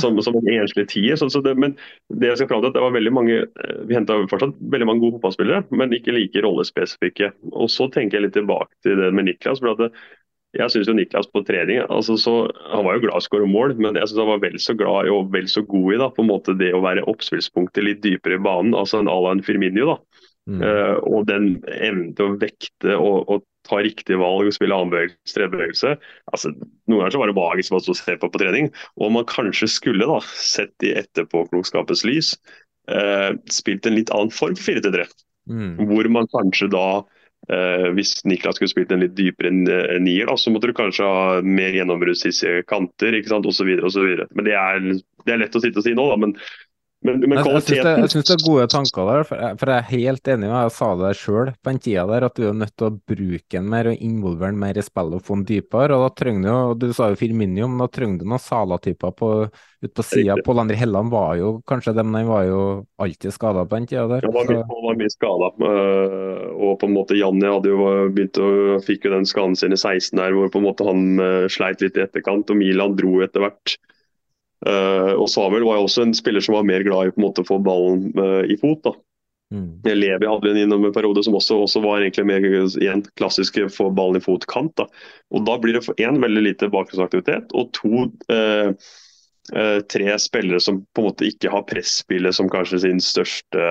Som, 0.00 0.16
som 0.24 0.36
en 0.38 0.46
enslig 0.48 0.86
tier. 0.88 1.18
Så, 1.20 1.28
så 1.28 1.42
det, 1.44 1.52
men 1.60 1.74
det 2.08 2.30
jeg 2.30 2.38
skal 2.40 2.48
fram 2.48 2.62
til, 2.62 2.70
at 2.72 2.76
det 2.78 2.84
var 2.84 2.94
veldig 2.94 3.10
mange 3.12 3.34
eh, 3.44 3.80
Vi 3.84 3.96
henta 3.96 4.16
fortsatt 4.30 4.54
veldig 4.72 4.86
mange 4.88 5.02
gode 5.04 5.18
fotballspillere, 5.18 5.66
men 5.76 5.92
ikke 5.92 6.14
like 6.16 6.40
rollespesifikke. 6.44 7.32
Og 7.52 7.68
så 7.72 7.90
tenker 7.92 8.16
jeg 8.16 8.26
litt 8.26 8.36
tilbake 8.38 8.72
til 8.86 8.96
det 9.02 9.10
med 9.12 9.28
Niklas. 9.28 9.60
for 9.60 9.74
at 9.74 9.82
det, 9.84 9.90
jeg 10.56 10.86
jo 10.88 10.94
Niklas 10.96 11.28
på 11.28 11.42
trening 11.44 11.82
altså 11.84 12.16
så, 12.16 12.34
Han 12.72 12.86
var 12.86 12.96
jo 12.96 13.02
glad 13.04 13.18
i 13.18 13.20
å 13.20 13.26
skåre 13.26 13.48
mål, 13.50 13.74
men 13.76 13.98
jeg 13.98 14.08
synes 14.08 14.22
han 14.22 14.30
var 14.30 14.44
vel 14.44 14.56
så 14.62 14.76
glad 14.78 15.08
i 15.08 15.12
og 15.12 15.32
vel 15.34 15.50
så 15.52 15.62
god 15.68 15.90
i 15.92 15.98
da, 16.00 16.08
på 16.08 16.24
en 16.24 16.30
måte 16.30 16.56
det 16.56 16.70
å 16.72 16.80
være 16.84 17.04
oppspillspunktet 17.10 17.84
litt 17.84 18.00
dypere 18.04 18.38
i 18.38 18.42
banen. 18.42 18.74
altså 18.74 19.02
en 19.02 19.12
à 19.12 19.18
la 19.20 19.34
en 19.36 19.44
Firmino. 19.44 19.92
da. 19.92 19.98
Eh, 20.46 20.96
og 21.02 21.26
den 21.26 21.56
evnen 21.66 22.14
til 22.14 22.30
å 22.30 22.38
vekte 22.38 22.94
og, 22.96 23.28
og 23.28 23.42
ta 23.66 23.80
riktige 23.84 24.20
valg 24.20 24.48
og 24.48 24.54
spille 24.56 24.76
annenbevegelse, 24.76 25.34
tredjebevegelse. 25.34 25.96
Altså, 26.32 26.52
noen 26.86 27.02
ganger 27.02 27.16
så 27.16 27.22
var 27.22 27.32
det 27.32 27.38
magisk 27.38 27.76
å 27.76 27.82
se 27.84 28.16
på 28.20 28.30
på 28.30 28.42
trening. 28.42 28.70
Og 29.00 29.12
man 29.14 29.28
kanskje 29.30 29.68
skulle, 29.72 30.08
da, 30.08 30.20
sett 30.40 30.86
i 30.86 30.94
etterpåklokskapens 31.02 32.06
lys, 32.08 32.32
eh, 32.92 33.32
spilt 33.52 33.86
en 33.86 33.98
litt 33.98 34.12
annen 34.14 34.32
form 34.34 34.56
for 34.58 34.78
4-3. 34.78 35.06
mm. 35.50 35.86
Hvor 35.86 36.10
man 36.10 36.30
kanskje 36.32 36.70
da 36.72 36.86
eh, 37.52 37.88
hvis 37.94 38.18
Niklas 38.26 38.58
skulle 38.58 38.72
spilt 38.72 38.94
en 38.94 39.04
litt 39.04 39.16
dypere 39.18 39.52
en 39.52 39.66
nier, 40.02 40.26
da, 40.26 40.36
så 40.38 40.50
måtte 40.54 40.70
du 40.70 40.76
kanskje 40.78 41.06
ha 41.06 41.42
mer 41.42 41.76
gjennombruddshissige 41.76 42.64
kanter 42.70 43.18
ikke 43.18 43.34
sant, 43.34 43.46
osv. 43.46 43.68
Men 44.34 44.48
det 44.48 44.56
er, 44.58 44.80
det 45.26 45.34
er 45.34 45.44
lett 45.44 45.58
å 45.58 45.62
sitte 45.62 45.82
og 45.82 45.86
si 45.86 45.94
nå, 45.96 46.08
da. 46.12 46.18
Men, 46.26 46.34
men, 47.04 47.20
men 47.28 47.38
Jeg, 47.38 47.44
jeg 47.44 48.08
syns 48.10 48.24
det, 48.24 48.24
det 48.26 48.34
er 48.34 48.42
gode 48.46 48.66
tanker 48.72 49.04
der, 49.10 49.24
for 49.28 49.42
jeg, 49.42 49.58
for 49.60 49.70
jeg 49.70 49.82
er 49.82 49.90
helt 49.90 50.28
enig 50.32 50.48
med. 50.48 50.56
Jeg 50.56 50.72
sa 50.74 50.88
det 50.98 51.10
sjøl 51.20 51.50
på 51.54 51.70
den 51.70 51.80
tida 51.84 52.06
der, 52.08 52.24
at 52.26 52.38
du 52.38 52.46
er 52.48 52.56
nødt 52.56 52.72
til 52.74 52.88
å 52.88 52.96
bruke 53.12 53.52
den 53.52 53.68
mer 53.70 53.90
og 53.92 54.02
involvere 54.08 54.50
den 54.54 54.60
mer 54.62 54.80
i 54.80 54.84
spillet 54.86 55.18
og 55.20 55.26
få 55.28 55.36
den 55.38 55.44
dypere. 55.50 55.94
og 55.94 56.06
da 56.06 56.10
trenger 56.18 56.42
Du 56.46 56.48
jo, 56.48 56.74
du 56.86 56.92
sa 56.96 57.10
jo 57.12 57.18
Firmino, 57.20 57.68
men 57.68 57.84
da 57.84 57.88
trenger 57.92 58.22
du 58.22 58.26
noen 58.26 58.42
Sala-typer 58.42 59.14
på, 59.20 59.30
ut 59.86 59.92
på 59.94 60.06
sida. 60.08 60.38
Pål 60.46 60.62
André 60.64 60.78
Helland 60.80 61.12
var 61.12 61.36
jo 61.38 61.52
kanskje 61.68 61.94
dem, 61.94 62.14
han 62.16 62.26
var 62.32 62.44
jo 62.48 62.60
alltid 62.98 63.34
skada 63.36 63.66
på 63.66 63.76
den 63.76 63.86
tida 63.92 64.06
der. 64.10 64.26
Han 64.26 64.34
var, 64.34 64.50
mye- 64.50 64.64
han 64.66 64.86
var 64.88 65.00
mye 65.02 65.12
skada. 65.12 65.52
og 66.56 66.78
på 66.80 66.88
en 66.88 66.96
måte 66.96 67.18
Janni 67.18 67.46
hadde 67.46 67.70
jo 67.70 67.90
begynt 68.10 68.40
å, 68.40 68.48
fikk 68.86 69.04
jo 69.06 69.14
den 69.14 69.28
skaden 69.28 69.54
sin 69.58 69.76
i 69.76 69.78
16 69.78 70.18
her, 70.18 70.32
hvor 70.34 70.50
på 70.50 70.58
en 70.62 70.66
måte 70.66 70.86
han 70.88 71.20
eh, 71.20 71.46
sleit 71.52 71.84
litt 71.84 71.96
i 72.00 72.02
etterkant. 72.06 72.50
og 72.50 72.58
Milan 72.58 72.96
dro 72.98 73.20
etter 73.24 73.44
hvert. 73.44 73.76
Eh, 74.64 75.12
og 75.12 75.28
Samuel 75.28 75.66
var 75.66 75.80
jo 75.80 75.88
også 75.88 76.06
en 76.06 76.14
spiller 76.16 76.44
som 76.44 76.56
var 76.56 76.68
mer 76.68 76.84
glad 76.86 77.10
i 77.10 77.12
på 77.12 77.20
en 77.20 77.26
måte 77.26 77.44
å 77.44 77.48
få 77.48 77.58
ballen 77.64 78.08
eh, 78.16 78.54
i 78.54 78.56
fot. 78.60 78.80
da. 78.86 78.94
Mm. 79.54 79.78
Levi 79.84 80.26
hadde 80.26 80.50
en 80.50 80.60
innom 80.64 80.84
en 80.88 80.94
periode 80.94 81.22
som 81.22 81.36
også, 81.38 81.60
også 81.62 81.82
var 81.84 82.00
egentlig 82.02 82.24
mer 82.26 82.46
igjen 82.50 83.04
klassisk 83.18 83.60
få 83.70 83.90
ballen 83.94 84.18
i 84.18 84.24
fot-kant. 84.24 84.74
da. 84.80 84.88
Og 85.30 85.44
Da 85.46 85.58
blir 85.62 85.76
det 85.76 85.84
for 85.86 85.98
én 86.02 86.20
veldig 86.22 86.46
lite 86.48 86.70
bakgrunnsaktivitet, 86.72 87.54
og 87.54 87.70
to 87.76 88.06
eh, 88.32 88.72
eh, 89.54 89.80
tre 89.86 90.16
spillere 90.22 90.62
som 90.62 90.82
på 90.82 91.04
en 91.04 91.10
måte 91.10 91.28
ikke 91.28 91.52
har 91.52 91.66
presspillet 91.68 92.34
som 92.34 92.50
kanskje 92.50 92.82
sin 92.88 93.02
største 93.02 93.68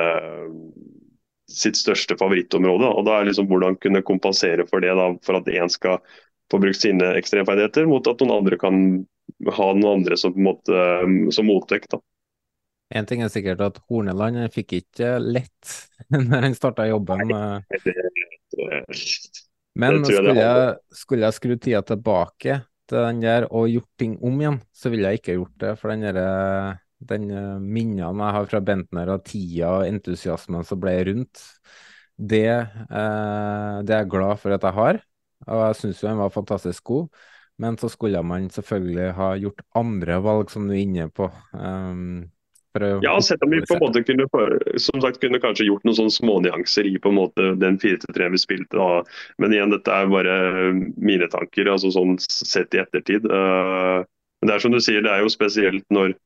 sitt 1.55 1.77
største 1.77 2.15
favorittområde. 2.17 2.87
og 2.89 3.05
da 3.05 3.19
er 3.19 3.27
liksom 3.27 3.47
Hvordan 3.47 3.77
kunne 3.77 4.01
kompensere 4.03 4.65
for 4.67 4.81
det, 4.81 4.95
da, 4.97 5.11
for 5.23 5.37
at 5.37 5.47
én 5.47 5.69
skal 5.69 5.99
få 6.51 6.59
brukt 6.61 6.81
sine 6.81 7.13
ekstremferdigheter, 7.19 7.87
mot 7.89 8.07
at 8.07 8.21
noen 8.21 8.35
andre 8.39 8.59
kan 8.61 8.81
ha 9.57 9.69
noen 9.73 10.01
andre 10.01 10.17
som, 10.19 10.35
måte, 10.37 10.75
som 11.33 11.47
motvekt. 11.49 11.95
da. 11.95 12.01
En 12.95 13.07
ting 13.09 13.23
er 13.25 13.31
sikkert 13.33 13.63
at 13.65 13.79
Horneland 13.89 14.45
fikk 14.53 14.77
ikke 14.81 15.15
lett 15.23 15.73
når 16.13 16.49
han 16.49 16.57
starta 16.57 16.85
jobben. 16.89 17.33
eh, 17.33 17.81
Men 19.75 20.03
skulle 20.05 20.35
jeg, 20.37 20.75
skulle 20.93 21.25
jeg 21.25 21.37
skru 21.39 21.55
tida 21.57 21.81
tilbake 21.85 22.61
til 22.85 23.01
den 23.01 23.23
der 23.23 23.47
og 23.49 23.71
gjort 23.71 23.89
ting 23.97 24.13
om 24.21 24.37
igjen, 24.41 24.59
så 24.69 24.91
ville 24.93 25.09
jeg 25.09 25.23
ikke 25.23 25.39
gjort 25.39 25.55
det. 25.63 25.73
For 25.81 25.91
den 25.91 26.05
der, 26.05 26.77
den 27.09 27.25
eh, 27.33 27.55
minnene 27.59 28.05
jeg 28.05 28.37
har 28.37 28.51
fra 28.53 28.61
Bentner 28.69 29.15
og 29.15 29.25
tida 29.25 29.79
og 29.79 29.89
entusiasmen 29.89 30.67
som 30.67 30.81
ble 30.83 30.95
rundt, 31.09 31.41
det, 32.15 32.47
eh, 32.47 33.73
det 33.81 33.91
er 33.97 34.05
jeg 34.05 34.11
glad 34.13 34.39
for 34.39 34.55
at 34.55 34.63
jeg 34.69 34.77
har. 34.77 35.01
Og 35.45 35.63
jeg 35.67 35.79
syns 35.81 36.03
jo 36.03 36.11
han 36.11 36.21
var 36.21 36.33
fantastisk 36.33 36.83
god. 36.91 37.09
Men 37.61 37.77
så 37.79 37.87
skulle 37.87 38.19
man 38.25 38.49
selvfølgelig 38.51 39.11
ha 39.15 39.29
gjort 39.39 39.61
andre 39.79 40.17
valg, 40.23 40.49
som 40.51 40.67
du 40.67 40.73
er 40.75 40.81
inne 40.83 41.07
på. 41.13 41.29
Um, 41.55 42.31
Ja, 43.05 43.13
selv 43.23 43.45
om 43.45 43.53
vi 43.53 43.61
på 43.63 43.77
en 43.77 43.83
måte 43.85 44.01
kunne, 44.03 44.25
som 44.83 44.99
sagt, 44.99 45.21
kunne 45.21 45.39
kanskje 45.39 45.69
gjort 45.69 45.85
noen 45.87 45.95
sånne 45.95 46.11
smånyanser 46.11 46.89
i 46.89 46.97
på 46.99 47.13
en 47.13 47.19
måte 47.21 47.53
den 47.61 47.77
4-3 47.79 48.27
vi 48.33 48.41
spilte. 48.41 48.75
Da. 48.75 49.05
Men 49.39 49.55
igjen, 49.55 49.71
dette 49.71 49.95
er 49.95 50.11
bare 50.11 50.35
mine 50.99 51.29
tanker, 51.31 51.71
altså 51.71 51.93
sånn 51.95 52.17
sett 52.19 52.75
i 52.75 52.81
ettertid. 52.83 53.29
Uh, 53.31 54.03
Men 54.41 54.51
det 54.51 54.55
er 54.57 54.65
som 54.65 54.73
du 54.75 54.81
sier, 54.83 54.99
det 55.01 55.13
er 55.13 55.23
jo 55.23 55.31
spesielt 55.31 55.85
når 55.95 56.17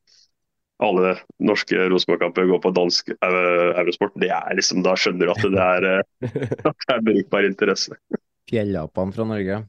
alle 0.82 1.12
norske 1.38 1.86
Rosenborg-kamper 1.92 2.48
går 2.50 2.60
på 2.64 2.72
dansk 2.74 3.12
uh, 3.14 3.70
eurosport. 3.78 4.16
Det 4.18 4.32
er 4.34 4.58
liksom, 4.58 4.82
Da 4.82 4.96
skjønner 4.98 5.30
du 5.30 5.32
at 5.36 5.46
det 5.54 5.68
er, 5.68 5.86
uh, 6.00 6.34
at 6.72 6.82
det 6.88 6.96
er 6.96 7.06
brukbar 7.06 7.46
interesse. 7.46 7.94
Fjellapene 8.50 9.14
fra 9.14 9.26
Norge. 9.30 9.60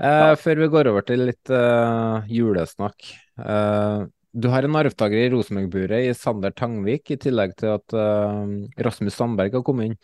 Eh, 0.00 0.32
Før 0.40 0.62
vi 0.64 0.70
går 0.72 0.88
over 0.90 1.04
til 1.06 1.26
litt 1.28 1.52
eh, 1.52 2.30
julesnakk. 2.32 3.10
Eh, 3.44 4.06
du 4.30 4.46
har 4.48 4.62
en 4.64 4.78
arvtaker 4.78 5.18
i 5.18 5.30
Rosenborg-buret 5.32 6.06
i 6.08 6.14
Sander 6.16 6.54
Tangvik, 6.56 7.10
i 7.12 7.18
tillegg 7.20 7.56
til 7.60 7.74
at 7.74 7.94
eh, 7.98 8.52
Rasmus 8.86 9.16
Sandberg 9.18 9.58
har 9.58 9.64
kommet 9.66 9.90
inn. 9.90 9.96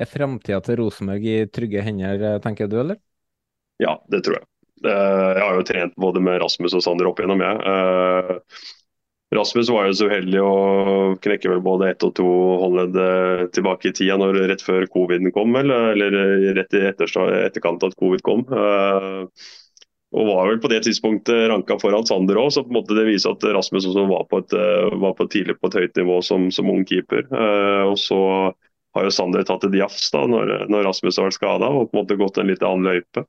Er 0.00 0.08
framtida 0.08 0.60
til 0.64 0.78
Rosenborg 0.82 1.24
i 1.26 1.38
trygge 1.50 1.82
hender, 1.84 2.22
eh, 2.34 2.38
tenker 2.44 2.70
du, 2.70 2.78
eller? 2.84 3.00
Ja, 3.82 3.96
det 4.12 4.22
tror 4.26 4.38
jeg. 4.38 4.46
Eh, 4.84 5.30
Jeg 5.36 5.42
har 5.44 5.56
jo 5.58 5.64
trent 5.68 5.96
både 6.00 6.22
med 6.24 6.38
Rasmus 6.44 6.76
og 6.78 6.84
Sander 6.84 7.10
opp 7.10 7.18
igjennom, 7.20 7.42
jeg. 7.42 8.44
Eh, 9.30 9.36
Rasmus 9.36 9.70
var 9.70 9.86
jo 9.86 9.94
så 9.94 10.08
uheldig 10.10 10.42
å 10.42 11.16
knekke 11.22 11.50
vel 11.50 11.62
både 11.64 11.90
ett 11.90 12.04
og 12.06 12.14
to 12.18 12.26
håndledd 12.62 12.96
eh, 12.98 13.46
tilbake 13.54 13.90
i 13.90 13.94
tida, 13.94 14.18
når, 14.18 14.42
rett 14.50 14.62
før 14.62 14.86
covid 14.90 15.32
kom, 15.34 15.54
eller, 15.56 15.92
eller 15.94 16.54
rett 16.58 16.74
i 16.74 16.84
etterkant 16.90 17.84
at 17.86 17.98
covid 17.98 18.22
kom. 18.26 18.44
Eh, 18.50 19.26
og 20.10 20.26
var 20.26 20.48
vel 20.50 20.58
på 20.58 20.68
det 20.72 20.80
tidspunktet 20.82 21.44
ranka 21.52 21.76
foran 21.78 22.06
Sander 22.06 22.40
òg, 22.40 22.48
så 22.50 22.64
på 22.64 22.72
en 22.72 22.80
måte 22.80 22.96
det 22.98 23.06
viser 23.06 23.30
at 23.30 23.44
Rasmus 23.54 23.86
også 23.86 24.08
var 24.10 24.24
på 24.26 24.40
et, 24.42 24.56
var 24.98 25.14
på 25.14 25.28
tidlig 25.30 25.54
på 25.60 25.70
et 25.70 25.76
høyt 25.78 26.00
nivå 26.00 26.16
som, 26.26 26.48
som 26.50 26.66
ung 26.72 26.82
keeper. 26.82 27.28
og 27.86 27.94
så 27.94 28.18
har 28.96 29.06
jo 29.06 29.12
Sander 29.14 29.46
tatt 29.46 29.68
et 29.68 29.76
jafs 29.78 30.10
da, 30.10 30.24
når, 30.26 30.66
når 30.66 30.82
Rasmus 30.88 31.20
har 31.20 31.28
vært 31.28 31.38
skada 31.38 31.70
og 31.70 31.92
på 31.92 31.94
en 31.94 32.00
måte 32.00 32.18
gått 32.18 32.40
en 32.42 32.50
litt 32.50 32.66
annen 32.66 32.90
løype. 32.90 33.22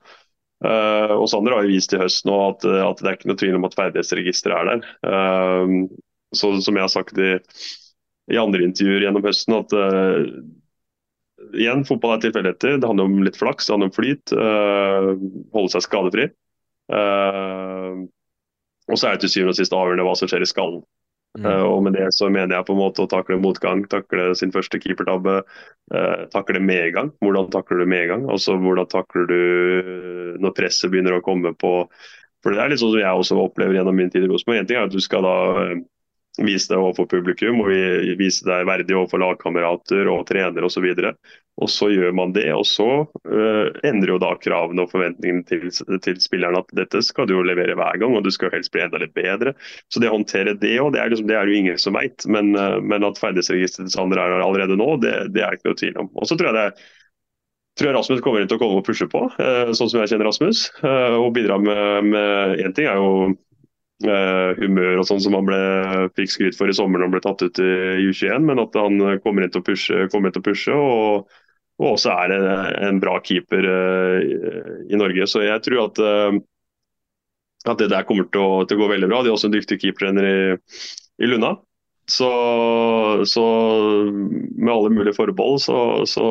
Uh, 0.61 1.17
og 1.17 1.25
Sander 1.31 1.55
har 1.55 1.65
jo 1.65 1.73
vist 1.73 1.93
i 1.95 1.99
høst 2.01 2.27
nå 2.29 2.35
at, 2.51 2.65
at, 2.69 2.99
det 3.01 3.09
er 3.09 3.15
ikke 3.17 3.29
noe 3.31 3.41
tvil 3.41 3.55
om 3.57 3.65
at 3.65 3.77
ferdighetsregisteret 3.77 4.57
er 4.59 4.67
der. 4.69 4.79
Uh, 5.01 5.89
så 6.37 6.53
Som 6.63 6.77
jeg 6.77 6.85
har 6.85 6.93
sagt 6.93 7.17
i, 7.19 7.33
i 8.31 8.39
andre 8.39 8.63
intervjuer 8.67 9.07
gjennom 9.07 9.25
høsten, 9.25 9.57
at 9.57 9.73
uh, 9.73 10.21
igjen, 11.57 11.81
fotball 11.87 12.15
er 12.15 12.23
tilfeldigheter. 12.27 12.77
Det 12.77 12.87
handler 12.87 13.09
om 13.09 13.25
litt 13.25 13.39
flaks, 13.39 13.67
det 13.67 13.73
handler 13.75 13.89
om 13.89 13.97
flyt. 13.97 14.33
holde 15.57 15.73
seg 15.73 15.83
skadefri. 15.87 16.29
og 18.87 18.97
så 18.99 19.07
er 19.07 19.17
det 19.17 19.25
til 19.25 19.33
syvende 19.33 19.55
og 19.55 19.57
sist 19.57 19.73
avgjørende 19.73 20.05
hva 20.05 20.13
som 20.19 20.29
skjer 20.29 20.45
i 20.45 20.51
skallen. 20.51 20.83
Mm. 21.39 21.45
Uh, 21.47 21.63
og 21.63 21.83
med 21.85 21.95
det 21.95 22.09
så 22.11 22.27
mener 22.27 22.57
jeg 22.57 22.67
på 22.67 22.73
en 22.75 22.81
måte 22.81 23.05
å 23.05 23.09
takle 23.11 23.37
motgang, 23.39 23.85
takle 23.91 24.31
sin 24.35 24.51
første 24.51 24.81
keepertabbe. 24.83 25.37
Uh, 25.93 26.25
takle 26.33 26.59
medgang. 26.63 27.13
Hvordan 27.23 27.51
takler 27.53 27.83
du 27.83 27.91
medgang? 27.93 28.25
Altså 28.31 28.57
hvordan 28.59 28.89
takler 28.91 29.29
du 29.29 29.39
når 30.43 30.57
presset 30.57 30.91
begynner 30.91 31.19
å 31.19 31.23
komme 31.23 31.53
på 31.55 31.75
For 32.41 32.51
det 32.51 32.61
er 32.63 32.71
litt 32.71 32.81
sånn 32.81 32.95
som 32.95 33.03
jeg 33.03 33.23
også 33.23 33.37
opplever 33.37 33.77
gjennom 33.77 33.95
min 33.95 34.09
tid 34.09 34.25
i 34.25 34.29
Rosenborg. 34.31 34.59
En 34.59 34.69
ting 34.69 34.79
er 34.79 34.87
at 34.89 34.95
du 34.95 35.03
skal 35.03 35.23
da 35.27 35.35
vise 36.39 36.71
deg 36.71 36.79
overfor 36.79 37.09
publikum 37.11 37.59
og 37.59 37.71
vise 38.19 38.45
deg 38.47 38.67
verdig 38.69 38.95
overfor 38.95 39.19
lagkamerater 39.19 40.07
og 40.11 40.23
trenere 40.29 40.67
osv. 40.67 40.87
Og 41.61 41.69
så 41.69 41.89
gjør 41.91 42.13
man 42.15 42.31
det, 42.33 42.47
og 42.55 42.63
så 42.65 42.87
uh, 43.03 43.67
endrer 43.85 44.13
jo 44.13 44.21
da 44.23 44.31
kravene 44.39 44.85
og 44.85 44.93
forventningene 44.93 45.43
til, 45.49 45.67
til 46.01 46.21
spillerne 46.23 46.61
at 46.63 46.71
dette 46.77 47.03
skal 47.05 47.27
du 47.27 47.35
jo 47.35 47.43
levere 47.45 47.75
hver 47.77 47.99
gang, 48.01 48.15
og 48.15 48.23
du 48.25 48.31
skal 48.33 48.53
helst 48.55 48.71
bli 48.73 48.85
enda 48.85 49.01
litt 49.01 49.13
bedre. 49.17 49.53
Så 49.91 50.01
det 50.01 50.09
å 50.09 50.15
håndtere 50.15 50.55
det 50.61 50.77
òg, 50.79 50.93
det, 50.95 51.03
liksom, 51.11 51.27
det, 51.29 51.37
er 51.37 51.51
jo 51.51 51.59
ingen 51.59 51.77
som 51.81 51.99
veit. 51.99 52.25
Men, 52.31 52.55
uh, 52.55 52.79
men, 52.79 53.05
at 53.05 53.19
ferdighetsregisteret 53.21 53.91
til 53.91 53.93
Sander 53.97 54.23
er 54.23 54.39
allerede 54.39 54.79
nå, 54.79 54.95
det, 55.03 55.13
det 55.35 55.43
er 55.45 55.59
ikke 55.59 55.73
noe 55.73 55.83
tvil 55.83 56.01
om. 56.05 56.09
Og 56.15 56.31
så 56.31 56.39
tror 56.39 56.53
jeg 56.53 56.59
det 56.61 56.89
tror 57.79 57.87
jeg 57.87 57.95
Rasmus 57.95 58.19
kommer 58.23 58.41
inn 58.43 58.49
til 58.51 58.57
å 58.57 58.61
komme 58.61 58.81
og 58.81 58.87
pushe 58.87 59.07
på, 59.11 59.21
uh, 59.35 59.69
sånn 59.75 59.91
som 59.91 60.01
jeg 60.01 60.11
kjenner 60.11 60.27
Rasmus. 60.31 60.65
og 60.81 61.29
bidra 61.35 61.59
med 61.61 62.15
Én 62.63 62.75
ting 62.75 62.87
er 62.87 62.99
jo 62.99 63.31
humør 64.03 65.01
og 65.01 65.05
sånn 65.07 65.21
som 65.23 65.35
han 65.37 65.47
ble, 65.47 65.61
fikk 66.17 66.33
skryt 66.33 66.57
for 66.57 66.71
i 66.71 66.75
sommer 66.75 66.99
når 66.99 67.07
han 67.07 67.13
ble 67.15 67.23
tatt 67.25 67.43
ut 67.45 67.61
i 67.61 67.71
U21, 68.09 68.47
men 68.47 68.61
at 68.63 68.75
han 68.79 68.99
kommer 69.23 69.45
inn 69.45 69.53
til 69.53 69.63
å 69.63 69.67
pushe, 69.67 70.07
kommer 70.13 70.33
til 70.33 70.43
å 70.43 70.47
pushe 70.47 70.75
og, 70.75 71.31
og 71.81 71.95
også 71.95 72.13
er 72.13 72.35
en 72.85 73.01
bra 73.01 73.17
keeper 73.25 73.65
uh, 73.65 74.21
i 74.85 74.99
Norge. 74.99 75.25
Så 75.29 75.41
jeg 75.45 75.63
tror 75.65 75.87
at, 75.87 76.01
uh, 76.01 76.37
at 77.71 77.81
det 77.81 77.89
der 77.93 78.05
kommer 78.07 78.29
til 78.29 78.43
å, 78.43 78.63
til 78.69 78.77
å, 78.77 78.83
gå 78.83 78.91
veldig 78.93 79.09
bra. 79.09 79.23
De 79.23 79.31
er 79.31 79.37
også 79.37 79.49
en 79.49 79.55
dyktig 79.55 79.79
keepertrener 79.81 80.27
i, 80.29 80.41
i 81.25 81.29
Lunda. 81.29 81.55
Så, 82.11 82.27
så, 83.29 83.43
med 84.57 84.73
alle 84.73 84.91
mulige 84.93 85.15
forbehold 85.15 85.61
så, 85.63 85.77
så, 86.09 86.25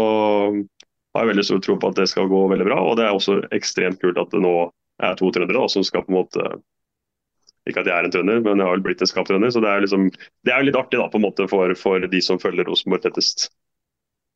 har 1.15 1.25
jeg 1.25 1.31
veldig 1.33 1.45
stor 1.47 1.63
tro 1.65 1.77
på 1.81 1.91
at 1.91 1.99
det 1.99 2.11
skal 2.11 2.29
gå 2.31 2.45
veldig 2.53 2.67
bra. 2.69 2.83
Og 2.87 2.99
det 2.99 3.09
er 3.09 3.17
også 3.17 3.41
ekstremt 3.57 3.99
kult 4.03 4.21
at 4.21 4.31
det 4.35 4.43
nå 4.45 4.55
er 5.03 5.17
to 5.19 5.31
trøndere 5.35 5.67
som 5.73 5.83
skal 5.87 6.05
på 6.07 6.13
en 6.13 6.21
måte 6.21 6.51
ikke 7.71 7.85
at 7.85 7.91
jeg 7.91 7.97
er 7.97 8.09
en 8.09 8.15
trønder, 8.15 8.43
men 8.45 8.61
jeg 8.61 8.67
har 8.67 8.77
vel 8.77 8.85
blitt 8.85 9.03
en 9.05 9.11
skaptrønder. 9.11 9.55
Så 9.55 9.63
det 9.65 9.71
er, 9.71 9.85
liksom, 9.85 10.11
det 10.47 10.55
er 10.55 10.67
litt 10.67 10.79
artig 10.79 11.01
da, 11.01 11.09
på 11.11 11.21
en 11.21 11.27
måte 11.27 11.49
for, 11.51 11.75
for 11.79 12.07
de 12.13 12.23
som 12.25 12.41
følger 12.43 12.69
Rosenborg 12.69 13.07
tettest. 13.07 13.49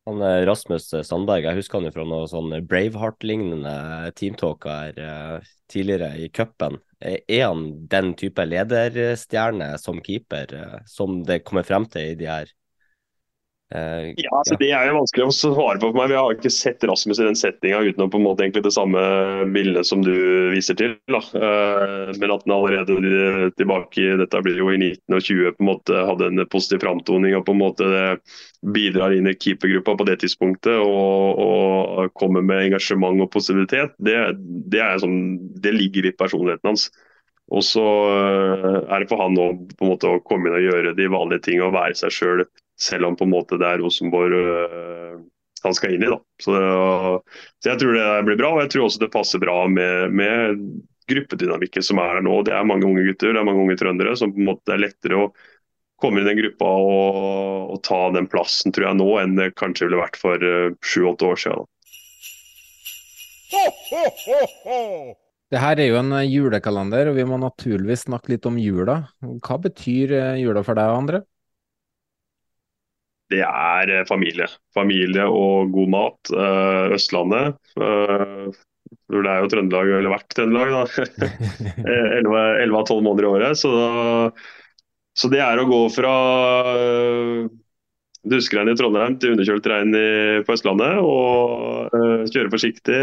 Han 0.04 0.20
Rasmus 0.44 0.90
Sandberg, 1.08 1.46
jeg 1.46 1.56
husker 1.56 1.80
han 1.80 1.88
jo 1.88 1.94
fra 1.94 2.04
noe 2.04 2.26
sånn 2.28 2.50
Braveheart-lignende 2.68 4.10
teamtalker 4.18 4.98
uh, 5.00 5.46
tidligere 5.72 6.10
i 6.20 6.26
cupen. 6.28 6.76
Er 7.00 7.46
han 7.46 7.64
den 7.88 8.12
type 8.20 8.44
lederstjerne 8.44 9.70
som 9.80 10.02
keeper, 10.04 10.52
som 10.88 11.22
det 11.24 11.40
kommer 11.48 11.64
frem 11.64 11.88
til 11.88 12.12
i 12.12 12.18
de 12.20 12.28
her 12.28 12.52
Uh, 13.72 14.12
ja, 14.20 14.28
altså, 14.28 14.54
ja, 14.54 14.58
Det 14.60 14.68
er 14.76 14.88
jo 14.90 14.96
vanskelig 14.98 15.24
å 15.24 15.34
svare 15.34 15.80
på 15.80 15.88
for 15.88 15.96
meg. 15.96 16.10
Vi 16.12 16.18
har 16.18 16.34
ikke 16.34 16.50
sett 16.52 16.84
Rasmus 16.84 17.18
i 17.18 17.24
den 17.26 17.38
settinga 17.38 17.80
uten 17.86 18.04
å 18.04 18.08
på 18.12 18.20
en 18.20 18.26
måte 18.26 18.44
egentlig 18.44 18.66
det 18.66 18.74
samme 18.76 19.00
bildet 19.54 19.88
som 19.88 20.02
du 20.04 20.12
viser 20.52 20.76
til. 20.78 20.92
Uh, 21.08 22.12
men 22.20 22.34
at 22.34 22.44
han 22.44 22.54
allerede 22.54 22.98
tilbake 23.58 24.18
dette 24.20 24.42
blir 24.44 24.60
jo 24.60 24.68
i 24.70 24.76
19 24.78 25.16
og 25.16 25.24
20 25.24 25.56
på 25.56 25.64
en 25.64 25.70
måte 25.70 26.02
hadde 26.10 26.28
en 26.28 26.44
positiv 26.52 26.84
framtoning 26.84 27.38
og 27.38 27.46
på 27.48 27.54
en 27.56 27.62
måte 27.62 27.88
det 27.94 28.04
bidrar 28.74 29.16
inn 29.16 29.28
i 29.28 29.36
keepergruppa 29.36 29.96
på 29.98 30.06
det 30.08 30.20
tidspunktet 30.22 30.76
og, 30.78 31.40
og 31.40 32.12
kommer 32.20 32.44
med 32.44 32.68
engasjement 32.68 33.20
og 33.20 33.32
positivitet, 33.32 33.92
det, 34.00 34.16
det, 34.72 34.84
sånn, 35.02 35.18
det 35.60 35.74
ligger 35.74 36.08
i 36.08 36.14
personligheten 36.16 36.72
hans. 36.72 36.88
Og 37.52 37.64
så 37.66 37.82
uh, 37.84 38.84
er 38.88 39.02
det 39.02 39.08
for 39.10 39.20
han 39.20 39.34
nå 39.36 39.50
på 39.74 39.84
en 39.84 39.96
måte 39.96 40.12
å 40.12 40.22
komme 40.24 40.48
inn 40.48 40.60
og 40.60 40.68
gjøre 40.68 40.94
de 40.96 41.08
vanlige 41.12 41.48
ting 41.48 41.64
og 41.64 41.74
være 41.74 41.96
seg 41.98 42.14
sjøl 42.14 42.44
selv 42.80 43.08
om 43.08 43.16
på 43.18 43.26
en 43.26 43.34
måte 43.34 43.58
det 43.60 43.68
er 43.68 43.82
Rosenborg 43.82 44.34
øh, 44.34 45.22
han 45.64 45.76
skal 45.76 45.94
inn 45.94 46.04
i. 46.04 46.10
da. 46.12 46.18
Så, 46.42 46.52
så, 46.52 47.70
Jeg 47.70 47.80
tror 47.80 47.96
det 47.96 48.08
blir 48.28 48.40
bra, 48.40 48.52
og 48.54 48.62
jeg 48.64 48.74
tror 48.74 48.88
også 48.88 49.02
det 49.04 49.12
passer 49.14 49.42
bra 49.42 49.56
med, 49.70 50.12
med 50.12 50.60
gruppedynamikken 51.10 51.84
som 51.84 52.00
er 52.02 52.16
her 52.16 52.24
nå. 52.24 52.42
Det 52.46 52.54
er 52.54 52.68
mange 52.68 52.88
unge 52.88 53.06
gutter, 53.08 53.32
det 53.32 53.40
er 53.40 53.48
mange 53.48 53.64
unge 53.64 53.78
trøndere 53.80 54.14
som 54.20 54.32
på 54.34 54.42
en 54.42 54.50
måte 54.52 54.74
er 54.74 54.82
lettere 54.84 55.20
å 55.20 55.32
komme 56.02 56.20
i 56.20 56.26
den 56.26 56.36
gruppa 56.40 56.68
og, 56.84 57.18
og 57.72 57.82
ta 57.86 58.00
den 58.12 58.28
plassen 58.28 58.74
tror 58.74 58.90
jeg 58.90 59.00
nå, 59.00 59.10
enn 59.22 59.38
det 59.38 59.54
kanskje 59.56 59.88
ville 59.88 60.02
vært 60.02 60.18
for 60.20 60.42
øh, 60.42 60.74
sju-åtte 60.84 61.30
år 61.30 61.44
siden. 61.46 61.70
Det 65.52 65.60
her 65.62 65.78
er 65.78 65.86
jo 65.86 66.00
en 66.00 66.16
julekalender, 66.26 67.12
og 67.12 67.18
vi 67.20 67.26
må 67.28 67.38
naturligvis 67.38 68.08
snakke 68.08 68.32
litt 68.34 68.48
om 68.48 68.58
jula. 68.58 69.04
Hva 69.22 69.60
betyr 69.62 70.16
øh, 70.18 70.40
jula 70.42 70.64
for 70.66 70.76
deg, 70.76 70.92
André? 70.98 71.22
Det 73.34 73.42
er 73.44 73.92
eh, 73.92 74.06
familie. 74.08 74.48
Familie 74.76 75.26
og 75.30 75.72
god 75.74 75.90
mat. 75.94 76.32
Eh, 76.32 76.94
Østlandet. 76.96 77.58
Eh, 77.78 78.46
det 79.14 79.30
er 79.30 79.42
jo 79.42 79.50
Trøndelag, 79.52 79.90
eller 79.98 80.14
vært 80.14 80.34
Trøndelag, 80.36 80.72
da. 80.74 81.08
11 81.84 82.78
av 82.78 82.86
12 82.86 83.02
måneder 83.04 83.26
i 83.26 83.30
året. 83.32 83.58
Så, 83.60 83.72
så, 85.18 85.30
det 85.32 85.42
er 85.44 85.60
å 85.60 85.68
gå 85.68 85.82
fra 85.92 86.14
duskregn 88.24 88.70
i 88.72 88.76
Trondheim 88.78 89.18
til 89.20 89.34
underkjølt 89.34 89.68
regn 89.70 89.98
på 90.46 90.56
Østlandet. 90.56 91.02
Og 91.04 92.30
kjøre 92.32 92.52
forsiktig. 92.54 93.00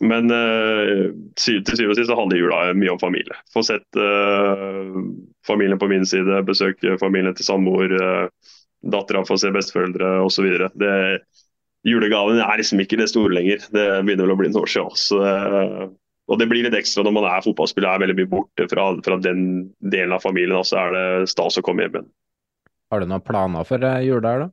Men 0.00 0.32
uh, 0.32 1.10
til 1.36 1.60
syvende 1.66 1.92
og 1.92 1.98
sist 1.98 2.10
så 2.10 2.16
handler 2.18 2.40
jula 2.40 2.60
mye 2.76 2.94
om 2.94 3.00
familie. 3.00 3.36
Få 3.52 3.62
sett 3.66 4.00
uh, 4.00 4.96
familien 5.46 5.80
på 5.80 5.90
min 5.90 6.06
side, 6.08 6.40
besøke 6.48 6.96
familien 7.00 7.36
til 7.36 7.46
samboer, 7.46 7.94
uh, 8.00 8.52
dattera 8.92 9.24
får 9.28 9.42
se 9.42 9.52
besteforeldre 9.54 10.12
osv. 10.24 10.46
Julegaven 11.88 12.40
er 12.44 12.60
liksom 12.60 12.80
ikke 12.80 12.98
det 13.00 13.10
store 13.12 13.34
lenger. 13.36 13.66
Det 13.72 13.86
begynner 14.04 14.26
vel 14.26 14.34
å 14.34 14.38
bli 14.40 14.48
noen 14.52 14.64
år 14.64 14.72
siden. 14.72 14.96
Så, 15.00 15.20
og 16.28 16.40
det 16.40 16.48
blir 16.48 16.66
litt 16.66 16.76
ekstra 16.76 17.04
når 17.04 17.14
man 17.16 17.28
er 17.28 17.44
fotballspiller, 17.44 17.88
er 17.88 18.02
veldig 18.02 18.16
mye 18.18 18.30
borte 18.32 18.66
fra, 18.68 18.86
fra 19.04 19.16
den 19.20 19.42
delen 19.80 20.12
av 20.16 20.24
familien. 20.24 20.64
Så 20.64 20.76
er 20.80 20.96
det 20.96 21.04
stas 21.32 21.56
å 21.60 21.64
komme 21.64 21.86
hjem 21.86 21.96
igjen. 21.96 22.10
Har 22.92 23.00
du 23.00 23.08
noen 23.08 23.24
planer 23.24 23.68
for 23.68 23.84
jula 24.04 24.34
her, 24.34 24.44
da? 24.44 24.50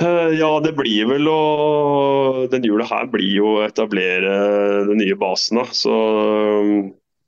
Eh, 0.00 0.30
ja, 0.38 0.50
det 0.62 0.76
blir 0.78 1.08
vel 1.10 1.26
å 1.26 2.46
Den 2.52 2.62
jula 2.62 2.86
her 2.86 3.08
blir 3.10 3.32
jo 3.34 3.56
å 3.56 3.66
etablere 3.66 4.32
den 4.86 5.00
nye 5.02 5.18
basen. 5.18 5.64
så 5.74 5.94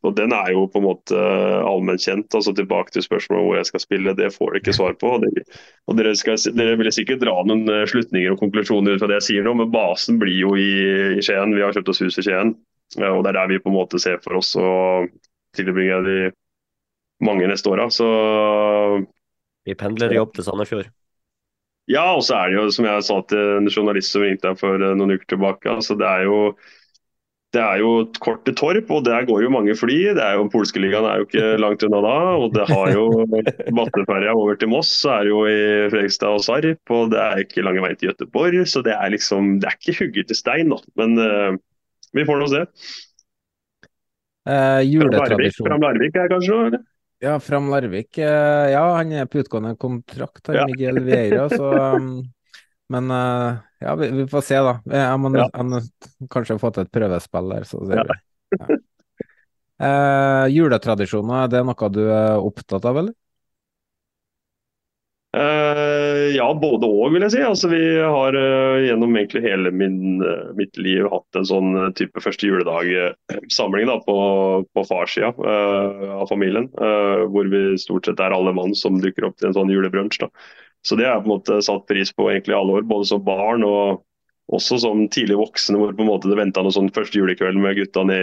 og 0.00 0.14
Den 0.16 0.32
er 0.32 0.54
jo 0.54 0.64
på 0.70 0.80
en 0.80 0.86
måte 0.86 1.24
allmennkjent. 1.66 2.32
altså 2.34 2.54
Tilbake 2.56 2.94
til 2.94 3.04
spørsmålet 3.04 3.44
hvor 3.44 3.56
jeg 3.58 3.68
skal 3.68 3.82
spille, 3.82 4.14
det 4.16 4.30
får 4.32 4.52
dere 4.52 4.62
ikke 4.62 4.76
svar 4.76 4.94
på. 5.00 5.16
og, 5.16 5.26
det, 5.26 5.44
og 5.86 5.98
dere, 5.98 6.14
skal, 6.16 6.38
dere, 6.56 6.78
vil 6.80 6.92
sikkert 6.94 7.20
dra 7.24 7.34
noen 7.44 7.68
eh, 7.68 7.86
slutninger 7.90 8.32
og 8.32 8.40
konklusjoner 8.40 8.96
ut 8.96 9.02
fra 9.02 9.10
det 9.10 9.18
jeg 9.20 9.28
sier 9.28 9.44
nå, 9.44 9.56
men 9.60 9.72
basen 9.74 10.20
blir 10.22 10.38
jo 10.38 10.54
i, 10.56 10.70
i 11.18 11.24
Skien. 11.24 11.56
Vi 11.56 11.64
har 11.64 11.76
kjøpt 11.76 11.92
oss 11.92 12.04
hus 12.06 12.16
i 12.16 12.24
Skien. 12.24 12.54
og 13.02 13.24
Det 13.24 13.32
er 13.32 13.40
der 13.42 13.50
vi 13.50 13.60
på 13.60 13.72
en 13.72 13.76
måte 13.76 14.00
ser 14.00 14.22
for 14.24 14.38
oss 14.40 14.54
å 14.56 14.70
tilbringe 15.58 16.00
de 16.06 16.18
mange 17.20 17.50
neste 17.50 17.68
åra. 17.68 17.90
Vi 19.66 19.76
pendler 19.76 20.16
jobb 20.16 20.32
til 20.38 20.46
Sandefjord. 20.46 20.88
Ja, 21.88 22.04
og 22.14 22.22
så 22.26 22.36
er 22.36 22.50
det 22.50 22.58
jo, 22.58 22.66
som 22.74 22.86
jeg 22.86 23.06
sa 23.06 23.16
til 23.30 23.56
en 23.56 23.70
journalist 23.70 24.12
som 24.12 24.22
ringte 24.22 24.50
deg 24.50 24.60
for 24.60 24.82
eh, 24.82 24.92
noen 24.98 25.16
uker 25.16 25.32
tilbake, 25.32 25.70
altså 25.72 25.96
det 25.98 26.06
er 26.06 26.28
jo 26.28 26.42
det 27.50 27.58
er 27.58 27.80
jo 27.82 27.88
et 28.04 28.18
kort 28.22 28.44
til 28.46 28.54
Torp, 28.54 28.90
og 28.94 29.02
der 29.08 29.24
går 29.26 29.40
jo 29.42 29.50
mange 29.50 29.74
fly. 29.74 29.96
det 30.14 30.22
er 30.22 30.36
jo 30.38 30.46
Polskeligaen 30.52 31.06
er 31.08 31.18
jo 31.18 31.26
ikke 31.26 31.48
langt 31.64 31.82
unna 31.82 32.02
da. 32.04 32.12
og 32.38 32.54
det 32.54 32.66
har 32.70 32.92
jo 32.94 33.06
Batteferja 33.78 34.36
over 34.38 34.60
til 34.60 34.70
Moss, 34.70 34.92
så 35.02 35.16
er 35.16 35.26
det 35.26 35.32
jo 35.32 35.40
i 35.50 35.58
Fredrikstad 35.90 36.36
og 36.38 36.44
Sarp. 36.46 36.94
Og 36.94 37.10
det 37.10 37.18
er 37.18 37.42
ikke 37.42 37.64
lange 37.66 37.82
veien 37.82 37.98
til 37.98 38.12
Gøteborg, 38.12 38.60
Så 38.70 38.84
det 38.86 38.94
er 38.94 39.10
liksom, 39.10 39.56
det 39.58 39.66
er 39.66 39.78
ikke 39.80 39.98
hugget 39.98 40.30
i 40.30 40.38
stein, 40.38 40.70
da. 40.70 40.78
Men 41.00 41.18
uh, 41.18 41.58
vi 42.14 42.26
får 42.28 42.38
nå 42.38 42.48
se. 42.54 42.62
Eh. 44.50 44.86
Fram 45.66 45.82
Larvik 45.82 46.16
er 46.16 46.30
kanskje? 46.30 46.54
noe, 46.54 46.70
Eller? 46.70 46.86
Ja, 47.20 47.40
Fram 47.40 47.68
Larvik. 47.70 48.18
Eh, 48.18 48.70
ja, 48.72 48.84
han 48.96 49.12
er 49.12 49.26
på 49.28 49.42
utgående 49.42 49.74
kontrakt, 49.76 50.46
han 50.48 50.56
ja. 50.56 50.66
Miguel 50.70 51.02
Vieira. 51.04 51.48
Så, 51.52 51.68
um, 51.96 52.22
men 52.88 53.10
uh, 53.12 53.58
Ja, 53.80 53.94
vi, 53.94 54.08
vi, 54.14 54.24
får 54.28 54.44
se, 54.44 54.60
da. 54.64 54.78
Jeg 54.88 55.18
må, 55.20 55.32
ja. 55.36 55.46
jeg 55.52 56.28
kanskje 56.32 56.56
få 56.60 56.72
til 56.72 56.88
et 56.88 56.92
prøvespill 56.92 57.52
der, 57.52 57.68
så 57.68 57.82
ser 57.84 58.08
vi. 58.08 58.22
Ja. 58.56 58.78
Eh, 59.80 60.46
juletradisjoner, 60.52 61.46
er 61.46 61.52
det 61.54 61.60
noe 61.64 61.86
du 61.88 62.02
er 62.04 62.34
opptatt 62.36 62.84
av, 62.84 62.98
eller? 63.00 63.14
Uh, 65.32 65.89
ja, 66.34 66.46
både 66.54 66.88
òg, 66.88 67.12
vil 67.14 67.24
jeg 67.26 67.34
si. 67.34 67.42
Altså, 67.44 67.70
vi 67.72 67.80
har 67.98 68.36
uh, 68.36 68.80
gjennom 68.84 69.14
egentlig 69.16 69.42
hele 69.44 69.72
min, 69.74 70.20
uh, 70.22 70.50
mitt 70.58 70.78
liv 70.80 71.08
hatt 71.12 71.38
en 71.38 71.48
sånn 71.48 71.78
type 71.98 72.22
første 72.24 72.48
juledag-samling 72.48 73.90
på, 74.06 74.18
på 74.74 74.84
farssida 74.88 75.32
av 75.34 76.26
familien. 76.30 76.68
hvor 77.32 77.48
vi 77.50 77.62
stort 77.80 78.06
sett 78.06 78.20
er 78.20 78.34
alle 78.34 78.52
mann 78.56 78.74
som 78.76 79.00
dukker 79.00 79.28
opp 79.28 79.38
til 79.38 79.50
en 79.50 79.56
sånn 79.56 79.72
julebrunsj. 79.72 80.26
Så 80.86 80.96
det 80.96 81.06
har 81.06 81.18
jeg 81.18 81.24
på 81.24 81.30
en 81.30 81.36
måte 81.36 81.58
satt 81.64 81.88
pris 81.90 82.12
på 82.16 82.30
egentlig 82.30 82.56
alle 82.56 82.78
år, 82.80 82.86
både 82.88 83.08
som 83.10 83.24
barn 83.24 83.64
og 83.66 84.00
også 84.50 84.80
som 84.82 85.04
tidlig 85.12 85.36
voksne, 85.38 85.78
hvor 85.78 85.92
på 85.94 86.02
en 86.02 86.10
måte 86.10 86.30
det 86.30 86.38
venta 86.40 86.62
noe 86.64 86.74
sånn 86.74 86.90
første 86.94 87.20
julekveld 87.20 87.60
med 87.62 87.76
gutta 87.78 88.02
i 88.10 88.22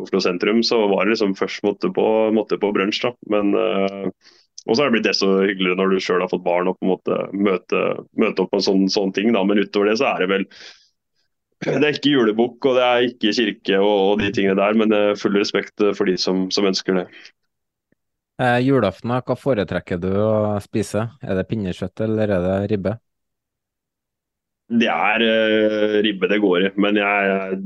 Oslo 0.00 0.22
sentrum. 0.24 0.62
Så 0.64 0.78
var 0.88 1.04
det 1.04 1.16
liksom 1.16 1.34
først 1.36 1.64
måtte 1.66 1.90
på, 1.92 2.06
måtte 2.32 2.56
på 2.60 2.70
brunsj. 2.72 3.10
Men 3.32 3.52
og 4.66 4.76
så 4.76 4.82
har 4.82 4.90
det 4.90 4.98
blitt 4.98 5.08
desto 5.08 5.30
hyggeligere 5.40 5.78
når 5.80 5.94
du 5.94 6.04
sjøl 6.04 6.22
har 6.24 6.30
fått 6.32 6.44
barn 6.44 6.68
og 6.68 6.76
på 6.78 6.86
en 6.86 6.92
måte 6.92 7.18
møte, 7.32 7.80
møte 8.20 8.44
opp 8.44 8.52
på 8.52 8.60
en 8.60 8.66
sånn, 8.66 8.86
sånn, 8.92 9.14
ting. 9.16 9.32
Da. 9.36 9.42
Men 9.46 9.62
utover 9.62 9.90
det 9.90 9.98
så 10.02 10.10
er 10.12 10.24
det 10.24 10.30
vel 10.34 10.46
Det 11.64 11.76
er 11.80 11.96
ikke 11.96 12.14
julebukk 12.14 12.68
og 12.70 12.78
det 12.78 12.86
er 12.86 13.06
ikke 13.08 13.34
kirke 13.36 13.80
og, 13.80 13.94
og, 14.04 14.14
de 14.20 14.30
tingene 14.36 14.56
der, 14.60 14.76
men 14.80 14.94
full 15.20 15.36
respekt 15.36 15.80
for 15.96 16.08
de 16.08 16.16
som, 16.20 16.48
som 16.52 16.68
ønsker 16.68 17.02
det. 17.02 17.06
Eh, 18.40 18.58
julaften, 18.64 19.12
hva 19.12 19.36
foretrekker 19.36 20.00
du 20.00 20.10
å 20.16 20.56
spise? 20.64 21.10
Er 21.20 21.36
det 21.36 21.48
pinnekjøtt 21.50 22.04
eller 22.06 22.32
er 22.36 22.44
det 22.46 22.58
ribbe? 22.72 22.94
Det 24.80 24.88
er 24.88 25.24
eh, 25.26 25.96
ribbe 26.06 26.30
det 26.30 26.38
går 26.40 26.68
i, 26.68 26.70
men 26.80 26.96
jeg, 26.96 27.58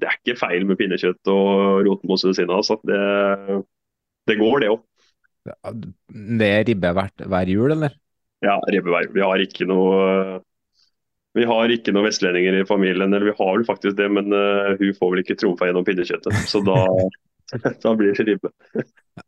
det 0.00 0.08
er 0.08 0.18
ikke 0.18 0.38
feil 0.40 0.66
med 0.66 0.80
pinnekjøtt 0.80 1.30
og 1.30 1.84
rotmos 1.86 2.24
ved 2.26 2.38
siden 2.38 2.50
av. 2.50 2.64
Altså. 2.64 2.80
Det, 2.82 3.60
det 4.30 4.38
går, 4.40 4.64
det 4.64 4.72
òg. 4.72 4.82
Det 5.46 6.52
er 6.52 6.66
ribbe 6.68 6.92
hver 6.94 7.50
jul, 7.50 7.72
eller? 7.72 7.96
Ja, 8.44 8.58
ribbe 8.68 8.92
hver 8.92 9.08
jul. 9.08 9.14
Vi 9.16 9.24
har 9.24 9.44
ikke 9.44 9.68
noe 9.68 10.40
vi 11.38 11.46
har 11.46 11.70
ikke 11.70 11.92
noen 11.94 12.08
vestlendinger 12.08 12.56
i 12.58 12.66
familien, 12.66 13.12
eller 13.12 13.30
vi 13.30 13.36
har 13.38 13.50
vel 13.54 13.66
faktisk 13.66 13.98
det, 14.00 14.08
men 14.10 14.32
uh, 14.34 14.74
hun 14.80 14.96
får 14.96 15.12
vel 15.12 15.20
ikke 15.22 15.36
trumfa 15.38 15.68
gjennom 15.68 15.86
pinnekjøttet. 15.86 16.40
Så 16.50 16.62
da, 16.66 16.80
da 17.84 17.92
blir 17.98 18.16
det 18.18 18.26
ribbe. 18.26 18.50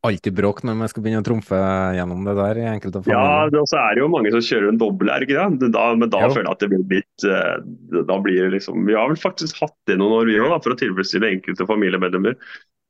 Alltid 0.02 0.34
bråk 0.34 0.64
når 0.66 0.78
man 0.80 0.90
skal 0.90 1.04
begynne 1.04 1.22
å 1.22 1.26
trumfe 1.26 1.60
gjennom 1.94 2.24
det 2.26 2.34
der 2.38 2.58
i 2.58 2.66
enkelte 2.72 3.04
familier. 3.04 3.54
Ja, 3.54 3.64
så 3.70 3.78
er 3.84 3.94
det 3.94 4.02
jo 4.02 4.10
mange 4.10 4.32
som 4.34 4.42
kjører 4.48 4.72
en 4.72 4.82
dobbel, 4.82 5.12
er 5.12 5.22
det 5.22 5.28
ikke 5.28 5.46
det? 5.60 5.70
Da, 5.76 5.86
men 6.00 6.10
da 6.10 6.24
jo. 6.24 6.32
føler 6.34 6.48
jeg 6.48 6.56
at 6.56 6.64
det 6.64 6.70
blir 6.72 6.84
litt 6.96 7.26
uh, 7.28 8.02
Da 8.10 8.18
blir 8.24 8.40
det 8.40 8.52
liksom 8.56 8.86
Vi 8.88 8.98
har 8.98 9.10
vel 9.12 9.20
faktisk 9.20 9.62
hatt 9.62 9.76
det 9.90 9.98
noen 10.00 10.16
år, 10.18 10.30
vi 10.32 10.40
òg, 10.42 10.56
for 10.64 10.74
å 10.74 10.80
tilfredsstille 10.82 11.30
enkelte 11.36 11.68
familiemedlemmer. 11.70 12.38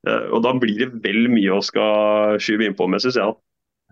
Eh, 0.09 0.29
og 0.35 0.43
da 0.45 0.53
blir 0.59 0.83
det 0.83 1.03
vel 1.05 1.29
mye 1.33 1.57
å 1.57 1.63
skal 1.65 2.39
skyve 2.43 2.67
innpå 2.69 2.89
med, 2.91 3.03
syns 3.05 3.19
jeg. 3.21 3.35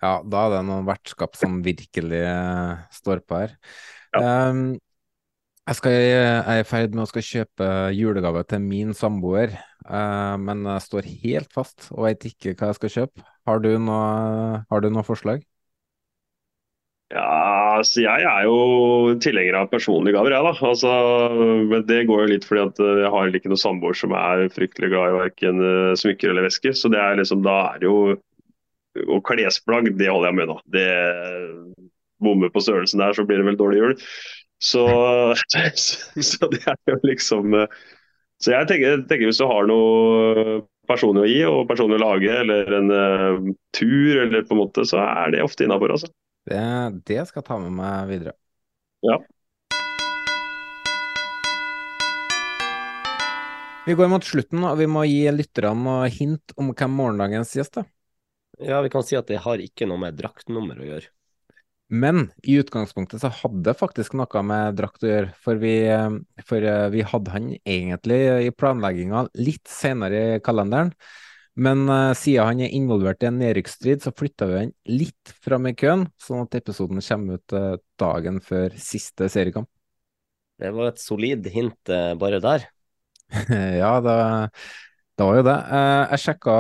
Ja, 0.01 0.15
da 0.25 0.45
er 0.47 0.55
det 0.55 0.61
noen 0.69 0.87
vertskap 0.89 1.37
som 1.37 1.61
virkelig 1.65 2.23
eh, 2.25 2.79
står 2.95 3.21
på 3.29 3.43
her. 3.43 3.59
Ja. 4.17 4.23
Um, 4.51 4.79
jeg, 5.69 5.77
skal, 5.79 5.95
jeg, 5.95 6.23
er 6.41 6.63
i 6.63 6.67
ferd 6.67 6.97
med 6.97 7.05
å 7.05 7.11
skal 7.11 7.27
kjøpe 7.27 7.69
julegave 7.95 8.43
til 8.49 8.65
min 8.65 8.95
samboer, 8.97 9.53
uh, 9.85 10.35
men 10.41 10.65
jeg 10.67 10.87
står 10.89 11.11
helt 11.27 11.53
fast 11.55 11.91
og 11.93 12.09
vet 12.09 12.27
ikke 12.33 12.57
hva 12.57 12.73
jeg 12.73 12.81
skal 12.81 12.95
kjøpe. 12.97 13.27
Har 13.47 13.63
du 13.63 13.71
noe, 13.79 14.65
har 14.67 14.83
du 14.83 14.91
noe 14.91 15.07
forslag? 15.07 15.45
Ja, 17.11 17.23
altså 17.81 18.05
jeg 18.05 18.23
er 18.23 18.45
jo 18.47 19.17
tilhenger 19.19 19.57
av 19.59 19.71
personlige 19.73 20.15
gaver, 20.15 20.31
jeg 20.37 20.47
da. 20.47 20.53
Altså, 20.69 20.91
men 21.67 21.83
det 21.89 22.05
går 22.07 22.21
jo 22.23 22.31
litt 22.31 22.47
fordi 22.47 22.63
at 22.69 22.83
eh, 22.85 23.01
jeg 23.03 23.11
har 23.15 23.35
ikke 23.35 23.51
noen 23.51 23.63
samboer 23.65 23.99
som 23.99 24.15
er 24.15 24.45
fryktelig 24.55 24.93
glad 24.93 25.11
i 25.11 25.17
verken 25.19 25.63
eh, 25.67 25.95
smykker 25.99 26.31
eller 26.31 26.47
vesker. 26.47 26.77
Så 26.79 26.91
det 26.93 27.01
er 27.03 27.19
liksom, 27.19 27.43
da 27.47 27.57
er 27.73 27.83
det 27.83 27.91
jo 27.91 27.97
Og 29.11 29.23
klesplagg, 29.27 29.91
det 29.99 30.11
holder 30.11 30.31
jeg 30.31 30.39
med 30.39 30.49
nå. 30.51 30.57
Det 30.71 30.87
Bommer 32.21 32.51
på 32.53 32.63
størrelsen 32.63 33.01
der, 33.03 33.15
så 33.17 33.25
blir 33.27 33.41
det 33.41 33.47
vel 33.49 33.59
dårlig 33.59 33.81
jul. 33.81 33.95
Så, 34.61 34.85
så 36.31 36.51
det 36.53 36.63
er 36.69 36.79
jo 36.93 36.99
liksom 37.11 37.55
eh, 37.59 37.79
Så 38.43 38.55
jeg 38.55 38.71
tenker, 38.71 39.03
tenker 39.11 39.31
hvis 39.31 39.41
du 39.41 39.49
har 39.51 39.67
noe 39.67 40.61
personlig 40.91 41.27
å 41.27 41.31
gi 41.31 41.43
og 41.47 41.69
personlig 41.71 41.99
å 41.99 42.03
lage, 42.03 42.31
eller 42.43 42.71
en 42.75 42.89
uh, 42.91 43.51
tur, 43.77 44.25
eller 44.25 44.43
på 44.43 44.57
en 44.57 44.59
måte, 44.59 44.83
så 44.89 44.99
er 45.05 45.35
det 45.35 45.45
ofte 45.45 45.63
innafor, 45.63 45.93
altså. 45.95 46.09
Det, 46.49 46.63
det 47.07 47.21
skal 47.29 47.43
jeg 47.43 47.49
ta 47.51 47.59
med 47.61 47.75
meg 47.77 48.09
videre. 48.11 48.35
Ja. 49.05 49.19
Vi 53.87 53.97
går 53.97 54.11
mot 54.13 54.25
slutten, 54.25 54.65
og 54.65 54.77
vi 54.79 54.87
må 54.91 55.07
gi 55.09 55.23
lytterne 55.33 55.75
noe 55.85 56.11
hint 56.13 56.53
om 56.61 56.73
hvem 56.77 56.93
morgendagens 56.95 57.57
gjest 57.57 57.81
er. 57.81 57.89
Ja, 58.61 58.83
vi 58.85 58.91
kan 58.93 59.05
si 59.07 59.17
at 59.17 59.31
det 59.31 59.41
har 59.41 59.63
ikke 59.63 59.89
noe 59.89 60.01
med 60.03 60.19
draktnummer 60.19 60.81
å 60.81 60.89
gjøre. 60.91 61.09
Men 61.91 62.29
i 62.47 62.55
utgangspunktet 62.61 63.19
så 63.23 63.33
hadde 63.35 63.65
det 63.67 63.79
faktisk 63.81 64.15
noe 64.15 64.43
med 64.47 64.77
drakt 64.79 65.03
å 65.03 65.09
gjøre, 65.11 65.33
for 65.43 65.59
vi, 65.59 65.75
for 66.47 66.63
eh, 66.63 66.87
vi 66.93 67.03
hadde 67.03 67.33
han 67.35 67.49
egentlig 67.59 68.21
i 68.47 68.53
planlegginga 68.55 69.25
litt 69.41 69.67
senere 69.67 70.21
i 70.37 70.39
kalenderen. 70.45 70.93
Men 71.61 71.85
uh, 71.91 72.13
siden 72.17 72.47
han 72.49 72.63
er 72.65 72.73
involvert 72.73 73.21
i 73.25 73.29
en 73.29 73.41
nedrykksstrid, 73.41 74.01
så 74.01 74.15
flytta 74.17 74.49
vi 74.49 74.61
han 74.63 74.71
litt 74.89 75.33
fram 75.45 75.69
i 75.69 75.75
køen, 75.77 76.07
sånn 76.21 76.47
at 76.47 76.57
episoden 76.57 77.03
kommer 77.05 77.41
ut 77.41 77.57
uh, 77.57 77.75
dagen 78.01 78.41
før 78.45 78.77
siste 78.81 79.29
seriekamp. 79.33 79.69
Det 80.61 80.71
var 80.77 80.91
et 80.91 81.03
solid 81.03 81.49
hint 81.53 81.93
uh, 81.93 82.15
bare 82.21 82.41
der. 82.45 82.65
ja, 83.83 83.93
det, 84.05 84.17
det, 85.21 85.27
var 85.27 85.37
jo 85.37 85.45
det. 85.47 85.59
jeg 86.11 86.23
sjekka 86.25 86.55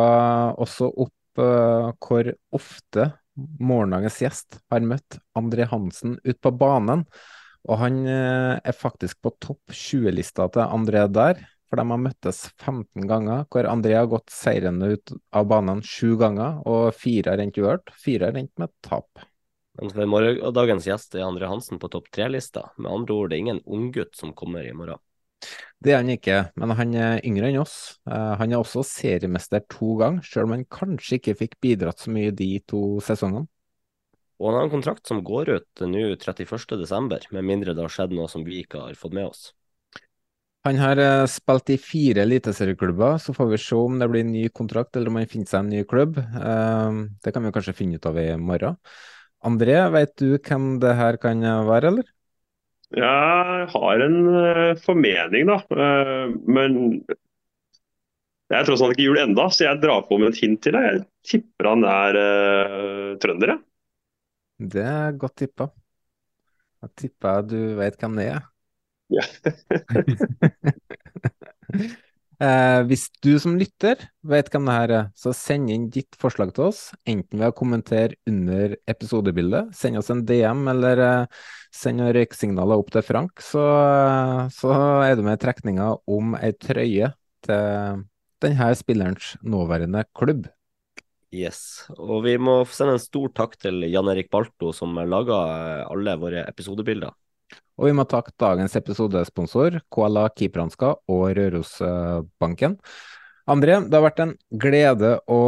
også 0.62 0.92
opp 1.06 1.16
hvor 1.40 2.26
ofte 2.52 3.04
morgendagens 3.62 4.18
gjest 4.20 4.58
har 4.70 4.84
møtt 4.84 5.16
André 5.38 5.64
Hansen 5.70 6.18
ut 6.26 6.38
på 6.42 6.52
banen. 6.52 7.06
Og 7.64 7.80
han 7.80 8.02
er 8.10 8.76
faktisk 8.76 9.22
på 9.24 9.32
topp 9.40 9.72
20-lista 9.72 10.50
til 10.52 10.66
André 10.66 11.06
der 11.08 11.40
for 11.70 11.78
de 11.78 11.86
har 11.86 12.00
møttes 12.02 12.42
15 12.58 13.06
ganger, 13.06 13.44
hvor 13.46 13.68
André 13.70 13.94
har 13.94 14.08
gått 14.10 14.32
seirende 14.34 14.88
ut 14.96 15.12
av 15.30 15.46
banen 15.50 15.82
sju 15.86 16.16
ganger, 16.18 16.58
og 16.66 16.90
fire 16.98 17.36
har 17.36 17.42
endt 17.42 17.60
uørt, 17.62 17.92
fire 17.94 18.26
har 18.26 18.40
endt 18.40 18.52
med 18.58 18.72
tap. 18.82 19.22
Men 19.78 19.92
for 19.94 20.10
morgendagens 20.10 20.88
gjest 20.90 21.14
er 21.14 21.28
André 21.28 21.46
Hansen 21.48 21.78
på 21.80 21.88
topp 21.92 22.10
tre-lista. 22.12 22.66
Med 22.76 22.90
andre 22.90 23.14
ord, 23.14 23.30
det 23.30 23.38
er 23.38 23.44
ingen 23.44 23.62
unggutt 23.64 24.18
som 24.18 24.34
kommer 24.36 24.66
i 24.66 24.74
morgen. 24.74 24.98
Det 25.80 25.94
er 25.94 26.02
han 26.02 26.10
ikke, 26.12 26.40
men 26.60 26.74
han 26.76 26.90
er 26.98 27.22
yngre 27.24 27.48
enn 27.48 27.62
oss. 27.62 27.76
Uh, 28.04 28.34
han 28.36 28.50
er 28.50 28.60
også 28.60 28.82
seriemester 28.84 29.62
to 29.70 29.94
ganger, 30.02 30.26
selv 30.26 30.50
om 30.50 30.58
han 30.58 30.66
kanskje 30.68 31.20
ikke 31.20 31.38
fikk 31.38 31.56
bidratt 31.62 32.02
så 32.02 32.12
mye 32.12 32.34
de 32.36 32.50
to 32.68 32.82
sesongene. 33.04 33.46
Og 34.40 34.50
han 34.50 34.58
har 34.58 34.66
en 34.66 34.74
kontrakt 34.74 35.08
som 35.08 35.22
går 35.24 35.54
ut 35.54 35.82
nå 35.86 36.02
31.12., 36.16 37.30
med 37.30 37.46
mindre 37.46 37.76
det 37.76 37.84
har 37.84 37.92
skjedd 37.92 38.12
noe 38.16 38.28
som 38.32 38.44
vi 38.44 38.62
ikke 38.64 38.82
har 38.88 38.98
fått 38.98 39.16
med 39.16 39.30
oss. 39.30 39.50
Han 40.66 40.76
har 40.76 40.98
uh, 41.00 41.26
spilt 41.30 41.70
i 41.72 41.78
fire 41.80 42.26
eliteserieklubber, 42.26 43.16
så 43.22 43.32
får 43.32 43.46
vi 43.54 43.58
se 43.62 43.76
om 43.80 43.96
det 44.00 44.08
blir 44.12 44.26
en 44.26 44.34
ny 44.34 44.42
kontrakt 44.52 44.96
eller 44.96 45.08
om 45.08 45.16
han 45.16 45.30
finner 45.30 45.48
seg 45.48 45.62
en 45.62 45.70
ny 45.72 45.84
klubb. 45.88 46.18
Uh, 46.20 47.06
det 47.24 47.32
kan 47.32 47.46
vi 47.46 47.52
kanskje 47.54 47.76
finne 47.78 47.96
ut 47.96 48.08
av 48.10 48.18
i 48.20 48.26
morgen. 48.36 48.76
André, 49.48 49.78
vet 49.94 50.12
du 50.20 50.34
hvem 50.36 50.74
det 50.82 50.92
her 50.98 51.16
kan 51.22 51.40
være, 51.64 51.94
eller? 51.94 52.12
Jeg 52.92 53.66
har 53.72 54.04
en 54.04 54.20
uh, 54.28 54.76
formening, 54.84 55.48
da. 55.48 55.58
men 56.44 56.78
det 58.50 58.58
er 58.58 58.66
tross 58.66 58.82
alt 58.84 58.98
ikke 58.98 59.06
jul 59.06 59.22
enda, 59.22 59.48
så 59.48 59.64
jeg 59.64 59.80
drar 59.80 60.04
på 60.10 60.20
med 60.20 60.34
et 60.34 60.44
hint 60.44 60.60
til 60.66 60.76
deg. 60.76 60.90
Jeg 60.90 61.04
tipper 61.30 61.70
han 61.70 61.88
er 61.88 62.22
trønder, 63.22 63.54
jeg. 63.54 63.64
Det 64.76 64.84
er 64.84 65.16
godt 65.16 65.38
tippa. 65.40 65.70
Jeg 66.84 66.96
tipper 67.00 67.46
du 67.48 67.60
vet 67.78 67.96
hvem 67.96 68.20
det 68.20 68.32
er. 68.34 68.50
Ja. 69.10 69.22
eh, 72.46 72.80
hvis 72.86 73.08
du 73.24 73.32
som 73.42 73.56
lytter 73.58 73.96
vet 74.26 74.50
hvem 74.52 74.68
det 74.68 74.76
her 74.76 74.90
er, 74.98 75.08
så 75.18 75.32
send 75.36 75.70
inn 75.72 75.88
ditt 75.92 76.18
forslag 76.20 76.54
til 76.54 76.68
oss, 76.68 76.80
enten 77.08 77.42
ved 77.42 77.50
å 77.50 77.56
kommentere 77.56 78.18
under 78.30 78.76
episodebildet, 78.90 79.74
send 79.76 79.98
oss 80.00 80.12
en 80.14 80.24
DM 80.28 80.62
eller 80.74 80.96
eh, 81.06 81.26
send 81.74 82.04
røyksignaler 82.06 82.78
opp 82.78 82.90
til 82.94 83.06
Frank, 83.06 83.42
så, 83.44 83.64
eh, 84.06 84.46
så 84.54 84.70
er 85.08 85.18
du 85.18 85.26
med 85.26 85.40
i 85.40 85.42
trekninga 85.42 85.88
om 86.10 86.38
ei 86.38 86.52
trøye 86.54 87.12
til 87.46 88.06
denne 88.40 88.72
spillerens 88.78 89.34
nåværende 89.42 90.06
klubb. 90.16 90.48
Yes, 91.30 91.86
og 91.94 92.24
vi 92.24 92.32
må 92.42 92.64
sende 92.74 92.96
en 92.96 93.02
stor 93.02 93.30
takk 93.30 93.52
til 93.62 93.84
Jan 93.86 94.08
Erik 94.10 94.32
Balto 94.34 94.72
som 94.74 94.98
laga 94.98 95.36
alle 95.86 96.16
våre 96.18 96.42
episodebilder. 96.50 97.12
Og 97.80 97.88
vi 97.88 97.94
må 97.96 98.04
takke 98.08 98.34
dagens 98.40 98.76
episodesponsor, 98.76 99.80
KLA 99.92 100.26
Kipranska 100.36 100.94
og 101.08 101.24
Rørosbanken. 101.38 102.76
André, 103.50 103.74
det 103.82 103.96
har 103.96 104.04
vært 104.04 104.20
en 104.22 104.32
glede 104.62 105.08
å 105.32 105.38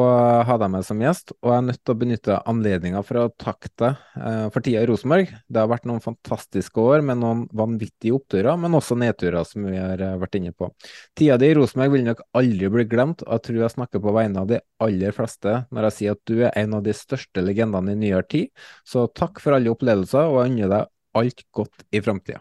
ha 0.48 0.54
deg 0.58 0.70
med 0.72 0.86
som 0.86 0.98
gjest, 1.02 1.34
og 1.38 1.50
jeg 1.50 1.60
er 1.60 1.66
nødt 1.68 1.80
til 1.84 1.92
å 1.92 1.98
benytte 2.00 2.38
anledninga 2.50 3.02
for 3.06 3.20
å 3.20 3.26
takke 3.38 3.68
deg 3.78 4.00
eh, 4.18 4.46
for 4.50 4.64
tida 4.64 4.80
i 4.82 4.88
Rosenborg. 4.88 5.30
Det 5.46 5.60
har 5.60 5.68
vært 5.70 5.86
noen 5.86 6.02
fantastiske 6.02 6.82
år 6.82 7.04
med 7.06 7.20
noen 7.20 7.44
vanvittige 7.54 8.16
oppturer, 8.16 8.56
men 8.58 8.74
også 8.78 8.96
nedturer, 8.98 9.44
som 9.46 9.68
vi 9.68 9.76
har 9.78 10.02
eh, 10.02 10.16
vært 10.18 10.40
inne 10.40 10.54
på. 10.56 10.72
Tida 11.18 11.36
di 11.38 11.52
i 11.52 11.58
Rosenborg 11.58 11.94
vil 11.94 12.08
nok 12.08 12.24
aldri 12.40 12.72
bli 12.78 12.86
glemt, 12.90 13.22
og 13.28 13.36
jeg 13.36 13.46
tror 13.46 13.60
jeg 13.60 13.76
snakker 13.76 14.02
på 14.02 14.16
vegne 14.18 14.42
av 14.42 14.50
de 14.50 14.62
aller 14.82 15.14
fleste 15.14 15.60
når 15.70 15.88
jeg 15.88 15.98
sier 15.98 16.16
at 16.16 16.24
du 16.32 16.34
er 16.40 16.58
en 16.64 16.78
av 16.80 16.82
de 16.88 16.96
største 16.96 17.44
legendene 17.44 17.94
i 17.94 18.02
nyere 18.02 18.26
tid. 18.26 18.50
Så 18.88 19.04
takk 19.14 19.38
for 19.44 19.54
alle 19.54 19.70
opplevelser, 19.76 20.26
og 20.26 20.40
jeg 20.42 20.56
unner 20.56 20.74
deg 20.74 20.90
alt 21.18 21.44
godt 21.50 21.84
i 21.92 22.00
framtida. 22.02 22.40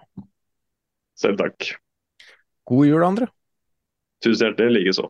Selv 1.18 1.38
takk. 1.40 1.74
God 2.66 2.88
jul, 2.88 3.04
Andre. 3.06 3.28
Tusen 4.24 4.48
hjertelig 4.48 4.80
likeså. 4.80 5.10